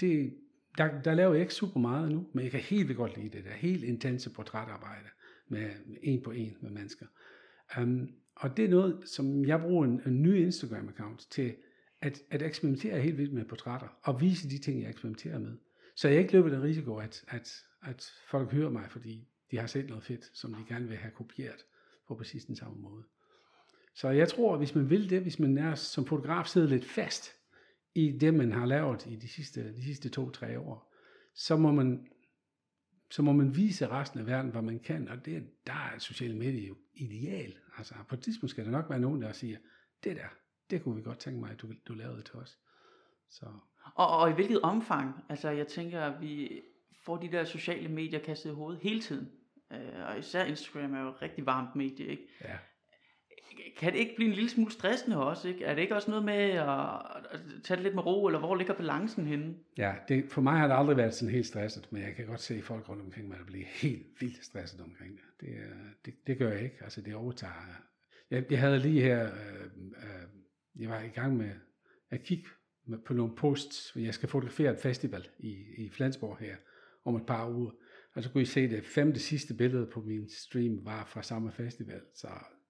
det, 0.00 0.36
der, 0.78 1.02
der 1.02 1.14
laver 1.14 1.32
jeg 1.32 1.40
ikke 1.40 1.54
super 1.54 1.80
meget 1.80 2.12
nu, 2.12 2.26
men 2.34 2.44
jeg 2.44 2.50
kan 2.50 2.60
helt 2.60 2.88
vildt 2.88 2.96
godt 2.96 3.16
lide 3.16 3.28
det 3.28 3.44
der 3.44 3.52
helt 3.52 3.84
intense 3.84 4.30
portrætarbejde 4.30 5.08
med 5.48 5.70
en 6.02 6.22
på 6.22 6.30
en 6.30 6.56
med 6.60 6.70
mennesker. 6.70 7.06
Um, 7.78 8.10
og 8.36 8.56
det 8.56 8.64
er 8.64 8.68
noget, 8.68 9.08
som 9.08 9.44
jeg 9.44 9.60
bruger 9.60 9.84
en, 9.84 10.00
en 10.06 10.22
ny 10.22 10.46
Instagram-account 10.46 11.28
til 11.30 11.54
at, 12.00 12.22
at 12.30 12.42
eksperimentere 12.42 13.00
helt 13.00 13.18
vildt 13.18 13.32
med 13.32 13.44
portrætter 13.44 13.88
og 14.02 14.20
vise 14.20 14.50
de 14.50 14.58
ting, 14.58 14.82
jeg 14.82 14.90
eksperimenterer 14.90 15.38
med. 15.38 15.56
Så 15.96 16.08
jeg 16.08 16.18
ikke 16.18 16.32
løber 16.32 16.48
den 16.48 16.62
risiko, 16.62 16.96
at, 16.96 17.24
at, 17.28 17.54
at 17.82 18.12
folk 18.28 18.52
hører 18.52 18.70
mig, 18.70 18.84
fordi 18.90 19.28
de 19.50 19.58
har 19.58 19.66
set 19.66 19.88
noget 19.88 20.04
fedt, 20.04 20.30
som 20.32 20.54
de 20.54 20.64
gerne 20.68 20.88
vil 20.88 20.96
have 20.96 21.12
kopieret 21.12 21.64
på 22.08 22.14
præcis 22.14 22.44
den 22.44 22.56
samme 22.56 22.82
måde. 22.82 23.04
Så 23.94 24.08
jeg 24.08 24.28
tror, 24.28 24.52
at 24.52 24.58
hvis 24.58 24.74
man 24.74 24.90
vil 24.90 25.10
det, 25.10 25.22
hvis 25.22 25.38
man 25.38 25.58
er 25.58 25.74
som 25.74 26.06
fotograf 26.06 26.46
sidder 26.46 26.68
lidt 26.68 26.84
fast 26.84 27.32
i 27.94 28.18
det, 28.20 28.34
man 28.34 28.52
har 28.52 28.66
lavet 28.66 29.06
i 29.06 29.16
de 29.16 29.28
sidste, 29.28 29.74
de 29.76 29.84
sidste 29.84 30.08
to-tre 30.08 30.60
år, 30.60 30.94
så 31.34 31.56
må 31.56 31.72
man 31.72 32.06
så 33.10 33.22
må 33.22 33.32
man 33.32 33.56
vise 33.56 33.88
resten 33.88 34.20
af 34.20 34.26
verden, 34.26 34.50
hvad 34.50 34.62
man 34.62 34.78
kan, 34.78 35.08
og 35.08 35.24
det, 35.24 35.50
der 35.66 35.90
er 35.94 35.98
sociale 35.98 36.36
medier 36.36 36.68
jo 36.68 36.76
ideal. 36.94 37.54
Altså 37.78 37.94
på 38.08 38.14
et 38.14 38.20
tidspunkt 38.20 38.50
skal 38.50 38.64
der 38.64 38.70
nok 38.70 38.90
være 38.90 39.00
nogen, 39.00 39.22
der 39.22 39.32
siger, 39.32 39.58
det 40.04 40.16
der, 40.16 40.28
det 40.70 40.82
kunne 40.82 40.96
vi 40.96 41.02
godt 41.02 41.18
tænke 41.18 41.40
mig, 41.40 41.50
at 41.50 41.60
du, 41.60 41.68
du 41.88 41.94
lavede 41.94 42.22
til 42.22 42.34
os. 42.34 42.58
Så. 43.30 43.46
Og, 43.94 44.18
og 44.18 44.30
i 44.30 44.32
hvilket 44.32 44.60
omfang? 44.60 45.24
Altså 45.28 45.50
jeg 45.50 45.66
tænker, 45.66 46.00
at 46.00 46.20
vi 46.20 46.62
får 47.04 47.16
de 47.16 47.32
der 47.32 47.44
sociale 47.44 47.88
medier 47.88 48.20
kastet 48.20 48.50
i 48.50 48.54
hovedet 48.54 48.82
hele 48.82 49.00
tiden. 49.00 49.32
Øh, 49.72 50.08
og 50.08 50.18
især 50.18 50.44
Instagram 50.44 50.94
er 50.94 51.00
jo 51.00 51.08
et 51.08 51.22
rigtig 51.22 51.46
varmt 51.46 51.76
medie, 51.76 52.06
ikke? 52.06 52.28
Ja. 52.44 52.58
Kan 53.78 53.92
det 53.92 53.98
ikke 53.98 54.16
blive 54.16 54.28
en 54.28 54.34
lille 54.34 54.50
smule 54.50 54.72
stressende 54.72 55.24
også, 55.24 55.48
ikke? 55.48 55.64
Er 55.64 55.74
det 55.74 55.82
ikke 55.82 55.94
også 55.94 56.10
noget 56.10 56.24
med 56.24 56.34
at, 56.34 56.88
tage 57.64 57.76
det 57.76 57.82
lidt 57.82 57.94
med 57.94 58.06
ro, 58.06 58.26
eller 58.26 58.38
hvor 58.38 58.54
ligger 58.54 58.74
balancen 58.74 59.26
henne? 59.26 59.54
Ja, 59.76 59.94
det, 60.08 60.24
for 60.30 60.40
mig 60.40 60.58
har 60.58 60.66
det 60.66 60.74
aldrig 60.74 60.96
været 60.96 61.14
sådan 61.14 61.34
helt 61.34 61.46
stresset, 61.46 61.92
men 61.92 62.02
jeg 62.02 62.14
kan 62.14 62.26
godt 62.26 62.40
se 62.40 62.62
folk 62.62 62.88
rundt 62.88 63.02
omkring 63.02 63.28
mig, 63.28 63.38
der 63.38 63.44
bliver 63.44 63.66
helt 63.66 64.06
vildt 64.20 64.44
stresset 64.44 64.80
omkring 64.80 65.12
det. 65.12 65.48
Det, 65.48 65.56
det, 66.04 66.14
det 66.26 66.38
gør 66.38 66.52
jeg 66.52 66.62
ikke, 66.62 66.76
altså 66.80 67.00
det 67.00 67.14
overtager. 67.14 67.82
Jeg, 68.30 68.44
jeg 68.50 68.60
havde 68.60 68.78
lige 68.78 69.00
her, 69.00 69.24
øh, 69.24 69.64
øh, 69.76 70.82
jeg 70.82 70.88
var 70.88 71.00
i 71.00 71.08
gang 71.08 71.36
med 71.36 71.50
at 72.10 72.22
kigge 72.22 72.44
på 73.06 73.14
nogle 73.14 73.36
posts, 73.36 73.96
jeg 73.96 74.14
skal 74.14 74.28
fotografere 74.28 74.72
et 74.72 74.78
festival 74.78 75.28
i, 75.38 75.56
i 75.78 75.88
Flensborg 75.90 76.38
her 76.38 76.56
om 77.04 77.16
et 77.16 77.26
par 77.26 77.50
uger. 77.50 77.70
Og 78.14 78.22
så 78.22 78.30
kunne 78.30 78.42
I 78.42 78.46
se 78.46 78.70
det 78.70 78.84
femte 78.84 79.20
sidste 79.20 79.54
billede 79.54 79.86
på 79.86 80.00
min 80.00 80.30
stream 80.30 80.84
var 80.84 81.04
fra 81.04 81.22
samme 81.22 81.52
festival. 81.52 82.00
Så 82.14 82.28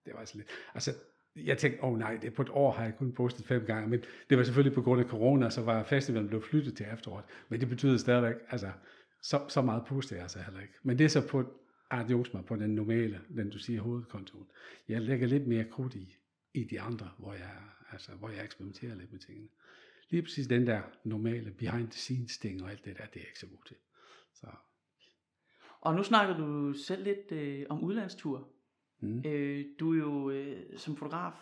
det 0.09 0.17
var 0.17 0.25
sådan 0.25 0.39
lidt... 0.39 0.51
Altså, 0.75 0.91
jeg 1.37 1.59
tænkte, 1.59 1.85
åh 1.85 1.93
oh, 1.93 1.99
nej, 1.99 2.17
det 2.23 2.35
på 2.35 2.43
et 2.43 2.49
år 2.51 2.73
har 2.73 2.85
jeg 2.85 2.97
kun 2.97 3.13
postet 3.13 3.47
fem 3.47 3.65
gange, 3.65 3.89
men 3.89 4.03
det 4.31 4.39
var 4.39 4.45
selvfølgelig 4.45 4.75
på 4.75 4.83
grund 4.83 5.01
af 5.01 5.07
corona, 5.07 5.51
så 5.51 5.63
var 5.63 5.83
festivalen 5.83 6.29
blevet 6.29 6.45
flyttet 6.45 6.77
til 6.77 6.87
efteråret. 6.93 7.25
Men 7.49 7.61
det 7.61 7.69
betyder 7.69 7.97
stadigvæk, 7.97 8.35
altså, 8.51 8.71
så, 9.23 9.41
så 9.49 9.63
meget 9.63 9.83
poster 9.87 10.17
jeg 10.17 10.23
altså 10.23 10.39
heller 10.39 10.61
ikke. 10.61 10.75
Men 10.83 10.99
det 10.99 11.05
er 11.05 11.09
så 11.09 11.29
på 11.29 11.45
ah, 11.91 12.01
adios 12.01 12.35
mig 12.35 12.45
på 12.45 12.57
den 12.57 12.71
normale, 12.71 13.21
den 13.37 13.51
du 13.51 13.59
siger, 13.59 13.81
hovedkontoen. 13.81 14.47
Jeg 14.89 15.03
lægger 15.03 15.27
lidt 15.27 15.47
mere 15.47 15.65
krudt 15.65 15.95
i, 15.95 16.17
i 16.55 16.65
de 16.65 16.81
andre, 16.81 17.11
hvor 17.19 17.33
jeg, 17.33 17.57
altså, 17.93 18.13
hvor 18.13 18.29
jeg 18.29 18.45
eksperimenterer 18.45 18.95
lidt 18.95 19.13
med 19.13 19.21
tingene. 19.21 19.49
Lige 20.11 20.23
præcis 20.23 20.47
den 20.47 20.67
der 20.67 20.83
normale 21.05 21.51
behind 21.51 21.89
the 21.89 21.99
scenes 21.99 22.39
ting 22.39 22.63
og 22.63 22.71
alt 22.71 22.85
det 22.85 22.99
der, 22.99 23.07
det 23.07 23.17
er 23.17 23.21
jeg 23.21 23.29
ikke 23.29 23.39
så 23.39 23.47
god 23.47 23.65
til. 23.67 23.77
Så. 24.35 24.47
Og 25.81 25.95
nu 25.95 26.03
snakker 26.03 26.37
du 26.37 26.73
selv 26.73 27.05
lidt 27.05 27.33
øh, 27.33 27.67
om 27.69 27.83
udlandstur. 27.83 28.49
Mm. 29.01 29.23
Øh, 29.27 29.67
du 29.81 29.93
er 29.93 29.99
jo 29.99 30.31
øh, 30.31 30.79
som 30.79 30.97
fotograf 30.97 31.33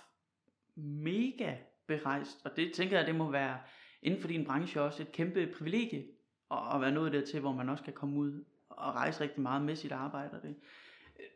mega 0.75 1.57
berejst, 1.87 2.47
og 2.47 2.57
det 2.57 2.73
tænker 2.75 2.99
jeg, 2.99 3.07
det 3.07 3.14
må 3.14 3.31
være 3.31 3.61
inden 4.03 4.21
for 4.21 4.29
din 4.29 4.45
branche 4.45 4.83
også 4.83 5.03
et 5.03 5.12
kæmpe 5.12 5.55
privilegie 5.59 6.07
at, 6.51 6.59
at 6.75 6.81
være 6.81 6.92
nået 6.92 7.12
dertil, 7.12 7.40
hvor 7.40 7.53
man 7.53 7.69
også 7.69 7.85
kan 7.85 7.92
komme 7.92 8.16
ud 8.16 8.45
og 8.69 8.95
rejse 8.95 9.21
rigtig 9.21 9.40
meget 9.40 9.62
med 9.62 9.77
sit 9.77 9.92
arbejde. 9.92 10.31
Og 10.31 10.42
det. 10.42 10.57
Øh, 11.21 11.27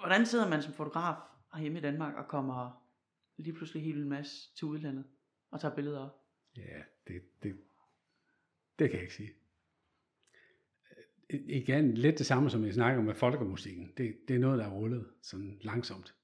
hvordan 0.00 0.26
sidder 0.26 0.48
man 0.48 0.62
som 0.62 0.72
fotograf 0.72 1.16
hjemme 1.60 1.78
i 1.78 1.82
Danmark 1.82 2.14
og 2.14 2.28
kommer 2.28 2.84
lige 3.36 3.54
pludselig 3.54 3.84
helt 3.84 4.02
en 4.02 4.08
masse 4.08 4.54
til 4.54 4.64
udlandet 4.66 5.04
og 5.50 5.60
tager 5.60 5.74
billeder 5.74 6.00
op? 6.00 6.24
Ja, 6.56 6.82
det, 7.08 7.22
det, 7.42 7.56
det 8.78 8.90
kan 8.90 8.94
jeg 8.94 9.02
ikke 9.02 9.14
sige. 9.14 9.32
Igen, 11.30 11.94
lidt 11.94 12.18
det 12.18 12.26
samme 12.26 12.50
som 12.50 12.64
jeg 12.64 12.74
snakker 12.74 12.98
om 12.98 13.04
med 13.04 13.14
folkemusikken. 13.14 13.92
Det, 13.96 14.16
det 14.28 14.36
er 14.36 14.40
noget, 14.40 14.58
der 14.58 14.64
er 14.64 14.70
rullet 14.70 15.06
sådan 15.22 15.58
langsomt. 15.60 16.14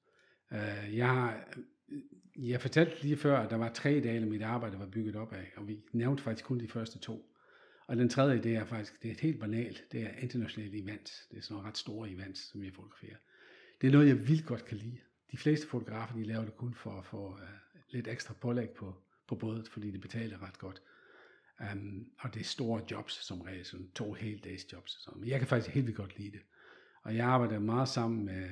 Uh, 0.51 0.97
jeg 0.97 1.09
har, 1.09 1.45
øh, 1.89 2.51
jeg 2.51 2.61
fortalte 2.61 3.03
lige 3.03 3.17
før, 3.17 3.39
at 3.39 3.51
der 3.51 3.57
var 3.57 3.73
tre 3.73 4.01
dage, 4.01 4.27
mit 4.27 4.43
arbejde 4.43 4.79
var 4.79 4.87
bygget 4.87 5.17
op 5.17 5.33
af, 5.33 5.53
og 5.57 5.69
vi 5.69 5.79
nævnte 5.93 6.23
faktisk 6.23 6.45
kun 6.45 6.61
de 6.61 6.69
første 6.69 6.99
to. 6.99 7.31
Og 7.87 7.97
den 7.97 8.09
tredje, 8.09 8.43
det 8.43 8.57
er 8.57 8.65
faktisk, 8.65 9.03
det 9.03 9.09
er 9.09 9.13
et 9.13 9.21
helt 9.21 9.41
banalt, 9.41 9.85
det 9.93 10.03
er 10.03 10.09
internationale 10.19 10.83
events. 10.83 11.27
Det 11.31 11.39
er 11.39 11.43
sådan 11.43 11.55
nogle 11.55 11.69
ret 11.69 11.79
store 11.79 12.11
events, 12.11 12.51
som 12.51 12.65
jeg 12.65 12.73
fotograferer. 12.73 13.17
Det 13.81 13.87
er 13.87 13.93
noget, 13.93 14.09
jeg 14.09 14.29
vildt 14.29 14.47
godt 14.47 14.65
kan 14.65 14.77
lide. 14.77 14.99
De 15.33 15.37
fleste 15.37 15.67
fotografer, 15.67 16.17
de 16.17 16.25
laver 16.25 16.45
det 16.45 16.57
kun 16.57 16.75
for 16.75 16.91
at 16.91 17.05
få 17.05 17.29
uh, 17.29 17.39
lidt 17.91 18.09
ekstra 18.09 18.35
pålæg 18.41 18.71
på, 18.71 18.95
på 19.29 19.35
bådet, 19.35 19.69
fordi 19.69 19.91
det 19.91 20.01
betaler 20.01 20.49
ret 20.49 20.59
godt. 20.59 20.83
Um, 21.61 22.07
og 22.19 22.35
det 22.35 22.41
er 22.41 22.45
store 22.45 22.83
jobs 22.91 23.27
som 23.27 23.41
regel, 23.41 23.65
sådan 23.65 23.91
to 23.95 24.13
heldags 24.13 24.73
jobs. 24.73 25.03
Så, 25.03 25.11
men 25.17 25.29
jeg 25.29 25.39
kan 25.39 25.49
faktisk 25.49 25.75
helt 25.75 25.87
vildt 25.87 25.97
godt 25.97 26.19
lide 26.19 26.31
det. 26.31 26.41
Og 27.03 27.17
jeg 27.17 27.27
arbejder 27.27 27.59
meget 27.59 27.89
sammen 27.89 28.25
med 28.25 28.49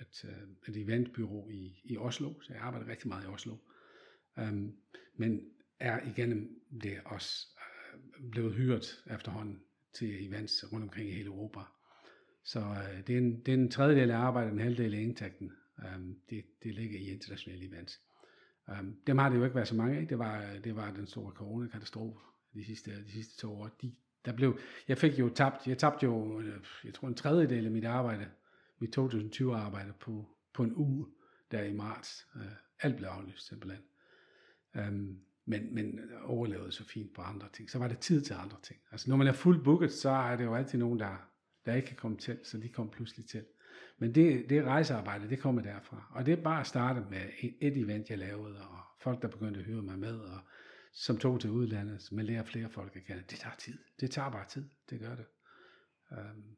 et, 0.00 0.24
øh, 0.24 0.74
et 0.74 0.76
eventbyrå 0.76 1.48
i, 1.48 1.80
i 1.84 1.96
Oslo, 1.96 2.40
så 2.40 2.52
jeg 2.52 2.62
arbejder 2.62 2.88
rigtig 2.88 3.08
meget 3.08 3.24
i 3.24 3.26
Oslo. 3.26 3.56
Um, 4.36 4.76
men 5.16 5.40
er 5.80 6.08
igennem 6.08 6.62
det 6.82 7.00
også 7.04 7.46
uh, 7.56 8.30
blevet 8.30 8.54
hyret 8.54 9.04
efterhånden 9.10 9.62
til 9.92 10.26
events 10.26 10.72
rundt 10.72 10.82
omkring 10.82 11.08
i 11.08 11.12
hele 11.12 11.26
Europa. 11.26 11.60
Så 12.44 12.60
uh, 12.60 13.06
det, 13.06 13.14
er 13.14 13.18
en, 13.18 13.40
det 13.40 13.54
er 13.54 13.58
en 13.58 13.70
tredjedel 13.70 14.10
af 14.10 14.16
arbejdet, 14.18 14.52
en 14.52 14.60
halvdel 14.60 14.94
af 14.94 15.00
indtægten. 15.00 15.52
Um, 15.78 16.18
det, 16.30 16.44
det 16.62 16.74
ligger 16.74 16.98
i 16.98 17.04
internationale 17.04 17.64
events. 17.64 18.00
Um, 18.68 18.96
dem 19.06 19.18
har 19.18 19.28
det 19.28 19.36
jo 19.36 19.44
ikke 19.44 19.56
været 19.56 19.68
så 19.68 19.74
mange 19.74 19.98
af. 19.98 20.08
Det 20.08 20.18
var, 20.18 20.44
det 20.64 20.76
var 20.76 20.90
den 20.90 21.06
store 21.06 21.32
coronakatastrofe 21.32 22.18
de 22.54 22.64
sidste, 22.64 23.04
de 23.04 23.12
sidste 23.12 23.36
to 23.36 23.60
år. 23.60 23.68
De, 23.82 23.94
der 24.24 24.32
blev, 24.32 24.58
jeg 24.88 24.98
fik 24.98 25.18
jo 25.18 25.28
tabt, 25.28 25.66
jeg 25.66 25.78
tabte 25.78 26.04
jo, 26.04 26.40
øh, 26.40 26.60
jeg 26.84 26.94
tror 26.94 27.08
en 27.08 27.14
tredjedel 27.14 27.66
af 27.66 27.70
mit 27.70 27.84
arbejde, 27.84 28.26
mit 28.78 28.92
2020 28.92 29.56
arbejde 29.56 29.92
på, 30.00 30.28
på 30.52 30.62
en 30.62 30.72
uge, 30.74 31.06
der 31.50 31.62
i 31.62 31.72
marts. 31.72 32.26
Uh, 32.34 32.42
alt 32.80 32.96
blev 32.96 33.08
aflyst 33.08 33.48
simpelthen. 33.48 33.82
Um, 34.74 35.20
men, 35.44 35.74
men 35.74 36.00
overlevede 36.22 36.72
så 36.72 36.84
fint 36.84 37.14
på 37.14 37.22
andre 37.22 37.48
ting. 37.52 37.70
Så 37.70 37.78
var 37.78 37.88
det 37.88 37.98
tid 37.98 38.22
til 38.22 38.34
andre 38.34 38.56
ting. 38.62 38.80
Altså 38.90 39.10
når 39.10 39.16
man 39.16 39.26
er 39.26 39.32
fuldt 39.32 39.64
booket, 39.64 39.92
så 39.92 40.10
er 40.10 40.36
det 40.36 40.44
jo 40.44 40.54
altid 40.54 40.78
nogen, 40.78 41.00
der, 41.00 41.16
der 41.66 41.74
ikke 41.74 41.88
kan 41.88 41.96
komme 41.96 42.16
til, 42.16 42.38
så 42.42 42.58
de 42.58 42.68
kom 42.68 42.90
pludselig 42.90 43.26
til. 43.26 43.44
Men 43.98 44.14
det, 44.14 44.50
det 44.50 44.64
rejsearbejde, 44.64 45.28
det 45.28 45.38
kommer 45.38 45.62
derfra. 45.62 46.10
Og 46.10 46.26
det 46.26 46.38
er 46.38 46.42
bare 46.42 46.60
at 46.60 46.66
starte 46.66 47.00
med 47.10 47.22
et 47.60 47.76
event, 47.76 48.10
jeg 48.10 48.18
lavede, 48.18 48.56
og 48.56 48.78
folk, 49.00 49.22
der 49.22 49.28
begyndte 49.28 49.60
at 49.60 49.66
høre 49.66 49.82
mig 49.82 49.98
med, 49.98 50.18
og 50.18 50.38
som 50.92 51.18
tog 51.18 51.40
til 51.40 51.50
udlandet, 51.50 52.02
så 52.02 52.14
man 52.14 52.24
lærer 52.24 52.42
flere 52.42 52.68
folk 52.68 52.96
at 52.96 53.04
kende. 53.04 53.22
Det 53.30 53.38
tager 53.38 53.56
tid. 53.56 53.78
Det 54.00 54.10
tager 54.10 54.30
bare 54.30 54.44
tid. 54.48 54.70
Det 54.90 55.00
gør 55.00 55.14
det. 55.14 55.24
Um, 56.10 56.56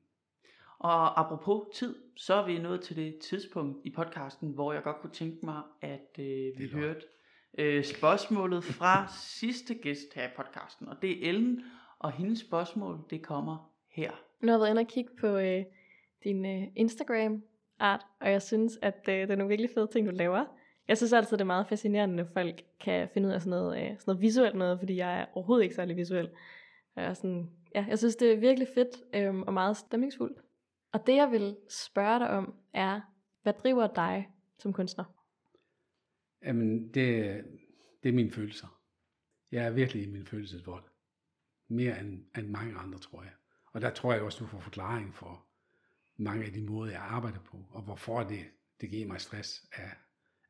og 0.78 1.20
apropos 1.20 1.66
tid, 1.74 1.97
så 2.16 2.34
er 2.34 2.47
vi 2.47 2.59
nået 2.59 2.80
til 2.80 2.97
det 2.97 3.18
tidspunkt 3.18 3.78
i 3.84 3.91
podcasten, 3.91 4.51
hvor 4.51 4.72
jeg 4.72 4.82
godt 4.82 4.97
kunne 5.01 5.12
tænke 5.12 5.47
mig, 5.47 5.62
at 5.80 6.18
øh, 6.18 6.59
vi 6.59 6.68
hørte 6.72 7.01
øh, 7.59 7.84
spørgsmålet 7.84 8.64
fra 8.64 9.07
sidste 9.41 9.74
gæst 9.74 10.14
her 10.14 10.28
i 10.28 10.30
podcasten. 10.37 10.89
Og 10.89 10.97
det 11.03 11.11
er 11.11 11.28
Ellen, 11.28 11.64
og 11.99 12.12
hendes 12.12 12.41
spørgsmål, 12.41 12.99
det 13.11 13.22
kommer 13.22 13.72
her. 13.91 14.11
Nu 14.41 14.47
har 14.47 14.53
jeg 14.53 14.61
været 14.61 14.70
inde 14.70 14.80
og 14.80 14.89
kigge 14.89 15.11
på 15.20 15.26
øh, 15.26 15.64
din 16.27 16.47
øh, 16.47 16.62
Instagram-art, 16.77 18.07
og 18.20 18.31
jeg 18.31 18.43
synes, 18.43 18.79
at 18.83 19.01
øh, 19.09 19.14
det 19.14 19.31
er 19.31 19.37
nogle 19.37 19.49
virkelig 19.49 19.70
fede 19.74 19.87
ting, 19.93 20.07
du 20.07 20.12
laver. 20.12 20.45
Jeg 20.89 20.97
synes 20.97 21.12
altid, 21.12 21.37
det 21.37 21.41
er 21.41 21.47
meget 21.47 21.68
fascinerende, 21.68 22.16
når 22.16 22.24
folk 22.33 22.64
kan 22.81 23.09
finde 23.14 23.29
ud 23.29 23.33
af 23.33 23.41
sådan 23.41 23.51
noget, 23.51 23.77
øh, 23.77 23.89
sådan 23.89 24.03
noget 24.07 24.20
visuelt 24.20 24.55
noget, 24.55 24.79
fordi 24.79 24.97
jeg 24.97 25.20
er 25.20 25.27
overhovedet 25.35 25.62
ikke 25.62 25.74
særlig 25.74 25.97
visuel. 25.97 26.31
Jeg, 26.97 27.05
er 27.05 27.14
sådan, 27.14 27.51
ja, 27.74 27.87
jeg 27.89 27.99
synes, 27.99 28.16
det 28.16 28.33
er 28.33 28.37
virkelig 28.37 28.68
fedt 28.74 28.97
øh, 29.14 29.35
og 29.39 29.53
meget 29.53 29.77
stemningsfuldt. 29.77 30.39
Og 30.93 31.07
det, 31.07 31.16
jeg 31.16 31.31
vil 31.31 31.57
spørge 31.68 32.18
dig 32.18 32.31
om, 32.31 32.55
er, 32.74 33.01
hvad 33.43 33.53
driver 33.53 33.87
dig 33.87 34.29
som 34.59 34.72
kunstner? 34.72 35.05
Jamen, 36.45 36.89
det, 36.89 37.45
det 38.03 38.09
er 38.09 38.12
mine 38.12 38.31
følelser. 38.31 38.81
Jeg 39.53 39.66
er 39.66 39.70
virkelig 39.70 40.03
i 40.03 40.11
min 40.11 40.27
følelsesvold. 40.27 40.85
Mere 41.68 42.01
end, 42.01 42.24
end 42.39 42.49
mange 42.49 42.74
andre, 42.74 42.99
tror 42.99 43.22
jeg. 43.22 43.33
Og 43.72 43.81
der 43.81 43.91
tror 43.91 44.12
jeg 44.12 44.22
også, 44.22 44.39
du 44.45 44.47
får 44.47 44.59
forklaring 44.59 45.14
for 45.14 45.47
mange 46.16 46.44
af 46.44 46.52
de 46.52 46.62
måder, 46.62 46.92
jeg 46.92 47.00
arbejder 47.00 47.40
på, 47.40 47.64
og 47.70 47.82
hvorfor 47.82 48.22
det, 48.22 48.44
det 48.80 48.90
giver 48.90 49.06
mig 49.06 49.20
stress 49.20 49.68
at, 49.72 49.90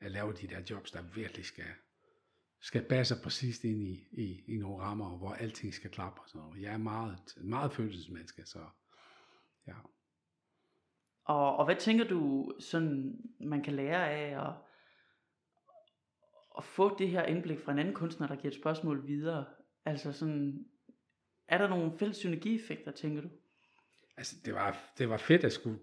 at 0.01 0.11
lave 0.11 0.33
de 0.33 0.47
der 0.47 0.61
jobs, 0.71 0.91
der 0.91 1.03
virkelig 1.03 1.45
skal, 1.45 1.65
skal 2.61 2.85
passe 2.89 3.15
præcis 3.23 3.65
ind 3.65 3.83
i, 3.83 4.09
i, 4.13 4.45
i 4.55 4.57
nogle 4.57 4.83
rammer, 4.83 5.19
hvor 5.19 5.33
alting 5.33 5.75
skal 5.75 5.91
klappe. 5.91 6.21
og 6.21 6.29
Så 6.29 6.55
jeg 6.61 6.73
er 6.73 6.79
meget, 6.79 7.19
meget 7.37 7.73
følelsesmenneske, 7.73 8.47
så 8.47 8.59
ja. 9.67 9.75
Og, 11.25 11.57
og 11.57 11.65
hvad 11.65 11.77
tænker 11.77 12.05
du, 12.05 12.53
sådan, 12.61 13.21
man 13.41 13.63
kan 13.63 13.75
lære 13.75 14.11
af 14.11 14.49
at, 14.49 14.55
at 16.59 16.65
få 16.65 16.99
det 16.99 17.09
her 17.09 17.23
indblik 17.23 17.61
fra 17.61 17.73
en 17.73 17.79
anden 17.79 17.95
kunstner, 17.95 18.27
der 18.27 18.37
giver 18.37 18.51
et 18.51 18.61
spørgsmål 18.61 19.07
videre? 19.07 19.45
Altså 19.85 20.13
sådan, 20.13 20.67
er 21.49 21.59
der 21.59 21.69
nogle 21.69 21.99
fælles 21.99 22.17
synergieffekter, 22.17 22.93
tænker 22.93 23.23
du? 23.23 23.29
Altså, 24.17 24.37
det 24.45 24.55
var, 24.55 24.93
det 24.99 25.09
var 25.09 25.17
fedt 25.17 25.45
at 25.45 25.53
skulle, 25.53 25.79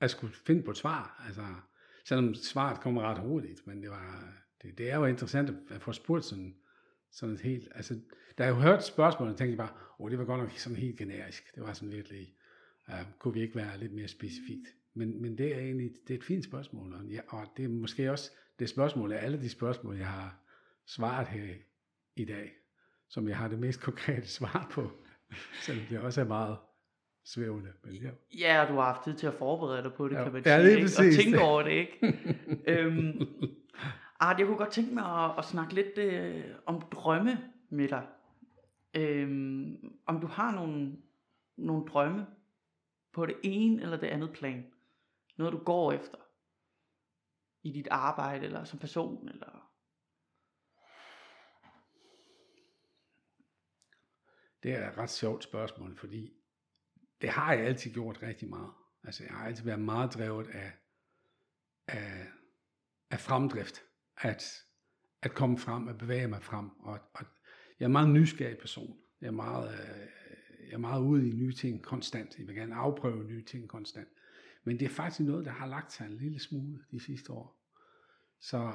at 0.00 0.10
skulle 0.10 0.34
finde 0.34 0.62
på 0.62 0.70
et 0.70 0.76
svar. 0.76 1.22
Altså, 1.26 1.42
selvom 2.04 2.34
svaret 2.34 2.80
kommer 2.80 3.02
ret 3.02 3.18
hurtigt, 3.18 3.66
men 3.66 3.82
det 3.82 3.90
var, 3.90 4.34
det, 4.62 4.78
det 4.78 4.90
er 4.90 4.96
jo 4.96 5.04
interessant 5.04 5.50
at 5.70 5.82
få 5.82 5.92
spurgt 5.92 6.24
sådan, 6.24 6.56
sådan 7.10 7.34
et 7.34 7.40
helt, 7.40 7.68
altså, 7.74 8.00
da 8.38 8.44
jeg 8.44 8.54
hørte 8.54 8.84
spørgsmålet, 8.84 9.36
tænkte 9.36 9.50
jeg 9.50 9.68
bare, 9.68 9.76
åh, 9.98 10.04
oh, 10.04 10.10
det 10.10 10.18
var 10.18 10.24
godt 10.24 10.40
nok 10.40 10.50
sådan 10.50 10.76
helt 10.76 10.98
generisk. 10.98 11.54
Det 11.54 11.62
var 11.62 11.72
sådan 11.72 11.92
virkelig, 11.92 12.34
uh, 12.88 12.94
kunne 13.18 13.34
vi 13.34 13.40
ikke 13.40 13.56
være 13.56 13.78
lidt 13.78 13.92
mere 13.92 14.08
specifikt? 14.08 14.66
Men, 14.94 15.22
men 15.22 15.38
det 15.38 15.54
er 15.54 15.58
egentlig, 15.58 15.90
det 16.08 16.14
er 16.14 16.18
et 16.18 16.24
fint 16.24 16.44
spørgsmål, 16.44 16.92
og, 16.92 17.04
ja, 17.04 17.20
og 17.28 17.46
det 17.56 17.64
er 17.64 17.68
måske 17.68 18.10
også 18.10 18.30
det 18.58 18.68
spørgsmål 18.68 19.12
af 19.12 19.24
alle 19.24 19.40
de 19.40 19.48
spørgsmål, 19.48 19.96
jeg 19.96 20.06
har 20.06 20.40
svaret 20.86 21.28
her 21.28 21.54
i 22.16 22.24
dag, 22.24 22.52
som 23.08 23.28
jeg 23.28 23.36
har 23.36 23.48
det 23.48 23.58
mest 23.58 23.80
konkrete 23.80 24.28
svar 24.38 24.68
på, 24.72 24.90
selvom 25.62 25.86
det 25.86 25.98
også 25.98 26.20
er 26.20 26.24
meget 26.24 26.58
svævende. 27.24 27.72
Men 27.84 27.94
ja. 27.94 28.10
ja, 28.38 28.62
og 28.62 28.68
du 28.68 28.74
har 28.74 28.92
haft 28.92 29.04
tid 29.04 29.14
til 29.14 29.26
at 29.26 29.34
forberede 29.34 29.82
dig 29.82 29.92
på 29.92 30.08
det, 30.08 30.14
ja. 30.14 30.22
kan 30.24 30.32
man 30.32 30.42
ja, 30.46 30.62
sige, 30.64 30.76
ikke? 30.76 30.86
og 30.98 31.24
tænke 31.24 31.40
over 31.40 31.62
det, 31.62 31.70
ikke? 31.70 32.18
øhm, 32.72 33.28
Art, 34.20 34.38
jeg 34.38 34.46
kunne 34.46 34.58
godt 34.58 34.72
tænke 34.72 34.94
mig 34.94 35.24
at, 35.24 35.38
at 35.38 35.44
snakke 35.44 35.74
lidt 35.74 35.98
øh, 35.98 36.44
om 36.66 36.80
drømme 36.80 37.52
med 37.70 37.88
dig. 37.88 38.06
Øhm, 38.94 39.98
om 40.06 40.20
du 40.20 40.26
har 40.26 40.54
nogle, 40.54 40.96
nogle 41.56 41.86
drømme 41.86 42.26
på 43.12 43.26
det 43.26 43.36
ene 43.42 43.82
eller 43.82 43.96
det 43.96 44.06
andet 44.06 44.32
plan. 44.32 44.66
Noget 45.36 45.52
du 45.52 45.58
går 45.58 45.92
efter 45.92 46.18
i 47.62 47.72
dit 47.72 47.88
arbejde 47.90 48.46
eller 48.46 48.64
som 48.64 48.78
person 48.78 49.28
eller 49.28 49.70
Det 54.62 54.72
er 54.72 54.90
et 54.90 54.98
ret 54.98 55.10
sjovt 55.10 55.44
spørgsmål, 55.44 55.96
fordi 55.96 56.39
det 57.20 57.30
har 57.30 57.52
jeg 57.52 57.66
altid 57.66 57.90
gjort 57.90 58.22
rigtig 58.22 58.48
meget. 58.48 58.70
Altså 59.04 59.24
jeg 59.24 59.32
har 59.32 59.46
altid 59.46 59.64
været 59.64 59.80
meget 59.80 60.14
drevet 60.14 60.48
af, 60.48 60.72
af, 61.86 62.26
af 63.10 63.20
fremdrift, 63.20 63.82
at, 64.16 64.42
at 65.22 65.34
komme 65.34 65.58
frem, 65.58 65.88
at 65.88 65.98
bevæge 65.98 66.28
mig 66.28 66.42
frem. 66.42 66.70
Og, 66.80 66.98
og 67.14 67.24
jeg 67.78 67.84
er 67.84 67.86
en 67.86 67.92
meget 67.92 68.10
nysgerrig 68.10 68.58
person. 68.58 68.98
Jeg 69.20 69.26
er 69.26 69.30
meget, 69.30 69.72
øh, 69.72 70.06
jeg 70.66 70.72
er 70.72 70.78
meget 70.78 71.02
ude 71.02 71.28
i 71.28 71.32
nye 71.32 71.52
ting 71.52 71.82
konstant. 71.82 72.38
Jeg 72.38 72.46
vil 72.46 72.56
gerne 72.56 72.74
afprøve 72.74 73.24
nye 73.24 73.44
ting 73.44 73.68
konstant. 73.68 74.08
Men 74.64 74.78
det 74.78 74.84
er 74.84 74.90
faktisk 74.90 75.20
noget, 75.20 75.44
der 75.44 75.52
har 75.52 75.66
lagt 75.66 75.92
sig 75.92 76.06
en 76.06 76.16
lille 76.16 76.40
smule 76.40 76.84
de 76.90 77.00
sidste 77.00 77.32
år. 77.32 77.60
Så, 78.40 78.72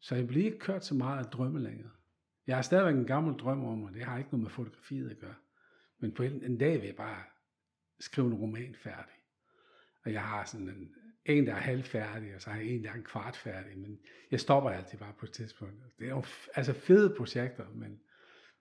så 0.00 0.14
jeg 0.14 0.26
bliver 0.26 0.44
ikke 0.44 0.58
kørt 0.58 0.84
så 0.84 0.94
meget 0.94 1.24
af 1.24 1.30
drømme 1.30 1.60
længere. 1.60 1.90
Jeg 2.46 2.56
har 2.56 2.62
stadigvæk 2.62 2.94
en 2.94 3.06
gammel 3.06 3.34
drøm 3.34 3.64
om, 3.64 3.82
og 3.82 3.94
det 3.94 4.04
har 4.04 4.18
ikke 4.18 4.30
noget 4.30 4.42
med 4.42 4.50
fotografiet 4.50 5.10
at 5.10 5.18
gøre. 5.18 5.34
Men 5.98 6.12
på 6.12 6.22
en, 6.22 6.44
en 6.44 6.58
dag 6.58 6.80
vil 6.80 6.86
jeg 6.86 6.96
bare 6.96 7.22
skrive 8.00 8.26
en 8.26 8.34
roman 8.34 8.74
færdig. 8.74 9.14
Og 10.04 10.12
jeg 10.12 10.22
har 10.22 10.44
sådan 10.44 10.68
en, 10.68 10.94
en 11.24 11.46
der 11.46 11.54
er 11.54 11.60
halvfærdig, 11.60 12.34
og 12.34 12.42
så 12.42 12.50
har 12.50 12.58
jeg 12.58 12.66
en, 12.66 12.84
der 12.84 12.90
er 12.90 12.94
en 12.94 13.04
kvart 13.04 13.36
færdig. 13.36 13.78
Men 13.78 13.98
jeg 14.30 14.40
stopper 14.40 14.70
altid 14.70 14.98
bare 14.98 15.12
på 15.18 15.26
et 15.26 15.32
tidspunkt. 15.32 15.74
Det 15.98 16.06
er 16.06 16.10
jo 16.10 16.24
altså 16.54 16.72
fede 16.72 17.14
projekter, 17.16 17.68
men, 17.74 18.00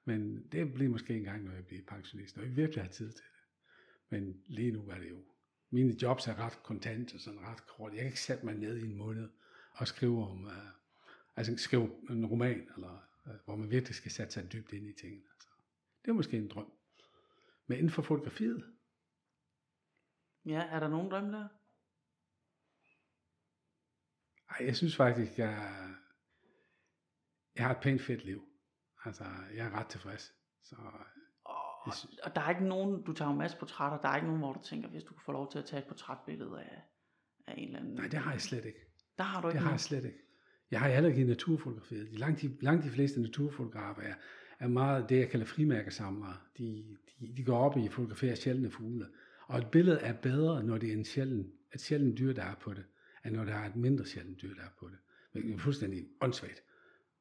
men 0.05 0.47
det 0.51 0.73
bliver 0.73 0.91
måske 0.91 1.17
en 1.17 1.23
gang, 1.23 1.43
når 1.43 1.53
jeg 1.53 1.65
bliver 1.65 1.83
pensionist, 1.87 2.37
når 2.37 2.43
jeg 2.43 2.55
virkelig 2.55 2.83
har 2.83 2.89
tid 2.89 3.11
til 3.11 3.25
det. 3.25 3.37
Men 4.09 4.43
lige 4.45 4.71
nu 4.71 4.89
er 4.89 4.97
det 4.97 5.09
jo, 5.09 5.23
mine 5.69 5.95
jobs 6.01 6.27
er 6.27 6.39
ret 6.39 6.63
kontant 6.63 7.13
og 7.13 7.19
sådan 7.19 7.39
ret 7.39 7.67
kort. 7.67 7.91
Jeg 7.91 7.99
kan 7.99 8.07
ikke 8.07 8.21
sætte 8.21 8.45
mig 8.45 8.55
ned 8.55 8.77
i 8.77 8.85
en 8.85 8.95
måned 8.95 9.29
og 9.71 9.87
skrive 9.87 10.23
om, 10.29 10.45
uh, 10.45 10.51
altså 11.35 11.57
skrive 11.57 11.91
en 12.09 12.25
roman, 12.25 12.69
eller 12.75 13.09
uh, 13.25 13.31
hvor 13.45 13.55
man 13.55 13.71
virkelig 13.71 13.95
skal 13.95 14.11
sætte 14.11 14.33
sig 14.33 14.53
dybt 14.53 14.73
ind 14.73 14.87
i 14.87 14.93
tingene. 14.93 15.23
Altså, 15.33 15.49
det 16.05 16.09
er 16.09 16.13
måske 16.13 16.37
en 16.37 16.47
drøm. 16.47 16.71
Men 17.67 17.77
inden 17.77 17.91
for 17.91 18.01
fotografiet, 18.01 18.63
Ja, 20.47 20.63
er 20.71 20.79
der 20.79 20.87
nogen 20.87 21.11
drømme 21.11 21.37
der? 21.37 21.47
Ej, 24.49 24.65
jeg 24.65 24.75
synes 24.75 24.95
faktisk, 24.95 25.37
jeg, 25.37 25.73
jeg 27.55 27.65
har 27.65 27.71
et 27.71 27.81
pænt 27.81 28.01
fedt 28.01 28.25
liv. 28.25 28.43
Altså, 29.05 29.23
jeg 29.55 29.65
er 29.65 29.71
ret 29.71 29.87
tilfreds. 29.87 30.33
Så, 30.63 30.75
og, 31.45 31.95
synes... 31.95 32.17
og 32.17 32.35
der 32.35 32.41
er 32.41 32.49
ikke 32.49 32.65
nogen, 32.65 33.03
du 33.03 33.13
tager 33.13 33.31
en 33.31 33.37
masse 33.37 33.57
portrætter, 33.57 34.01
der 34.01 34.09
er 34.09 34.15
ikke 34.15 34.27
nogen, 34.27 34.41
hvor 34.41 34.53
du 34.53 34.61
tænker, 34.63 34.89
hvis 34.89 35.03
du 35.03 35.13
kunne 35.13 35.23
få 35.25 35.31
lov 35.31 35.51
til 35.51 35.59
at 35.59 35.65
tage 35.65 35.81
et 35.81 35.87
portrætbillede 35.87 36.61
af, 36.61 36.81
af 37.47 37.53
en 37.57 37.67
eller 37.67 37.79
anden... 37.79 37.93
Nej, 37.93 38.07
det 38.07 38.19
har 38.19 38.31
jeg 38.31 38.41
slet 38.41 38.65
ikke. 38.65 38.79
Der 39.17 39.23
har 39.23 39.41
du 39.41 39.47
ikke 39.47 39.55
Det 39.55 39.63
har 39.63 39.71
jeg 39.71 39.79
slet 39.79 40.05
ikke. 40.05 40.19
Jeg 40.71 40.79
har 40.79 40.89
heller 40.89 41.09
ikke. 41.09 41.33
De, 41.89 42.17
langt, 42.17 42.41
de, 42.41 42.57
langt 42.61 42.83
de 42.83 42.89
fleste 42.89 43.21
naturfotografer 43.21 44.01
er, 44.01 44.15
er 44.59 44.67
meget 44.67 45.09
det, 45.09 45.19
jeg 45.19 45.29
kalder 45.29 45.45
frimærkesamlere. 45.45 46.37
De, 46.57 46.97
de, 47.19 47.33
de 47.37 47.43
går 47.43 47.57
op 47.57 47.77
i 47.77 47.85
at 47.85 47.93
fotografere 47.93 48.35
sjældne 48.35 48.71
fugle. 48.71 49.07
Og 49.47 49.57
et 49.57 49.67
billede 49.71 49.99
er 49.99 50.13
bedre, 50.13 50.63
når 50.63 50.77
det 50.77 50.89
er 50.89 50.93
en 50.93 51.05
sjælden, 51.05 51.51
et 51.73 51.81
sjældent 51.81 52.17
dyr, 52.17 52.33
der 52.33 52.43
er 52.43 52.55
på 52.55 52.73
det, 52.73 52.85
end 53.25 53.35
når 53.35 53.45
der 53.45 53.53
er 53.53 53.65
et 53.69 53.75
mindre 53.75 54.05
sjældent 54.05 54.41
dyr, 54.41 54.53
der 54.53 54.61
er 54.61 54.75
på 54.79 54.89
det. 54.89 54.97
Det 55.33 55.53
er 55.53 55.57
fuldstændig 55.57 56.07
åndssvagt. 56.21 56.63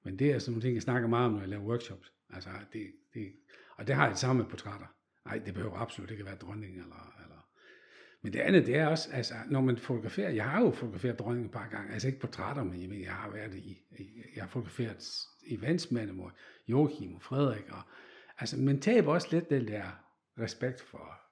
Men 0.05 0.19
det 0.19 0.33
er 0.33 0.39
sådan 0.39 0.53
nogle 0.53 0.63
ting, 0.63 0.75
jeg 0.75 0.83
snakker 0.83 1.09
meget 1.09 1.27
om, 1.27 1.33
når 1.33 1.41
jeg 1.41 1.49
laver 1.49 1.65
workshops. 1.65 2.13
Altså, 2.31 2.51
det, 2.73 2.93
det, 3.15 3.33
og 3.77 3.87
det 3.87 3.95
har 3.95 4.03
jeg 4.03 4.11
det 4.11 4.19
samme 4.19 4.43
med 4.43 4.51
portrætter. 4.51 4.87
Nej, 5.25 5.39
det 5.39 5.55
behøver 5.55 5.77
absolut 5.77 6.11
ikke 6.11 6.21
at 6.21 6.27
være 6.27 6.37
dronning. 6.37 6.73
Eller, 6.73 7.15
eller. 7.25 7.49
Men 8.23 8.33
det 8.33 8.39
andet, 8.39 8.67
det 8.67 8.77
er 8.77 8.87
også, 8.87 9.09
altså, 9.13 9.35
når 9.51 9.61
man 9.61 9.79
fotograferer, 9.79 10.31
jeg 10.31 10.51
har 10.51 10.63
jo 10.63 10.71
fotograferet 10.71 11.19
dronningen 11.19 11.47
et 11.47 11.53
par 11.53 11.69
gange, 11.69 11.93
altså 11.93 12.09
ikke 12.09 12.21
portrætter, 12.21 12.65
men 12.65 13.03
jeg 13.03 13.13
har 13.13 13.31
været 13.31 13.55
i, 13.55 13.83
jeg 14.35 14.43
har 14.43 14.49
fotograferet 14.49 15.27
eventsmænd, 15.47 16.11
hvor 16.11 16.33
Joachim 16.69 17.15
og 17.15 17.23
Frederik, 17.23 17.69
og, 17.69 17.83
altså, 18.39 18.57
man 18.57 18.81
taber 18.81 19.13
også 19.13 19.29
lidt 19.31 19.51
den 19.51 19.69
der 19.69 20.05
respekt 20.39 20.81
for, 20.81 21.26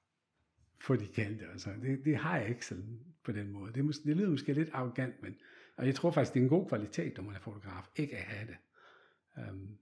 for 0.78 0.96
de 0.96 1.06
kendte. 1.06 1.44
Altså, 1.52 1.70
det, 1.82 2.04
det 2.04 2.16
har 2.16 2.38
jeg 2.38 2.48
ikke 2.48 2.66
sådan 2.66 3.00
på 3.24 3.32
den 3.32 3.52
måde. 3.52 3.72
Det, 3.72 3.84
måske, 3.84 4.04
det 4.04 4.16
lyder 4.16 4.30
måske 4.30 4.52
lidt 4.52 4.70
arrogant, 4.72 5.22
men 5.22 5.36
og 5.76 5.86
jeg 5.86 5.94
tror 5.94 6.10
faktisk, 6.10 6.34
det 6.34 6.40
er 6.40 6.44
en 6.44 6.48
god 6.48 6.68
kvalitet, 6.68 7.16
når 7.16 7.24
man 7.24 7.34
er 7.34 7.40
fotograf, 7.40 7.88
ikke 7.96 8.16
at 8.16 8.22
have 8.22 8.46
det. 8.46 8.56
Um, 9.50 9.78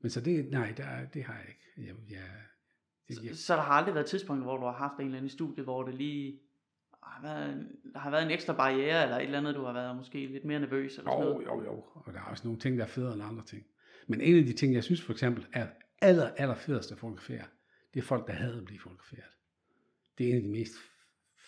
men 0.00 0.10
så 0.10 0.20
det, 0.20 0.50
nej, 0.50 0.74
der, 0.76 1.06
det 1.14 1.24
har 1.24 1.34
jeg 1.34 1.44
ikke. 1.48 1.88
Jeg, 1.88 1.94
jeg, 2.10 2.28
det, 3.08 3.24
jeg, 3.24 3.36
så, 3.36 3.44
så 3.44 3.54
der 3.56 3.60
har 3.60 3.72
aldrig 3.72 3.94
været 3.94 4.04
et 4.04 4.10
tidspunkt, 4.10 4.42
hvor 4.42 4.56
du 4.56 4.64
har 4.64 4.72
haft 4.72 5.00
en 5.00 5.04
eller 5.04 5.16
anden 5.16 5.30
studie, 5.30 5.64
hvor 5.64 5.82
det 5.82 5.94
lige 5.94 6.40
har 7.02 7.22
været, 7.22 7.68
der 7.92 7.98
har 7.98 8.10
været 8.10 8.24
en 8.24 8.30
ekstra 8.30 8.52
barriere, 8.52 9.02
eller 9.02 9.16
et 9.16 9.22
eller 9.22 9.38
andet, 9.38 9.54
du 9.54 9.64
har 9.64 9.72
været 9.72 9.96
måske 9.96 10.26
lidt 10.26 10.44
mere 10.44 10.60
nervøs? 10.60 10.98
Eller 10.98 11.12
jo, 11.12 11.18
sådan 11.18 11.32
noget? 11.32 11.46
jo, 11.46 11.64
jo. 11.64 11.84
Og 11.94 12.12
der 12.12 12.18
er 12.20 12.24
også 12.24 12.44
nogle 12.44 12.60
ting, 12.60 12.78
der 12.78 12.84
er 12.84 12.88
federe 12.88 13.14
end 13.14 13.22
andre 13.22 13.44
ting. 13.44 13.66
Men 14.06 14.20
en 14.20 14.38
af 14.38 14.44
de 14.44 14.52
ting, 14.52 14.74
jeg 14.74 14.84
synes 14.84 15.02
for 15.02 15.12
eksempel 15.12 15.46
er 15.52 15.66
aller, 16.00 16.30
aller 16.36 16.54
fedest 16.54 16.92
at 16.92 16.98
fotografere, 16.98 17.44
det 17.94 18.00
er 18.00 18.04
folk, 18.04 18.26
der 18.26 18.32
hader 18.32 18.58
at 18.58 18.64
blive 18.64 18.80
fotograferet. 18.80 19.37
Det 20.18 20.26
er 20.26 20.30
en 20.30 20.36
af 20.36 20.42
de 20.42 20.48
mest 20.48 20.72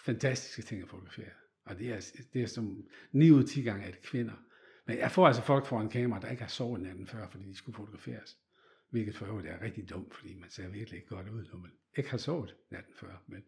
fantastiske 0.05 0.63
ting 0.63 0.83
at 0.83 0.89
fotografere. 0.89 1.31
Og 1.65 1.79
det 1.79 1.93
er, 1.93 2.13
det 2.33 2.43
er 2.43 2.47
som 2.47 2.85
9 3.13 3.31
ud 3.31 3.43
af 3.43 3.49
10 3.49 3.63
gange, 3.63 3.85
at 3.85 3.93
det 3.93 4.03
kvinder. 4.03 4.35
Men 4.87 4.99
jeg 4.99 5.11
får 5.11 5.27
altså 5.27 5.43
folk 5.43 5.67
foran 5.67 5.89
kamera, 5.89 6.21
der 6.21 6.29
ikke 6.29 6.43
har 6.43 6.49
sovet 6.49 6.81
natten 6.81 7.07
før, 7.07 7.29
fordi 7.31 7.45
de 7.45 7.57
skulle 7.57 7.77
fotograferes. 7.77 8.37
Hvilket 8.91 9.17
for 9.17 9.27
øvrigt 9.27 9.49
er 9.49 9.63
rigtig 9.63 9.91
dumt, 9.91 10.15
fordi 10.15 10.35
man 10.35 10.51
ser 10.51 10.69
virkelig 10.69 10.97
ikke 10.97 11.09
godt 11.09 11.29
ud, 11.29 11.45
når 11.53 11.59
man 11.59 11.71
ikke 11.97 12.11
har 12.11 12.19
sovet 12.19 12.57
natten 12.71 12.95
før. 12.97 13.23
Men, 13.27 13.43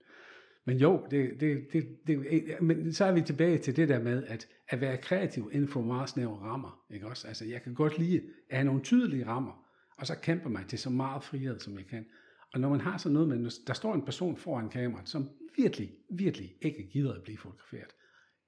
men 0.65 0.77
jo, 0.77 1.07
det, 1.11 1.41
det, 1.41 1.67
det, 1.73 1.99
det, 2.07 2.63
men 2.63 2.93
så 2.93 3.05
er 3.05 3.13
vi 3.13 3.23
tilbage 3.23 3.59
til 3.59 3.77
det 3.77 3.89
der 3.89 3.99
med, 3.99 4.25
at, 4.27 4.49
at 4.69 4.81
være 4.81 4.97
kreativ 4.97 5.51
inden 5.53 5.69
for 5.69 5.81
meget 5.83 6.09
snævre 6.09 6.39
rammer. 6.39 6.85
Ikke 6.91 7.07
også? 7.07 7.29
Altså, 7.29 7.45
jeg 7.45 7.63
kan 7.63 7.75
godt 7.75 7.99
lide 7.99 8.23
at 8.51 8.57
have 8.57 8.65
nogle 8.65 8.83
tydelige 8.83 9.27
rammer, 9.27 9.67
og 9.97 10.07
så 10.07 10.15
kæmper 10.21 10.49
man 10.49 10.69
til 10.69 10.79
så 10.79 10.91
meget 10.91 11.25
frihed, 11.25 11.61
som 11.61 11.79
jeg 11.79 11.87
kan. 11.87 12.07
Og 12.55 12.61
når 12.61 12.69
man 12.69 12.81
har 12.81 12.99
sådan 12.99 13.13
noget 13.13 13.29
med, 13.29 13.67
der 13.67 13.73
står 13.73 13.95
en 13.95 14.05
person 14.05 14.37
foran 14.37 14.71
kameraet, 14.71 15.09
som 15.09 15.31
virkelig, 15.57 15.93
virkelig 16.11 16.57
ikke 16.63 16.89
gider 16.93 17.15
at 17.15 17.23
blive 17.23 17.39
fotograferet, 17.39 17.93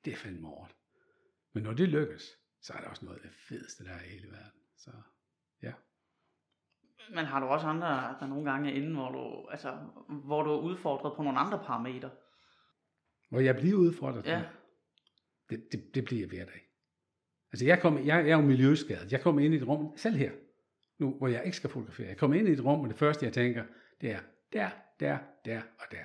det 0.04 0.12
er 0.12 0.16
fandme 0.16 0.48
hårdt. 0.48 0.76
Men 1.52 1.62
når 1.62 1.72
det 1.72 1.88
lykkes, 1.88 2.38
så 2.62 2.72
er 2.72 2.78
det 2.78 2.88
også 2.88 3.04
noget 3.04 3.18
af 3.18 3.22
det 3.22 3.32
fedeste, 3.48 3.84
der 3.84 3.90
er 3.90 4.04
i 4.04 4.08
hele 4.08 4.26
verden. 4.26 4.60
Så 4.76 4.90
ja. 5.62 5.72
Men 7.14 7.24
har 7.24 7.40
du 7.40 7.46
også 7.46 7.66
andre, 7.66 8.16
der 8.20 8.26
nogle 8.26 8.50
gange 8.50 8.70
er 8.70 8.74
inde, 8.74 8.94
hvor 8.94 9.12
du, 9.12 9.48
altså, 9.48 9.78
hvor 10.08 10.42
du 10.42 10.50
er 10.50 10.60
udfordret 10.60 11.16
på 11.16 11.22
nogle 11.22 11.38
andre 11.38 11.58
parametre? 11.58 12.10
Hvor 13.28 13.40
jeg 13.40 13.56
bliver 13.56 13.76
udfordret? 13.78 14.26
Ja. 14.26 14.42
Det, 15.50 15.68
det, 15.72 15.94
det 15.94 16.04
bliver 16.04 16.20
jeg 16.20 16.28
hver 16.28 16.44
dag. 16.44 16.60
Altså 17.52 17.66
jeg, 17.66 17.80
kom, 17.80 17.98
jeg, 17.98 18.06
jeg 18.06 18.28
er 18.28 18.36
jo 18.36 18.42
miljøskadet. 18.42 19.12
Jeg 19.12 19.20
kommer 19.20 19.40
ind 19.40 19.54
i 19.54 19.56
et 19.56 19.68
rum, 19.68 19.96
selv 19.96 20.16
her, 20.16 20.32
nu 20.98 21.18
hvor 21.18 21.28
jeg 21.28 21.44
ikke 21.44 21.56
skal 21.56 21.70
fotografere. 21.70 22.08
Jeg 22.08 22.16
kommer 22.16 22.36
ind 22.36 22.48
i 22.48 22.52
et 22.52 22.64
rum, 22.64 22.80
og 22.80 22.88
det 22.88 22.98
første 22.98 23.26
jeg 23.26 23.32
tænker, 23.32 23.64
det 24.00 24.10
er 24.10 24.20
der, 24.52 24.70
der, 25.00 25.18
der 25.44 25.60
og 25.78 25.84
der. 25.90 26.04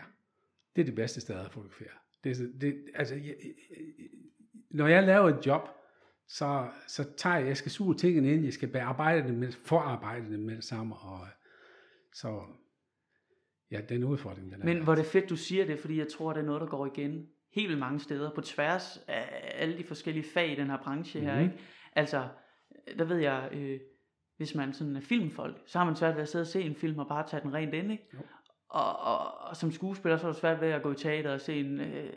Det 0.76 0.82
er 0.82 0.86
det 0.86 0.96
bedste 0.96 1.22
sted 1.22 1.36
at 1.40 1.52
fotografere. 1.52 1.90
Det, 2.24 2.52
det, 2.62 2.86
altså, 2.94 3.16
jeg, 3.16 3.36
når 4.70 4.88
jeg 4.88 5.04
laver 5.04 5.30
et 5.30 5.46
job, 5.46 5.70
så, 6.28 6.70
så 6.88 7.04
tager 7.18 7.36
jeg, 7.38 7.48
jeg 7.48 7.58
skal 7.58 7.72
suge 7.72 7.96
tingene 7.96 8.34
ind, 8.34 8.44
jeg 8.44 8.54
skal 8.54 8.70
bearbejde 8.70 9.28
det 9.28 9.34
med, 9.34 9.52
forarbejde 9.52 10.32
det 10.32 10.40
med 10.40 10.56
det 10.56 10.64
samme, 10.64 10.96
og 10.96 11.28
så, 12.14 12.44
ja, 13.72 13.82
den 13.82 14.04
udfordring, 14.04 14.52
den 14.52 14.62
er. 14.62 14.66
Men 14.66 14.84
hvor 14.84 14.96
det 14.96 15.06
fedt, 15.06 15.30
du 15.30 15.36
siger 15.36 15.66
det, 15.66 15.80
fordi 15.80 15.98
jeg 15.98 16.08
tror, 16.08 16.34
det 16.34 16.42
er 16.42 16.46
noget, 16.46 16.62
der 16.62 16.68
går 16.68 16.86
igen 16.86 17.30
helt 17.52 17.68
vildt 17.68 17.80
mange 17.80 18.00
steder, 18.00 18.32
på 18.36 18.42
tværs 18.42 19.04
af 19.08 19.52
alle 19.56 19.78
de 19.78 19.84
forskellige 19.84 20.26
fag 20.34 20.52
i 20.52 20.56
den 20.56 20.68
her 20.70 20.78
branche 20.78 21.20
her, 21.22 21.36
Mhm. 21.36 21.44
ikke? 21.44 21.56
Altså, 21.96 22.28
der 22.98 23.04
ved 23.06 23.18
jeg, 23.18 23.50
øh, 23.52 23.80
hvis 24.40 24.56
man 24.56 24.74
sådan 24.74 24.96
er 24.96 25.02
filmfolk, 25.02 25.62
så 25.66 25.78
har 25.78 25.86
man 25.86 25.96
svært 25.96 26.16
ved 26.16 26.22
at 26.22 26.30
sidde 26.30 26.44
og 26.44 26.48
se 26.48 26.62
en 26.62 26.76
film 26.76 27.00
og 27.00 27.08
bare 27.08 27.28
tage 27.30 27.44
den 27.44 27.54
rent 27.54 27.74
ind, 27.74 27.92
ikke? 27.92 28.08
Jo. 28.14 28.20
Og, 28.70 29.00
og, 29.00 29.38
og 29.50 29.56
som 29.56 29.72
skuespiller, 29.72 30.18
så 30.18 30.28
er 30.28 30.32
det 30.32 30.40
svært 30.40 30.62
ved 30.62 30.68
at 30.68 30.84
gå 30.84 30.92
i 30.92 30.96
teater 30.96 31.32
og 31.32 31.42
se 31.42 31.60
en 31.60 31.80
øh, 31.80 32.14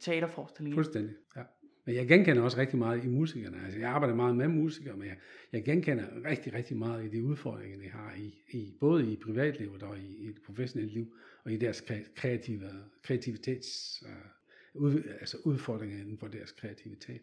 teaterforestilling. 0.00 0.74
Fuldstændig, 0.74 1.14
ja. 1.36 1.42
Men 1.84 1.94
jeg 1.94 2.08
genkender 2.08 2.42
også 2.42 2.58
rigtig 2.58 2.78
meget 2.78 3.04
i 3.04 3.06
musikerne. 3.06 3.64
Altså, 3.64 3.78
jeg 3.78 3.90
arbejder 3.90 4.14
meget 4.14 4.36
med 4.36 4.48
musikere, 4.48 4.96
men 4.96 5.08
jeg, 5.08 5.16
jeg 5.52 5.64
genkender 5.64 6.04
rigtig, 6.24 6.54
rigtig 6.54 6.76
meget 6.76 7.04
i 7.04 7.08
de 7.08 7.24
udfordringer, 7.24 7.78
de 7.78 7.88
har, 7.88 8.14
i, 8.16 8.34
i, 8.52 8.76
både 8.80 9.12
i 9.12 9.16
privatlivet 9.16 9.82
og 9.82 9.98
i, 9.98 10.16
i 10.16 10.26
det 10.26 10.42
professionelle 10.46 10.94
liv, 10.94 11.14
og 11.44 11.52
i 11.52 11.56
deres 11.56 11.80
kre- 11.80 12.14
kreative, 12.14 12.70
kreativitets, 13.02 14.02
uh, 14.06 14.82
ud, 14.82 15.02
altså 15.20 15.38
udfordringer 15.44 15.98
inden 15.98 16.18
for 16.18 16.28
deres 16.28 16.52
kreativitet. 16.52 17.22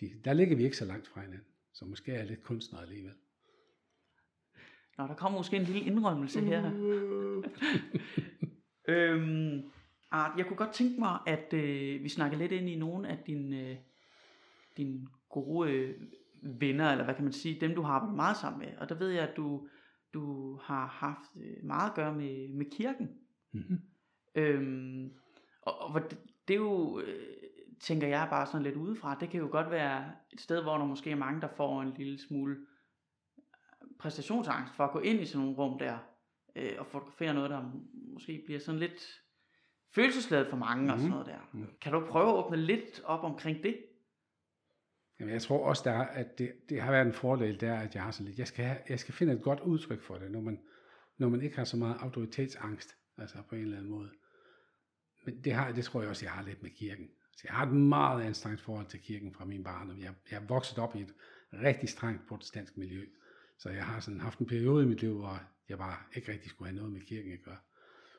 De, 0.00 0.10
der 0.24 0.32
ligger 0.32 0.56
vi 0.56 0.64
ikke 0.64 0.76
så 0.76 0.84
langt 0.84 1.08
fra 1.08 1.20
hinanden, 1.20 1.46
så 1.72 1.84
måske 1.84 2.12
er 2.12 2.18
jeg 2.18 2.26
lidt 2.26 2.42
kunstner 2.42 2.78
alligevel. 2.78 3.12
Nå, 5.00 5.06
der 5.06 5.14
kommer 5.14 5.38
måske 5.38 5.56
en 5.56 5.62
lille 5.62 5.80
indrømmelse 5.80 6.40
her. 6.40 6.70
øhm, 8.88 9.62
Art, 10.10 10.38
jeg 10.38 10.46
kunne 10.46 10.56
godt 10.56 10.72
tænke 10.72 11.00
mig, 11.00 11.18
at 11.26 11.52
øh, 11.52 12.02
vi 12.02 12.08
snakker 12.08 12.38
lidt 12.38 12.52
ind 12.52 12.68
i 12.68 12.76
nogle 12.76 13.08
af 13.08 13.18
dine, 13.26 13.70
øh, 13.70 13.76
dine 14.76 15.06
gode 15.28 15.72
øh, 15.72 15.94
venner, 16.42 16.90
eller 16.90 17.04
hvad 17.04 17.14
kan 17.14 17.24
man 17.24 17.32
sige, 17.32 17.60
dem 17.60 17.74
du 17.74 17.82
har 17.82 17.92
arbejdet 17.92 18.16
meget 18.16 18.36
sammen 18.36 18.58
med. 18.58 18.76
Og 18.78 18.88
der 18.88 18.94
ved 18.94 19.08
jeg, 19.08 19.28
at 19.28 19.36
du, 19.36 19.68
du 20.14 20.56
har 20.62 20.86
haft 20.86 21.30
øh, 21.36 21.64
meget 21.64 21.90
at 21.90 21.96
gøre 21.96 22.14
med, 22.14 22.48
med 22.48 22.66
kirken. 22.70 23.10
Mm-hmm. 23.52 23.80
Øhm, 24.34 25.10
og, 25.62 25.80
og 25.80 26.10
det, 26.10 26.18
det 26.48 26.54
er 26.54 26.60
jo, 26.60 27.00
øh, 27.00 27.36
tænker 27.80 28.08
jeg 28.08 28.26
bare 28.30 28.46
sådan 28.46 28.62
lidt 28.62 28.76
udefra, 28.76 29.16
det 29.20 29.30
kan 29.30 29.40
jo 29.40 29.48
godt 29.50 29.70
være 29.70 30.12
et 30.32 30.40
sted, 30.40 30.62
hvor 30.62 30.78
der 30.78 30.84
måske 30.84 31.10
er 31.10 31.16
mange, 31.16 31.40
der 31.40 31.48
får 31.56 31.82
en 31.82 31.94
lille 31.96 32.18
smule 32.18 32.56
præstationsangst 34.00 34.74
for 34.76 34.84
at 34.84 34.90
gå 34.92 34.98
ind 35.00 35.20
i 35.20 35.26
sådan 35.26 35.40
nogle 35.46 35.58
rum 35.58 35.78
der, 35.78 35.98
øh, 36.56 36.72
og 36.78 36.86
fotografere 36.86 37.34
noget, 37.34 37.50
der 37.50 37.72
måske 38.12 38.42
bliver 38.46 38.60
sådan 38.60 38.78
lidt 38.78 39.20
følelsesladet 39.94 40.46
for 40.50 40.56
mange 40.56 40.82
mm. 40.84 40.88
og 40.90 40.98
sådan 40.98 41.08
Mhm. 41.08 41.10
noget 41.10 41.26
der. 41.26 41.48
Mhm. 41.52 41.66
Kan 41.80 41.92
du 41.92 42.06
prøve 42.08 42.28
at 42.28 42.34
åbne 42.44 42.56
lidt 42.56 43.00
op 43.04 43.24
omkring 43.24 43.62
det? 43.62 43.76
Jamen, 45.20 45.32
jeg 45.34 45.42
tror 45.42 45.66
også, 45.68 45.82
der 45.84 45.90
er, 45.92 46.06
at 46.06 46.38
det, 46.38 46.52
det 46.68 46.80
har 46.80 46.90
været 46.90 47.06
en 47.06 47.12
fordel, 47.12 47.60
der, 47.60 47.74
at 47.80 47.94
jeg 47.94 48.02
har 48.02 48.10
så 48.10 48.22
lidt. 48.22 48.38
Jeg 48.38 48.46
skal, 48.46 48.64
have, 48.64 48.78
jeg 48.88 49.00
skal 49.00 49.14
finde 49.14 49.32
et 49.32 49.42
godt 49.42 49.60
udtryk 49.60 50.02
for 50.02 50.14
det, 50.14 50.30
når 50.30 50.40
man, 50.40 50.60
når 51.18 51.28
man 51.28 51.42
ikke 51.42 51.56
har 51.56 51.64
så 51.64 51.76
meget 51.76 51.96
autoritetsangst, 52.00 52.96
altså 53.18 53.36
på 53.48 53.54
en 53.54 53.60
eller 53.60 53.76
anden 53.76 53.90
måde. 53.90 54.10
Men 55.24 55.44
det, 55.44 55.52
har, 55.52 55.72
det 55.72 55.84
tror 55.84 56.00
jeg 56.00 56.10
også, 56.10 56.24
jeg 56.24 56.32
har 56.32 56.42
lidt 56.42 56.62
med 56.62 56.70
kirken. 56.70 57.08
Så 57.36 57.40
jeg 57.48 57.54
har 57.54 57.66
et 57.66 57.72
meget 57.72 58.22
anstrengt 58.22 58.60
forhold 58.60 58.86
til 58.86 59.00
kirken 59.00 59.34
fra 59.34 59.44
min 59.44 59.64
barndom. 59.64 59.98
Jeg, 60.00 60.14
jeg 60.30 60.42
er 60.42 60.46
vokset 60.46 60.78
op 60.78 60.96
i 60.96 61.00
et 61.00 61.14
rigtig 61.52 61.88
strengt 61.88 62.26
protestantisk 62.28 62.76
miljø. 62.76 63.06
Så 63.60 63.70
jeg 63.70 63.84
har 63.84 64.00
sådan 64.00 64.20
haft 64.20 64.38
en 64.38 64.46
periode 64.46 64.84
i 64.84 64.88
mit 64.88 65.00
liv, 65.00 65.18
hvor 65.18 65.42
jeg 65.68 65.78
bare 65.78 65.96
ikke 66.14 66.32
rigtig 66.32 66.50
skulle 66.50 66.68
have 66.68 66.76
noget 66.76 66.92
med 66.92 67.00
kirken 67.00 67.32
at 67.32 67.42
gøre. 67.42 67.56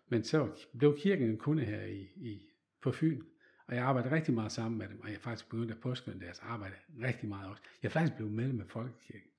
Men 0.09 0.23
så 0.23 0.49
blev 0.77 0.97
kirken 0.97 1.29
en 1.29 1.37
kunde 1.37 1.65
her 1.65 1.81
i, 1.81 2.01
i, 2.15 2.49
på 2.81 2.91
Fyn, 2.91 3.21
og 3.67 3.75
jeg 3.75 3.83
arbejdede 3.83 4.15
rigtig 4.15 4.33
meget 4.33 4.51
sammen 4.51 4.77
med 4.77 4.87
dem, 4.89 5.01
og 5.01 5.11
jeg 5.11 5.21
faktisk 5.21 5.49
begyndt 5.49 5.71
at 5.71 5.79
påskynde 5.79 6.25
deres 6.25 6.39
arbejde 6.39 6.75
rigtig 7.03 7.29
meget 7.29 7.49
også. 7.49 7.63
Jeg 7.83 7.89
er 7.89 7.91
faktisk 7.91 8.15
blevet 8.15 8.33
medlem 8.33 8.55
med 8.55 8.65
Folkekirken. 8.65 9.29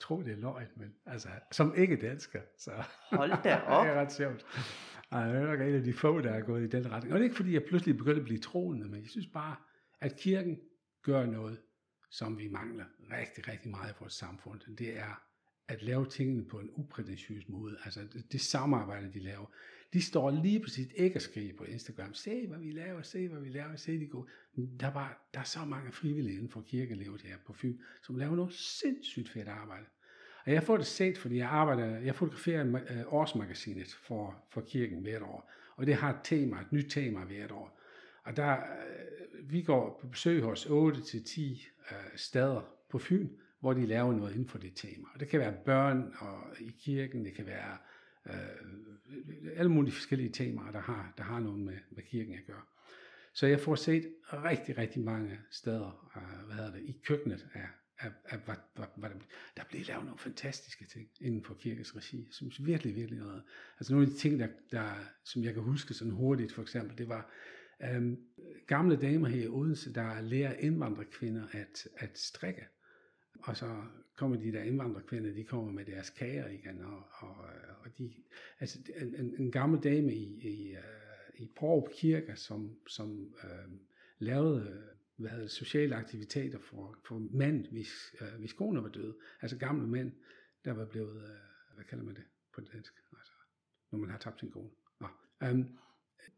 Tror, 0.00 0.22
det 0.22 0.32
er 0.32 0.36
løgn, 0.36 0.66
men 0.76 0.94
altså, 1.06 1.28
som 1.52 1.74
ikke 1.76 1.96
dansker, 1.96 2.40
så 2.58 2.70
Hold 3.10 3.30
da 3.30 3.36
det 3.56 3.62
op. 3.66 3.86
er 3.86 3.94
ret 3.94 4.12
sjovt. 4.12 4.46
Og 5.10 5.20
jeg 5.20 5.36
er 5.36 5.46
nok 5.46 5.60
en 5.60 5.74
af 5.74 5.82
de 5.82 5.92
få, 5.92 6.20
der 6.20 6.30
er 6.30 6.40
gået 6.40 6.62
i 6.62 6.66
den 6.68 6.90
retning. 6.90 7.12
Og 7.12 7.18
det 7.18 7.24
er 7.24 7.28
ikke, 7.28 7.36
fordi 7.36 7.52
jeg 7.54 7.64
pludselig 7.68 7.96
begyndte 7.96 8.20
at 8.20 8.24
blive 8.24 8.40
troende, 8.40 8.88
men 8.88 9.00
jeg 9.00 9.08
synes 9.08 9.26
bare, 9.26 9.56
at 10.00 10.16
kirken 10.16 10.60
gør 11.02 11.26
noget, 11.26 11.60
som 12.10 12.38
vi 12.38 12.48
mangler 12.48 12.84
rigtig, 13.12 13.48
rigtig 13.48 13.70
meget 13.70 13.90
i 13.90 13.96
vores 14.00 14.12
samfund. 14.12 14.76
Det 14.76 14.98
er 14.98 15.22
at 15.70 15.82
lave 15.82 16.06
tingene 16.06 16.44
på 16.44 16.58
en 16.58 16.70
uprætentiøs 16.76 17.48
måde. 17.48 17.76
Altså 17.84 18.00
det, 18.12 18.32
det 18.32 18.40
samarbejde, 18.40 19.10
de 19.14 19.20
laver. 19.20 19.46
De 19.92 20.02
står 20.02 20.30
lige 20.30 20.60
præcis 20.60 20.86
ikke 20.96 21.16
og 21.16 21.22
skriver 21.22 21.56
på 21.58 21.64
Instagram, 21.64 22.14
se 22.14 22.46
hvad 22.46 22.58
vi 22.58 22.70
laver, 22.70 23.02
se 23.02 23.28
hvad 23.28 23.40
vi 23.40 23.48
laver, 23.48 23.76
se 23.76 24.00
de 24.00 24.06
går. 24.06 24.28
Der 24.80 24.92
var, 24.92 25.28
der 25.34 25.40
er 25.40 25.44
så 25.44 25.64
mange 25.64 25.92
frivillige 25.92 26.34
inden 26.34 26.50
for 26.50 26.60
kirkelivet 26.60 27.22
her 27.22 27.36
på 27.46 27.52
Fyn, 27.52 27.78
som 28.02 28.16
laver 28.16 28.36
noget 28.36 28.52
sindssygt 28.52 29.28
fedt 29.28 29.48
arbejde. 29.48 29.86
Og 30.46 30.52
jeg 30.52 30.62
får 30.62 30.76
det 30.76 30.86
set, 30.86 31.18
fordi 31.18 31.36
jeg 31.36 31.48
arbejder, 31.48 31.98
jeg 31.98 32.14
fotograferer 32.14 32.82
øh, 32.90 33.12
årsmagasinet 33.12 33.88
for, 33.88 34.44
for 34.50 34.60
kirken 34.60 35.02
hvert 35.02 35.22
år. 35.22 35.50
Og 35.76 35.86
det 35.86 35.94
har 35.94 36.10
et 36.10 36.20
tema, 36.24 36.60
et 36.60 36.72
nyt 36.72 36.90
tema 36.90 37.24
hvert 37.24 37.50
år. 37.50 37.80
Og 38.24 38.36
der, 38.36 38.56
øh, 38.56 39.50
vi 39.50 39.62
går 39.62 39.98
på 40.00 40.06
besøg 40.06 40.42
hos 40.42 40.66
8-10 40.66 40.70
øh, 40.70 41.96
steder 42.16 42.74
på 42.90 42.98
Fyn, 42.98 43.28
hvor 43.60 43.72
de 43.72 43.86
laver 43.86 44.12
noget 44.12 44.32
inden 44.32 44.48
for 44.48 44.58
det 44.58 44.72
tema. 44.74 45.04
Og 45.14 45.20
det 45.20 45.28
kan 45.28 45.40
være 45.40 45.54
børn 45.64 46.14
og 46.18 46.60
i 46.60 46.74
kirken, 46.78 47.24
det 47.24 47.34
kan 47.34 47.46
være 47.46 47.76
øh, 48.26 49.56
alle 49.56 49.70
mulige 49.70 49.92
forskellige 49.92 50.30
temaer, 50.32 50.70
der 50.70 50.80
har, 50.80 51.14
der 51.18 51.24
har 51.24 51.40
noget 51.40 51.58
med, 51.58 51.76
med 51.90 52.02
kirken 52.02 52.34
at 52.34 52.46
gøre. 52.46 52.62
Så 53.34 53.46
jeg 53.46 53.60
får 53.60 53.74
set 53.74 54.12
rigtig, 54.32 54.78
rigtig 54.78 55.02
mange 55.02 55.38
steder, 55.50 56.10
øh, 56.16 56.46
hvad 56.46 56.56
hedder 56.56 56.72
det, 56.72 56.82
i 56.82 57.00
køkkenet 57.04 57.46
af, 57.54 57.68
af, 57.98 58.12
af 58.24 58.38
hvad, 58.38 58.54
hvad, 58.74 58.86
hvad 58.96 59.10
der, 59.10 59.16
blev 59.16 59.64
bliver 59.68 59.84
lavet 59.86 60.04
nogle 60.04 60.18
fantastiske 60.18 60.84
ting 60.84 61.08
inden 61.20 61.44
for 61.44 61.54
kirkens 61.54 61.96
regi. 61.96 62.16
Jeg 62.16 62.34
synes 62.34 62.66
virkelig, 62.66 62.96
virkelig 62.96 63.18
noget. 63.18 63.42
Altså 63.78 63.92
nogle 63.92 64.06
af 64.06 64.12
de 64.12 64.18
ting, 64.18 64.40
der, 64.40 64.48
der, 64.72 64.94
som 65.24 65.44
jeg 65.44 65.54
kan 65.54 65.62
huske 65.62 65.94
sådan 65.94 66.12
hurtigt 66.12 66.52
for 66.52 66.62
eksempel, 66.62 66.98
det 66.98 67.08
var 67.08 67.30
øh, 67.82 68.16
gamle 68.66 68.96
damer 68.96 69.28
her 69.28 69.42
i 69.44 69.48
Odense, 69.48 69.94
der 69.94 70.20
lærer 70.20 70.52
indvandrerkvinder 70.52 71.46
at, 71.52 71.88
at 71.96 72.18
strikke. 72.18 72.66
Og 73.42 73.56
så 73.56 73.82
kommer 74.16 74.36
de 74.36 74.52
der 74.52 74.62
indvandrerkvinder, 74.62 75.32
de 75.32 75.44
kommer 75.44 75.72
med 75.72 75.84
deres 75.84 76.10
kager 76.10 76.48
igen, 76.48 76.80
og, 76.80 77.02
og, 77.12 77.44
øh, 77.44 77.84
og 77.84 77.98
de, 77.98 78.12
altså 78.60 78.78
en, 78.96 79.34
en, 79.38 79.50
gammel 79.50 79.82
dame 79.82 80.14
i, 80.14 80.48
i, 80.48 80.70
øh, 80.72 81.42
i 81.42 81.50
Porup 81.56 81.90
Kirke, 81.92 82.36
som, 82.36 82.78
som 82.86 83.34
øh, 83.44 83.72
lavede 84.18 84.90
hvad 85.20 85.30
hedder 85.30 85.46
sociale 85.46 85.96
aktiviteter 85.96 86.58
for, 86.58 86.98
for 87.04 87.18
mænd, 87.18 87.66
hvis, 87.66 88.14
øh, 88.20 88.38
hvis 88.38 88.52
koner 88.52 88.80
var 88.80 88.88
døde. 88.88 89.16
Altså 89.42 89.56
gamle 89.56 89.86
mænd, 89.86 90.12
der 90.64 90.72
var 90.72 90.84
blevet, 90.84 91.16
øh, 91.16 91.74
hvad 91.74 91.84
kalder 91.84 92.04
man 92.04 92.14
det 92.14 92.24
på 92.54 92.60
dansk, 92.60 92.92
altså, 93.18 93.32
når 93.90 93.98
man 93.98 94.10
har 94.10 94.18
tabt 94.18 94.40
sin 94.40 94.50
kone. 94.50 94.70
Nå. 95.00 95.06
Um, 95.50 95.78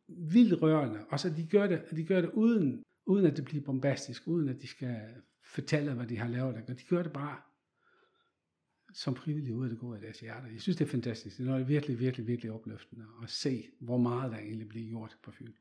vildt 0.09 0.63
rørende, 0.63 1.05
og 1.07 1.21
så 1.21 1.31
de 1.37 1.47
gør 1.51 1.67
det, 1.67 1.83
de 1.91 2.05
gør 2.05 2.21
det 2.21 2.31
uden, 2.31 2.83
uden 3.07 3.27
at 3.27 3.37
det 3.37 3.45
bliver 3.45 3.65
bombastisk, 3.65 4.29
uden 4.29 4.49
at 4.49 4.63
de 4.63 4.67
skal 4.67 5.23
fortælle, 5.55 5.95
hvad 5.95 6.07
de 6.07 6.17
har 6.17 6.29
lavet. 6.29 6.57
Og 6.57 6.79
de 6.79 6.85
gør 6.89 7.03
det 7.03 7.13
bare 7.13 7.41
som 8.95 9.17
frivillige 9.17 9.55
ud 9.55 9.65
af 9.65 9.71
det 9.71 9.79
gode 9.79 9.97
af 9.97 10.01
deres 10.01 10.21
hjerter. 10.21 10.49
Jeg 10.49 10.61
synes, 10.61 10.77
det 10.77 10.85
er 10.85 10.91
fantastisk. 10.91 11.39
Det 11.39 11.49
er 11.49 11.65
virkelig, 11.65 11.99
virkelig, 11.99 12.27
virkelig 12.27 12.53
opløftende 12.53 13.07
at 13.23 13.31
se, 13.31 13.65
hvor 13.81 13.99
meget 13.99 14.33
der 14.33 14.39
egentlig 14.39 14.69
bliver 14.69 14.89
gjort 14.89 15.19
på 15.23 15.31
Fyn. 15.31 15.53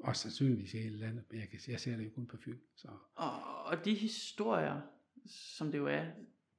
også 0.00 0.22
sandsynligvis 0.22 0.74
i 0.74 0.78
hele 0.78 0.96
landet, 0.98 1.24
men 1.30 1.40
jeg, 1.40 1.48
kan, 1.48 1.60
jeg 1.68 1.80
ser 1.80 1.96
det 1.96 2.04
jo 2.04 2.10
kun 2.14 2.26
på 2.26 2.36
Fyn. 2.36 2.58
Så. 2.76 2.88
Og, 3.14 3.64
og 3.64 3.84
de 3.84 3.94
historier, 3.94 4.80
som 5.26 5.70
det 5.70 5.78
jo 5.78 5.86
er, 5.86 6.04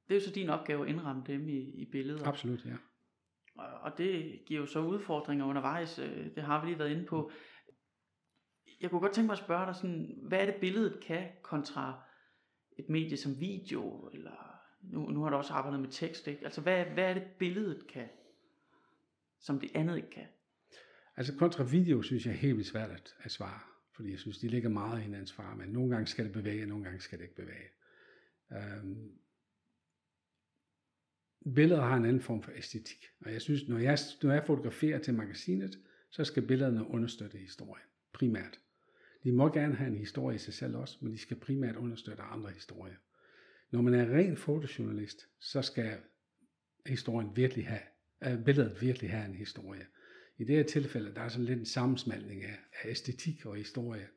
det 0.08 0.10
er 0.10 0.14
jo 0.14 0.20
så 0.20 0.30
din 0.30 0.48
opgave 0.48 0.82
at 0.82 0.88
indramme 0.88 1.22
dem 1.26 1.48
i, 1.48 1.58
i 1.58 1.84
billedet. 1.84 2.26
Absolut, 2.26 2.64
ja. 2.64 2.76
Og, 3.54 3.66
og 3.66 3.98
det 3.98 4.40
giver 4.46 4.60
jo 4.60 4.66
så 4.66 4.80
udfordringer 4.80 5.44
undervejs, 5.44 5.98
øh, 5.98 6.34
det 6.34 6.42
har 6.42 6.60
vi 6.60 6.66
lige 6.66 6.78
været 6.78 6.90
inde 6.90 7.04
på. 7.04 7.30
Jeg 8.80 8.90
kunne 8.90 9.00
godt 9.00 9.12
tænke 9.12 9.26
mig 9.26 9.32
at 9.32 9.44
spørge 9.44 9.66
dig 9.66 9.74
sådan, 9.74 10.18
hvad 10.22 10.38
er 10.38 10.46
det 10.46 10.54
billedet 10.60 11.00
kan 11.04 11.28
kontra 11.42 12.02
et 12.76 12.88
medie 12.88 13.16
som 13.16 13.40
video, 13.40 14.10
eller 14.12 14.60
nu, 14.80 15.10
nu 15.10 15.22
har 15.22 15.30
du 15.30 15.36
også 15.36 15.52
arbejdet 15.52 15.80
med 15.80 15.88
tekst, 15.90 16.26
ikke? 16.26 16.44
Altså 16.44 16.60
hvad, 16.60 16.84
hvad 16.84 17.04
er 17.04 17.14
det 17.14 17.22
billedet 17.38 17.86
kan, 17.86 18.08
som 19.40 19.60
det 19.60 19.70
andet 19.74 19.96
ikke 19.96 20.10
kan? 20.10 20.26
Altså 21.16 21.36
kontra 21.36 21.64
video 21.64 22.02
synes 22.02 22.26
jeg 22.26 22.32
er 22.32 22.36
helt 22.36 22.56
vildt 22.56 22.68
svært 22.68 22.90
at, 22.90 23.14
at 23.20 23.32
svare, 23.32 23.60
fordi 23.92 24.10
jeg 24.10 24.18
synes, 24.18 24.38
de 24.38 24.48
ligger 24.48 24.68
meget 24.68 24.98
i 24.98 25.02
hinandens 25.02 25.32
far, 25.32 25.54
men 25.54 25.68
nogle 25.68 25.90
gange 25.90 26.06
skal 26.06 26.24
det 26.24 26.32
bevæge, 26.32 26.66
nogle 26.66 26.84
gange 26.84 27.00
skal 27.00 27.18
det 27.18 27.24
ikke 27.24 27.36
bevæge. 27.36 27.68
Um, 28.50 29.18
billeder 31.54 31.82
har 31.82 31.96
en 31.96 32.04
anden 32.04 32.22
form 32.22 32.42
for 32.42 32.52
æstetik, 32.56 33.06
og 33.20 33.32
jeg 33.32 33.42
synes, 33.42 33.68
når 33.68 33.78
jeg, 33.78 33.98
når 34.22 34.32
jeg 34.32 34.44
fotograferer 34.46 34.98
til 34.98 35.14
magasinet, 35.14 35.78
så 36.10 36.24
skal 36.24 36.46
billederne 36.46 36.86
understøtte 36.86 37.38
historien, 37.38 37.86
primært. 38.12 38.60
De 39.26 39.32
må 39.32 39.52
gerne 39.52 39.74
have 39.74 39.90
en 39.90 39.96
historie 39.96 40.34
i 40.34 40.38
sig 40.38 40.54
selv 40.54 40.76
også, 40.76 40.98
men 41.00 41.12
de 41.12 41.18
skal 41.18 41.36
primært 41.36 41.76
understøtte 41.76 42.22
andre 42.22 42.50
historier. 42.50 42.94
Når 43.70 43.82
man 43.82 43.94
er 43.94 44.16
ren 44.16 44.36
fotojournalist, 44.36 45.28
så 45.40 45.62
skal 45.62 45.98
historien 46.86 47.36
virkelig 47.36 47.66
have, 47.66 47.80
uh, 48.26 48.44
billedet 48.44 48.82
virkelig 48.82 49.10
have 49.10 49.26
en 49.26 49.34
historie. 49.34 49.86
I 50.38 50.44
det 50.44 50.56
her 50.56 50.62
tilfælde, 50.62 51.14
der 51.14 51.20
er 51.20 51.28
sådan 51.28 51.44
lidt 51.44 51.58
en 51.58 51.66
sammensmeltning 51.66 52.44
af, 52.44 52.58
af 52.82 52.90
æstetik 52.90 53.46
og 53.46 53.56
historie. 53.56 54.08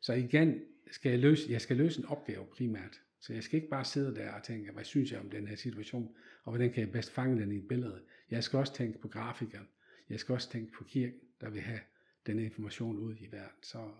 Så 0.00 0.12
igen 0.12 0.60
skal 0.90 1.10
jeg 1.10 1.18
løse, 1.18 1.52
jeg 1.52 1.60
skal 1.60 1.76
løse 1.76 2.00
en 2.00 2.06
opgave 2.06 2.46
primært. 2.46 3.00
Så 3.20 3.32
jeg 3.32 3.42
skal 3.42 3.56
ikke 3.56 3.70
bare 3.70 3.84
sidde 3.84 4.14
der 4.14 4.32
og 4.32 4.42
tænke, 4.42 4.72
hvad 4.72 4.84
synes 4.84 5.12
jeg 5.12 5.20
om 5.20 5.30
den 5.30 5.48
her 5.48 5.56
situation, 5.56 6.16
og 6.44 6.52
hvordan 6.52 6.72
kan 6.72 6.80
jeg 6.80 6.92
bedst 6.92 7.10
fange 7.10 7.40
den 7.40 7.52
i 7.52 7.56
et 7.56 7.68
billede. 7.68 8.02
Jeg 8.30 8.44
skal 8.44 8.58
også 8.58 8.74
tænke 8.74 8.98
på 8.98 9.08
grafikeren. 9.08 9.68
Jeg 10.08 10.20
skal 10.20 10.32
også 10.32 10.50
tænke 10.50 10.72
på 10.72 10.84
kirken, 10.84 11.20
der 11.40 11.50
vil 11.50 11.60
have 11.60 11.80
den 12.26 12.38
information 12.38 12.98
ud 12.98 13.16
i 13.20 13.26
verden. 13.32 13.62
Så, 13.62 13.90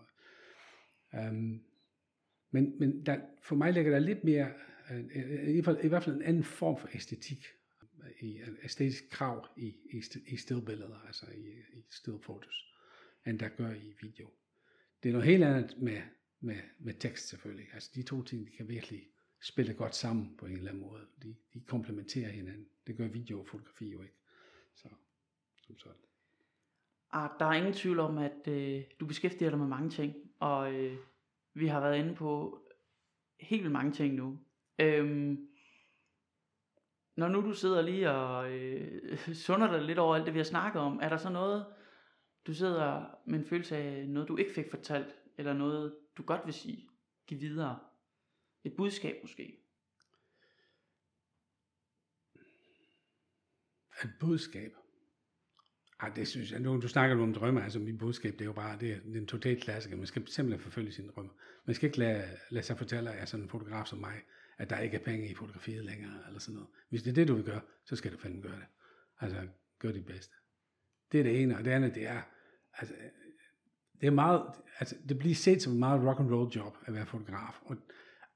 um, 1.13 1.63
men 2.51 2.79
men 2.79 3.05
der, 3.05 3.19
for 3.41 3.55
mig 3.55 3.73
ligger 3.73 3.91
der 3.91 3.99
lidt 3.99 4.23
mere, 4.23 4.51
uh, 4.91 4.99
i, 5.47 5.61
hvert 5.61 5.65
fald, 5.65 5.83
i 5.83 5.87
hvert 5.87 6.03
fald 6.03 6.15
en 6.15 6.21
anden 6.21 6.43
form 6.43 6.77
for 6.77 6.89
æstetik 6.93 7.45
øh, 8.03 8.29
i 8.29 8.41
æstetisk 8.63 9.09
krav 9.09 9.47
i, 9.57 9.67
i, 9.67 10.03
i 10.27 10.37
stillbilleder, 10.37 10.99
altså 11.07 11.25
i, 11.31 11.77
i 11.77 11.85
stillfotos, 11.89 12.73
end 13.25 13.39
der 13.39 13.49
gør 13.49 13.71
i 13.71 13.95
video. 14.01 14.29
Det 15.03 15.09
er 15.09 15.13
noget 15.13 15.27
helt 15.27 15.43
andet 15.43 15.77
med, 15.77 16.01
med, 16.39 16.57
med 16.79 16.93
tekst 16.93 17.29
selvfølgelig. 17.29 17.67
Altså 17.73 17.91
de 17.95 18.03
to 18.03 18.23
ting, 18.23 18.47
de 18.47 18.51
kan 18.51 18.69
virkelig 18.69 19.09
spille 19.41 19.73
godt 19.73 19.95
sammen 19.95 20.35
på 20.37 20.45
en 20.45 20.51
eller 20.51 20.69
anden 20.69 20.83
måde. 20.83 21.05
De, 21.23 21.35
de 21.53 21.61
komplementerer 21.61 22.29
hinanden. 22.29 22.67
Det 22.87 22.97
gør 22.97 23.07
video 23.07 23.39
og 23.39 23.47
fotografi 23.47 23.91
jo 23.91 24.01
ikke. 24.01 24.15
Så, 24.75 24.89
som 25.61 25.77
sådan. 25.77 26.01
Ah, 27.11 27.29
der 27.39 27.45
er 27.45 27.53
ingen 27.53 27.73
tvivl 27.73 27.99
om, 27.99 28.17
at 28.17 28.47
øh, 28.47 28.83
du 28.99 29.05
beskæftiger 29.05 29.49
dig 29.49 29.59
med 29.59 29.67
mange 29.67 29.89
ting, 29.89 30.13
og 30.39 30.73
øh, 30.73 30.97
vi 31.53 31.67
har 31.67 31.79
været 31.79 31.97
inde 31.97 32.15
på 32.15 32.61
helt 33.39 33.61
vildt 33.61 33.73
mange 33.73 33.91
ting 33.91 34.15
nu. 34.15 34.39
Øhm, 34.79 35.49
når 37.15 37.27
nu 37.27 37.41
du 37.41 37.53
sidder 37.53 37.81
lige 37.81 38.11
og 38.11 38.51
øh, 38.51 39.17
sunder 39.45 39.71
dig 39.71 39.81
lidt 39.81 39.99
over 39.99 40.15
alt 40.15 40.25
det, 40.25 40.33
vi 40.33 40.39
har 40.39 40.43
snakket 40.43 40.81
om, 40.81 40.99
er 41.01 41.09
der 41.09 41.17
så 41.17 41.29
noget, 41.29 41.65
du 42.47 42.53
sidder 42.53 43.05
med 43.25 43.39
en 43.39 43.45
følelse 43.45 43.77
af 43.77 44.07
noget, 44.07 44.27
du 44.27 44.37
ikke 44.37 44.53
fik 44.53 44.69
fortalt, 44.69 45.15
eller 45.37 45.53
noget, 45.53 45.97
du 46.17 46.23
godt 46.23 46.41
vil 46.45 46.53
sige, 46.53 46.89
give 47.27 47.39
videre? 47.39 47.79
Et 48.63 48.73
budskab 48.77 49.17
måske? 49.21 49.63
Et 54.03 54.11
budskab? 54.19 54.71
Ej, 55.99 56.09
det 56.09 56.27
synes 56.27 56.51
jeg. 56.51 56.59
Nu, 56.59 56.81
du 56.81 56.87
snakker 56.87 57.15
nu 57.15 57.23
om 57.23 57.33
drømme, 57.33 57.63
altså 57.63 57.79
mit 57.79 57.97
budskab, 57.97 58.33
det 58.33 58.41
er 58.41 58.45
jo 58.45 58.53
bare, 58.53 58.77
det 58.79 58.91
er, 58.91 58.99
den 58.99 59.03
totalt 59.03 59.17
en 59.17 59.27
total 59.27 59.61
klassiker. 59.61 59.97
Man 59.97 60.05
skal 60.05 60.27
simpelthen 60.27 60.63
forfølge 60.63 60.91
sine 60.91 61.07
drømme. 61.07 61.31
Man 61.65 61.75
skal 61.75 61.87
ikke 61.87 61.99
lade, 61.99 62.23
lade 62.49 62.65
sig 62.65 62.77
fortælle 62.77 63.11
af 63.11 63.27
sådan 63.27 63.43
en 63.43 63.49
fotograf 63.49 63.85
som 63.85 63.99
mig, 63.99 64.21
at 64.57 64.69
der 64.69 64.79
ikke 64.79 64.97
er 64.97 65.03
penge 65.03 65.29
i 65.29 65.33
fotografiet 65.33 65.85
længere, 65.85 66.27
eller 66.27 66.39
sådan 66.39 66.53
noget. 66.53 66.69
Hvis 66.89 67.03
det 67.03 67.09
er 67.09 67.15
det, 67.15 67.27
du 67.27 67.35
vil 67.35 67.43
gøre, 67.43 67.61
så 67.85 67.95
skal 67.95 68.11
du 68.11 68.17
fandme 68.17 68.41
gøre 68.41 68.55
det. 68.55 68.65
Altså, 69.19 69.47
gør 69.79 69.91
dit 69.91 70.05
bedste. 70.05 70.33
Det 71.11 71.19
er 71.19 71.23
det 71.23 71.41
ene, 71.41 71.57
og 71.57 71.65
det 71.65 71.71
andet, 71.71 71.95
det 71.95 72.07
er, 72.07 72.21
altså, 72.73 72.95
det 74.01 74.07
er 74.07 74.11
meget, 74.11 74.43
altså, 74.79 74.95
det 75.09 75.19
bliver 75.19 75.35
set 75.35 75.61
som 75.61 75.73
et 75.73 75.79
meget 75.79 76.07
rock 76.07 76.19
and 76.19 76.31
roll 76.31 76.51
job 76.55 76.77
at 76.85 76.93
være 76.93 77.05
fotograf, 77.05 77.59
og, 77.61 77.77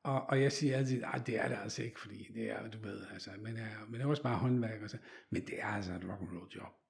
og, 0.03 0.30
og 0.30 0.41
jeg 0.41 0.51
siger 0.51 0.78
altid, 0.78 1.03
at 1.14 1.28
det 1.28 1.39
er 1.39 1.47
det 1.47 1.57
altså 1.64 1.84
ikke, 1.84 1.99
fordi 1.99 2.28
det 2.34 2.51
er, 2.51 2.70
du 2.70 2.78
ved, 2.80 3.05
altså, 3.14 3.30
men 3.39 3.57
er, 3.57 3.86
men 3.86 3.93
det 3.93 4.01
er 4.01 4.05
også 4.05 4.24
bare 4.24 4.38
håndværk, 4.38 4.82
og 4.82 4.89
så, 4.89 4.97
men 5.30 5.47
det 5.47 5.59
er 5.59 5.68
altså 5.68 5.93
et 5.93 6.09
rock 6.09 6.22
and 6.22 6.30
roll 6.30 6.51
job. 6.55 6.80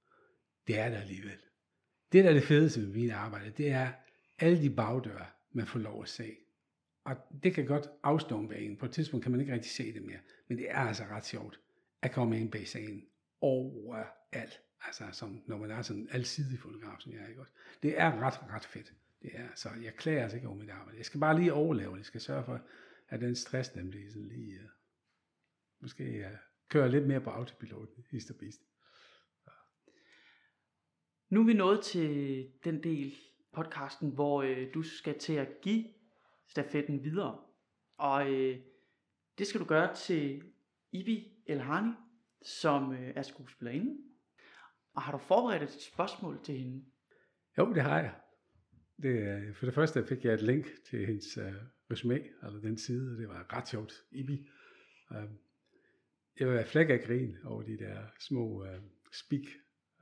Det 0.67 0.79
er 0.79 0.89
der 0.89 0.97
alligevel. 0.97 1.37
Det, 2.11 2.23
der 2.23 2.29
er 2.29 2.33
det 2.33 2.43
fedeste 2.43 2.81
ved 2.81 2.87
mit 2.87 3.11
arbejde, 3.11 3.49
det 3.49 3.71
er 3.71 3.91
alle 4.39 4.61
de 4.61 4.69
bagdøre, 4.69 5.25
man 5.51 5.67
får 5.67 5.79
lov 5.79 6.03
at 6.03 6.09
se. 6.09 6.35
Og 7.03 7.15
det 7.43 7.53
kan 7.53 7.65
godt 7.65 7.87
afstumpe 8.03 8.57
en. 8.57 8.77
På 8.77 8.85
et 8.85 8.91
tidspunkt 8.91 9.23
kan 9.23 9.31
man 9.31 9.41
ikke 9.41 9.53
rigtig 9.53 9.71
se 9.71 9.93
det 9.93 10.03
mere. 10.03 10.19
Men 10.47 10.57
det 10.57 10.71
er 10.71 10.77
altså 10.77 11.03
ret 11.03 11.25
sjovt 11.25 11.59
at 12.01 12.11
komme 12.11 12.39
ind 12.39 12.51
bag 12.51 12.67
sagen 12.67 13.05
overalt. 13.41 14.61
Altså 14.85 15.03
som 15.11 15.43
når 15.47 15.57
man 15.57 15.71
er 15.71 15.81
sådan 15.81 16.01
en 16.01 16.09
alsidig 16.11 16.59
fotograf, 16.59 16.99
som 16.99 17.11
jeg 17.11 17.21
er, 17.21 17.27
ikke 17.27 17.41
også? 17.41 17.53
Det 17.83 17.99
er 17.99 18.19
ret, 18.19 18.39
ret 18.49 18.65
fedt. 18.65 18.93
Det 19.21 19.31
er, 19.33 19.47
så 19.55 19.69
jeg 19.83 19.95
klager 19.95 20.21
altså 20.21 20.37
ikke 20.37 20.47
over 20.47 20.57
mit 20.57 20.69
arbejde. 20.69 20.97
Jeg 20.97 21.05
skal 21.05 21.19
bare 21.19 21.39
lige 21.39 21.53
overleve. 21.53 21.95
Jeg 21.95 22.05
skal 22.05 22.21
sørge 22.21 22.43
for, 22.43 22.61
at 23.07 23.21
den 23.21 23.35
stress, 23.35 23.69
den 23.69 23.89
bliver 23.89 24.09
sådan 24.09 24.27
lige, 24.27 24.59
uh, 24.59 24.69
måske 25.79 26.03
øh, 26.03 26.31
uh, 26.31 26.37
køre 26.69 26.91
lidt 26.91 27.07
mere 27.07 27.21
på 27.21 27.29
autopilot 27.29 27.89
hist 28.09 28.29
og 28.29 28.35
bist. 28.35 28.61
Nu 31.31 31.41
er 31.41 31.45
vi 31.45 31.53
nået 31.53 31.81
til 31.81 32.47
den 32.63 32.83
del 32.83 33.15
podcasten, 33.53 34.09
hvor 34.09 34.41
øh, 34.41 34.73
du 34.73 34.81
skal 34.81 35.19
til 35.19 35.33
at 35.33 35.61
give 35.61 35.85
stafetten 36.47 37.03
videre. 37.03 37.39
Og 37.97 38.31
øh, 38.31 38.57
det 39.37 39.47
skal 39.47 39.61
du 39.61 39.65
gøre 39.65 39.95
til 39.95 40.43
Ibi 40.91 41.43
Elhani, 41.45 41.91
som 42.41 42.93
øh, 42.93 43.13
er 43.15 43.21
skuespillerinde. 43.21 43.97
Og 44.93 45.01
har 45.01 45.11
du 45.11 45.17
forberedt 45.17 45.63
et 45.63 45.81
spørgsmål 45.81 46.43
til 46.43 46.57
hende? 46.57 46.85
Jo, 47.57 47.73
det 47.73 47.81
har 47.81 47.99
jeg. 47.99 48.15
Det, 49.01 49.09
øh, 49.09 49.55
for 49.55 49.65
det 49.65 49.75
første 49.75 50.05
fik 50.07 50.25
jeg 50.25 50.33
et 50.33 50.41
link 50.41 50.65
til 50.89 51.05
hendes 51.05 51.37
øh, 51.37 51.53
resume, 51.91 52.19
eller 52.43 52.61
den 52.61 52.77
side, 52.77 53.11
og 53.11 53.17
det 53.17 53.27
var 53.27 53.53
ret 53.53 53.67
sjovt. 53.67 53.93
Ibi. 54.11 54.49
Øh, 55.11 55.29
jeg 56.39 56.47
var 56.47 56.63
flæk 56.63 56.89
af 56.89 57.01
grin 57.01 57.37
over 57.45 57.63
de 57.63 57.77
der 57.77 58.07
små 58.19 58.65
øh, 58.65 58.81
speak 59.11 59.45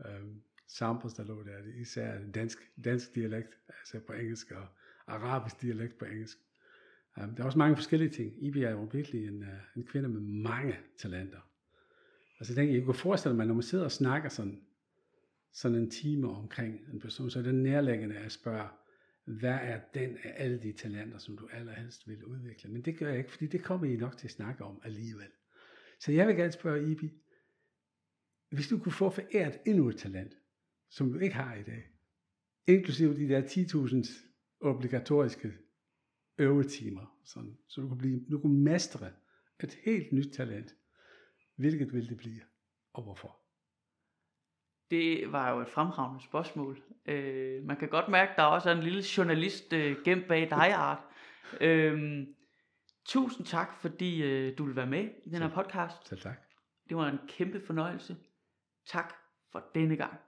øh, 0.06 0.49
samples, 0.70 1.14
der 1.14 1.26
lå 1.26 1.44
der. 1.44 1.58
Især 1.82 2.20
dansk, 2.36 2.72
dansk 2.84 3.16
dialekt, 3.16 3.58
altså 3.68 4.00
på 4.00 4.14
engelsk, 4.14 4.52
og 4.52 4.68
arabisk 5.08 5.62
dialekt 5.62 5.98
på 5.98 6.06
engelsk. 6.06 6.38
Um, 7.18 7.36
der 7.36 7.42
er 7.42 7.46
også 7.46 7.58
mange 7.58 7.76
forskellige 7.76 8.10
ting. 8.10 8.44
Ibi 8.44 8.64
er 8.64 8.72
jo 8.72 8.90
virkelig 8.92 9.28
en, 9.28 9.42
uh, 9.42 9.48
en 9.76 9.84
kvinde 9.84 10.10
med 10.10 10.22
mange 10.22 10.76
talenter. 10.98 11.40
Altså 12.40 12.54
jeg, 12.54 12.56
tænker, 12.56 12.74
jeg 12.74 12.84
kunne 12.86 12.94
forestille 12.94 13.36
mig, 13.36 13.46
når 13.46 13.54
man 13.54 13.64
sidder 13.64 13.84
og 13.84 13.92
snakker 13.92 14.30
sådan, 14.30 14.62
sådan 15.52 15.78
en 15.78 15.90
time 15.90 16.30
omkring 16.30 16.82
en 16.94 17.00
person, 17.00 17.30
så 17.30 17.40
er 17.40 17.44
det 17.44 17.56
nærlæggende 17.56 18.18
at 18.18 18.32
spørge, 18.32 18.68
hvad 19.26 19.58
er 19.62 19.80
den 19.94 20.18
af 20.24 20.34
alle 20.38 20.58
de 20.58 20.72
talenter, 20.72 21.18
som 21.18 21.38
du 21.38 21.48
allerhelst 21.52 22.08
vil 22.08 22.26
udvikle? 22.26 22.70
Men 22.70 22.82
det 22.82 22.98
gør 22.98 23.10
jeg 23.10 23.18
ikke, 23.18 23.32
fordi 23.32 23.48
det 23.48 23.64
kommer 23.64 23.88
I 23.88 23.96
nok 23.96 24.18
til 24.18 24.28
at 24.28 24.32
snakke 24.32 24.64
om 24.64 24.82
alligevel. 24.84 25.28
Så 26.00 26.12
jeg 26.12 26.28
vil 26.28 26.36
gerne 26.36 26.52
spørge 26.52 26.92
Ibi, 26.92 27.14
hvis 28.50 28.68
du 28.68 28.80
kunne 28.80 28.92
få 28.92 29.10
foræret 29.10 29.60
endnu 29.66 29.90
et 29.90 29.98
talent, 29.98 30.38
som 30.90 31.12
du 31.12 31.20
ikke 31.20 31.36
har 31.36 31.56
i 31.56 31.64
dag, 31.64 31.84
inklusive 32.68 33.16
de 33.16 33.30
der 33.30 33.42
10.000 33.42 34.30
obligatoriske 34.62 35.54
øvetimer, 36.38 37.18
sådan, 37.24 37.58
så 37.68 37.82
du 37.82 37.88
kunne, 37.88 37.98
blive, 37.98 38.26
du 38.32 38.42
kunne 38.42 38.64
mestre 38.64 39.12
et 39.64 39.78
helt 39.86 40.12
nyt 40.12 40.34
talent. 40.34 40.76
Hvilket 41.56 41.94
vil 41.94 42.10
det 42.10 42.18
blive, 42.18 42.42
og 42.94 43.04
hvorfor? 43.04 43.40
Det 44.92 45.32
var 45.32 45.50
jo 45.50 45.60
et 45.62 45.70
fremragende 45.70 46.24
spørgsmål. 46.24 46.84
Øh, 47.06 47.64
man 47.64 47.78
kan 47.78 47.90
godt 47.90 48.10
mærke, 48.10 48.32
at 48.32 48.38
der 48.38 48.44
også 48.44 48.70
er 48.70 48.76
en 48.76 48.84
lille 48.84 49.04
journalist 49.18 49.74
øh, 49.74 49.98
gemt 50.06 50.28
bag 50.28 50.50
dig, 50.50 50.74
Art. 50.74 51.04
Øh, 51.62 52.28
tusind 53.06 53.46
tak, 53.46 53.74
fordi 53.82 54.24
øh, 54.24 54.58
du 54.58 54.66
vil 54.66 54.76
være 54.76 54.88
med 54.88 55.10
i 55.26 55.30
den 55.30 55.42
her 55.42 55.50
podcast. 55.50 56.08
Selv 56.08 56.22
tak. 56.22 56.38
Det 56.90 56.98
var 56.98 57.08
en 57.10 57.20
kæmpe 57.28 57.62
fornøjelse. 57.66 58.18
Tak 58.88 59.14
for 59.52 59.64
denne 59.76 59.98
gang. 59.98 60.20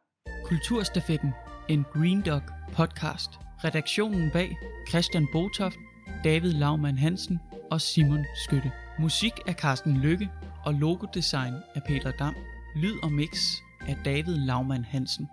Kulturstafetten, 0.52 1.34
en 1.70 1.86
Green 1.94 2.22
Dog 2.22 2.42
podcast. 2.74 3.30
Redaktionen 3.64 4.32
bag 4.32 4.58
Christian 4.90 5.28
Botoft, 5.32 5.78
David 6.24 6.54
Laumann 6.54 6.98
Hansen 6.98 7.40
og 7.72 7.82
Simon 7.82 8.26
Skytte. 8.36 8.72
Musik 9.00 9.32
af 9.48 9.54
Carsten 9.54 9.98
Lykke 9.98 10.30
og 10.66 10.74
logodesign 10.74 11.54
af 11.76 11.84
Peter 11.84 12.12
Dam. 12.12 12.36
Lyd 12.76 12.96
og 13.04 13.12
mix 13.12 13.52
af 13.88 13.98
David 14.06 14.38
Laumann 14.38 14.86
Hansen. 14.86 15.28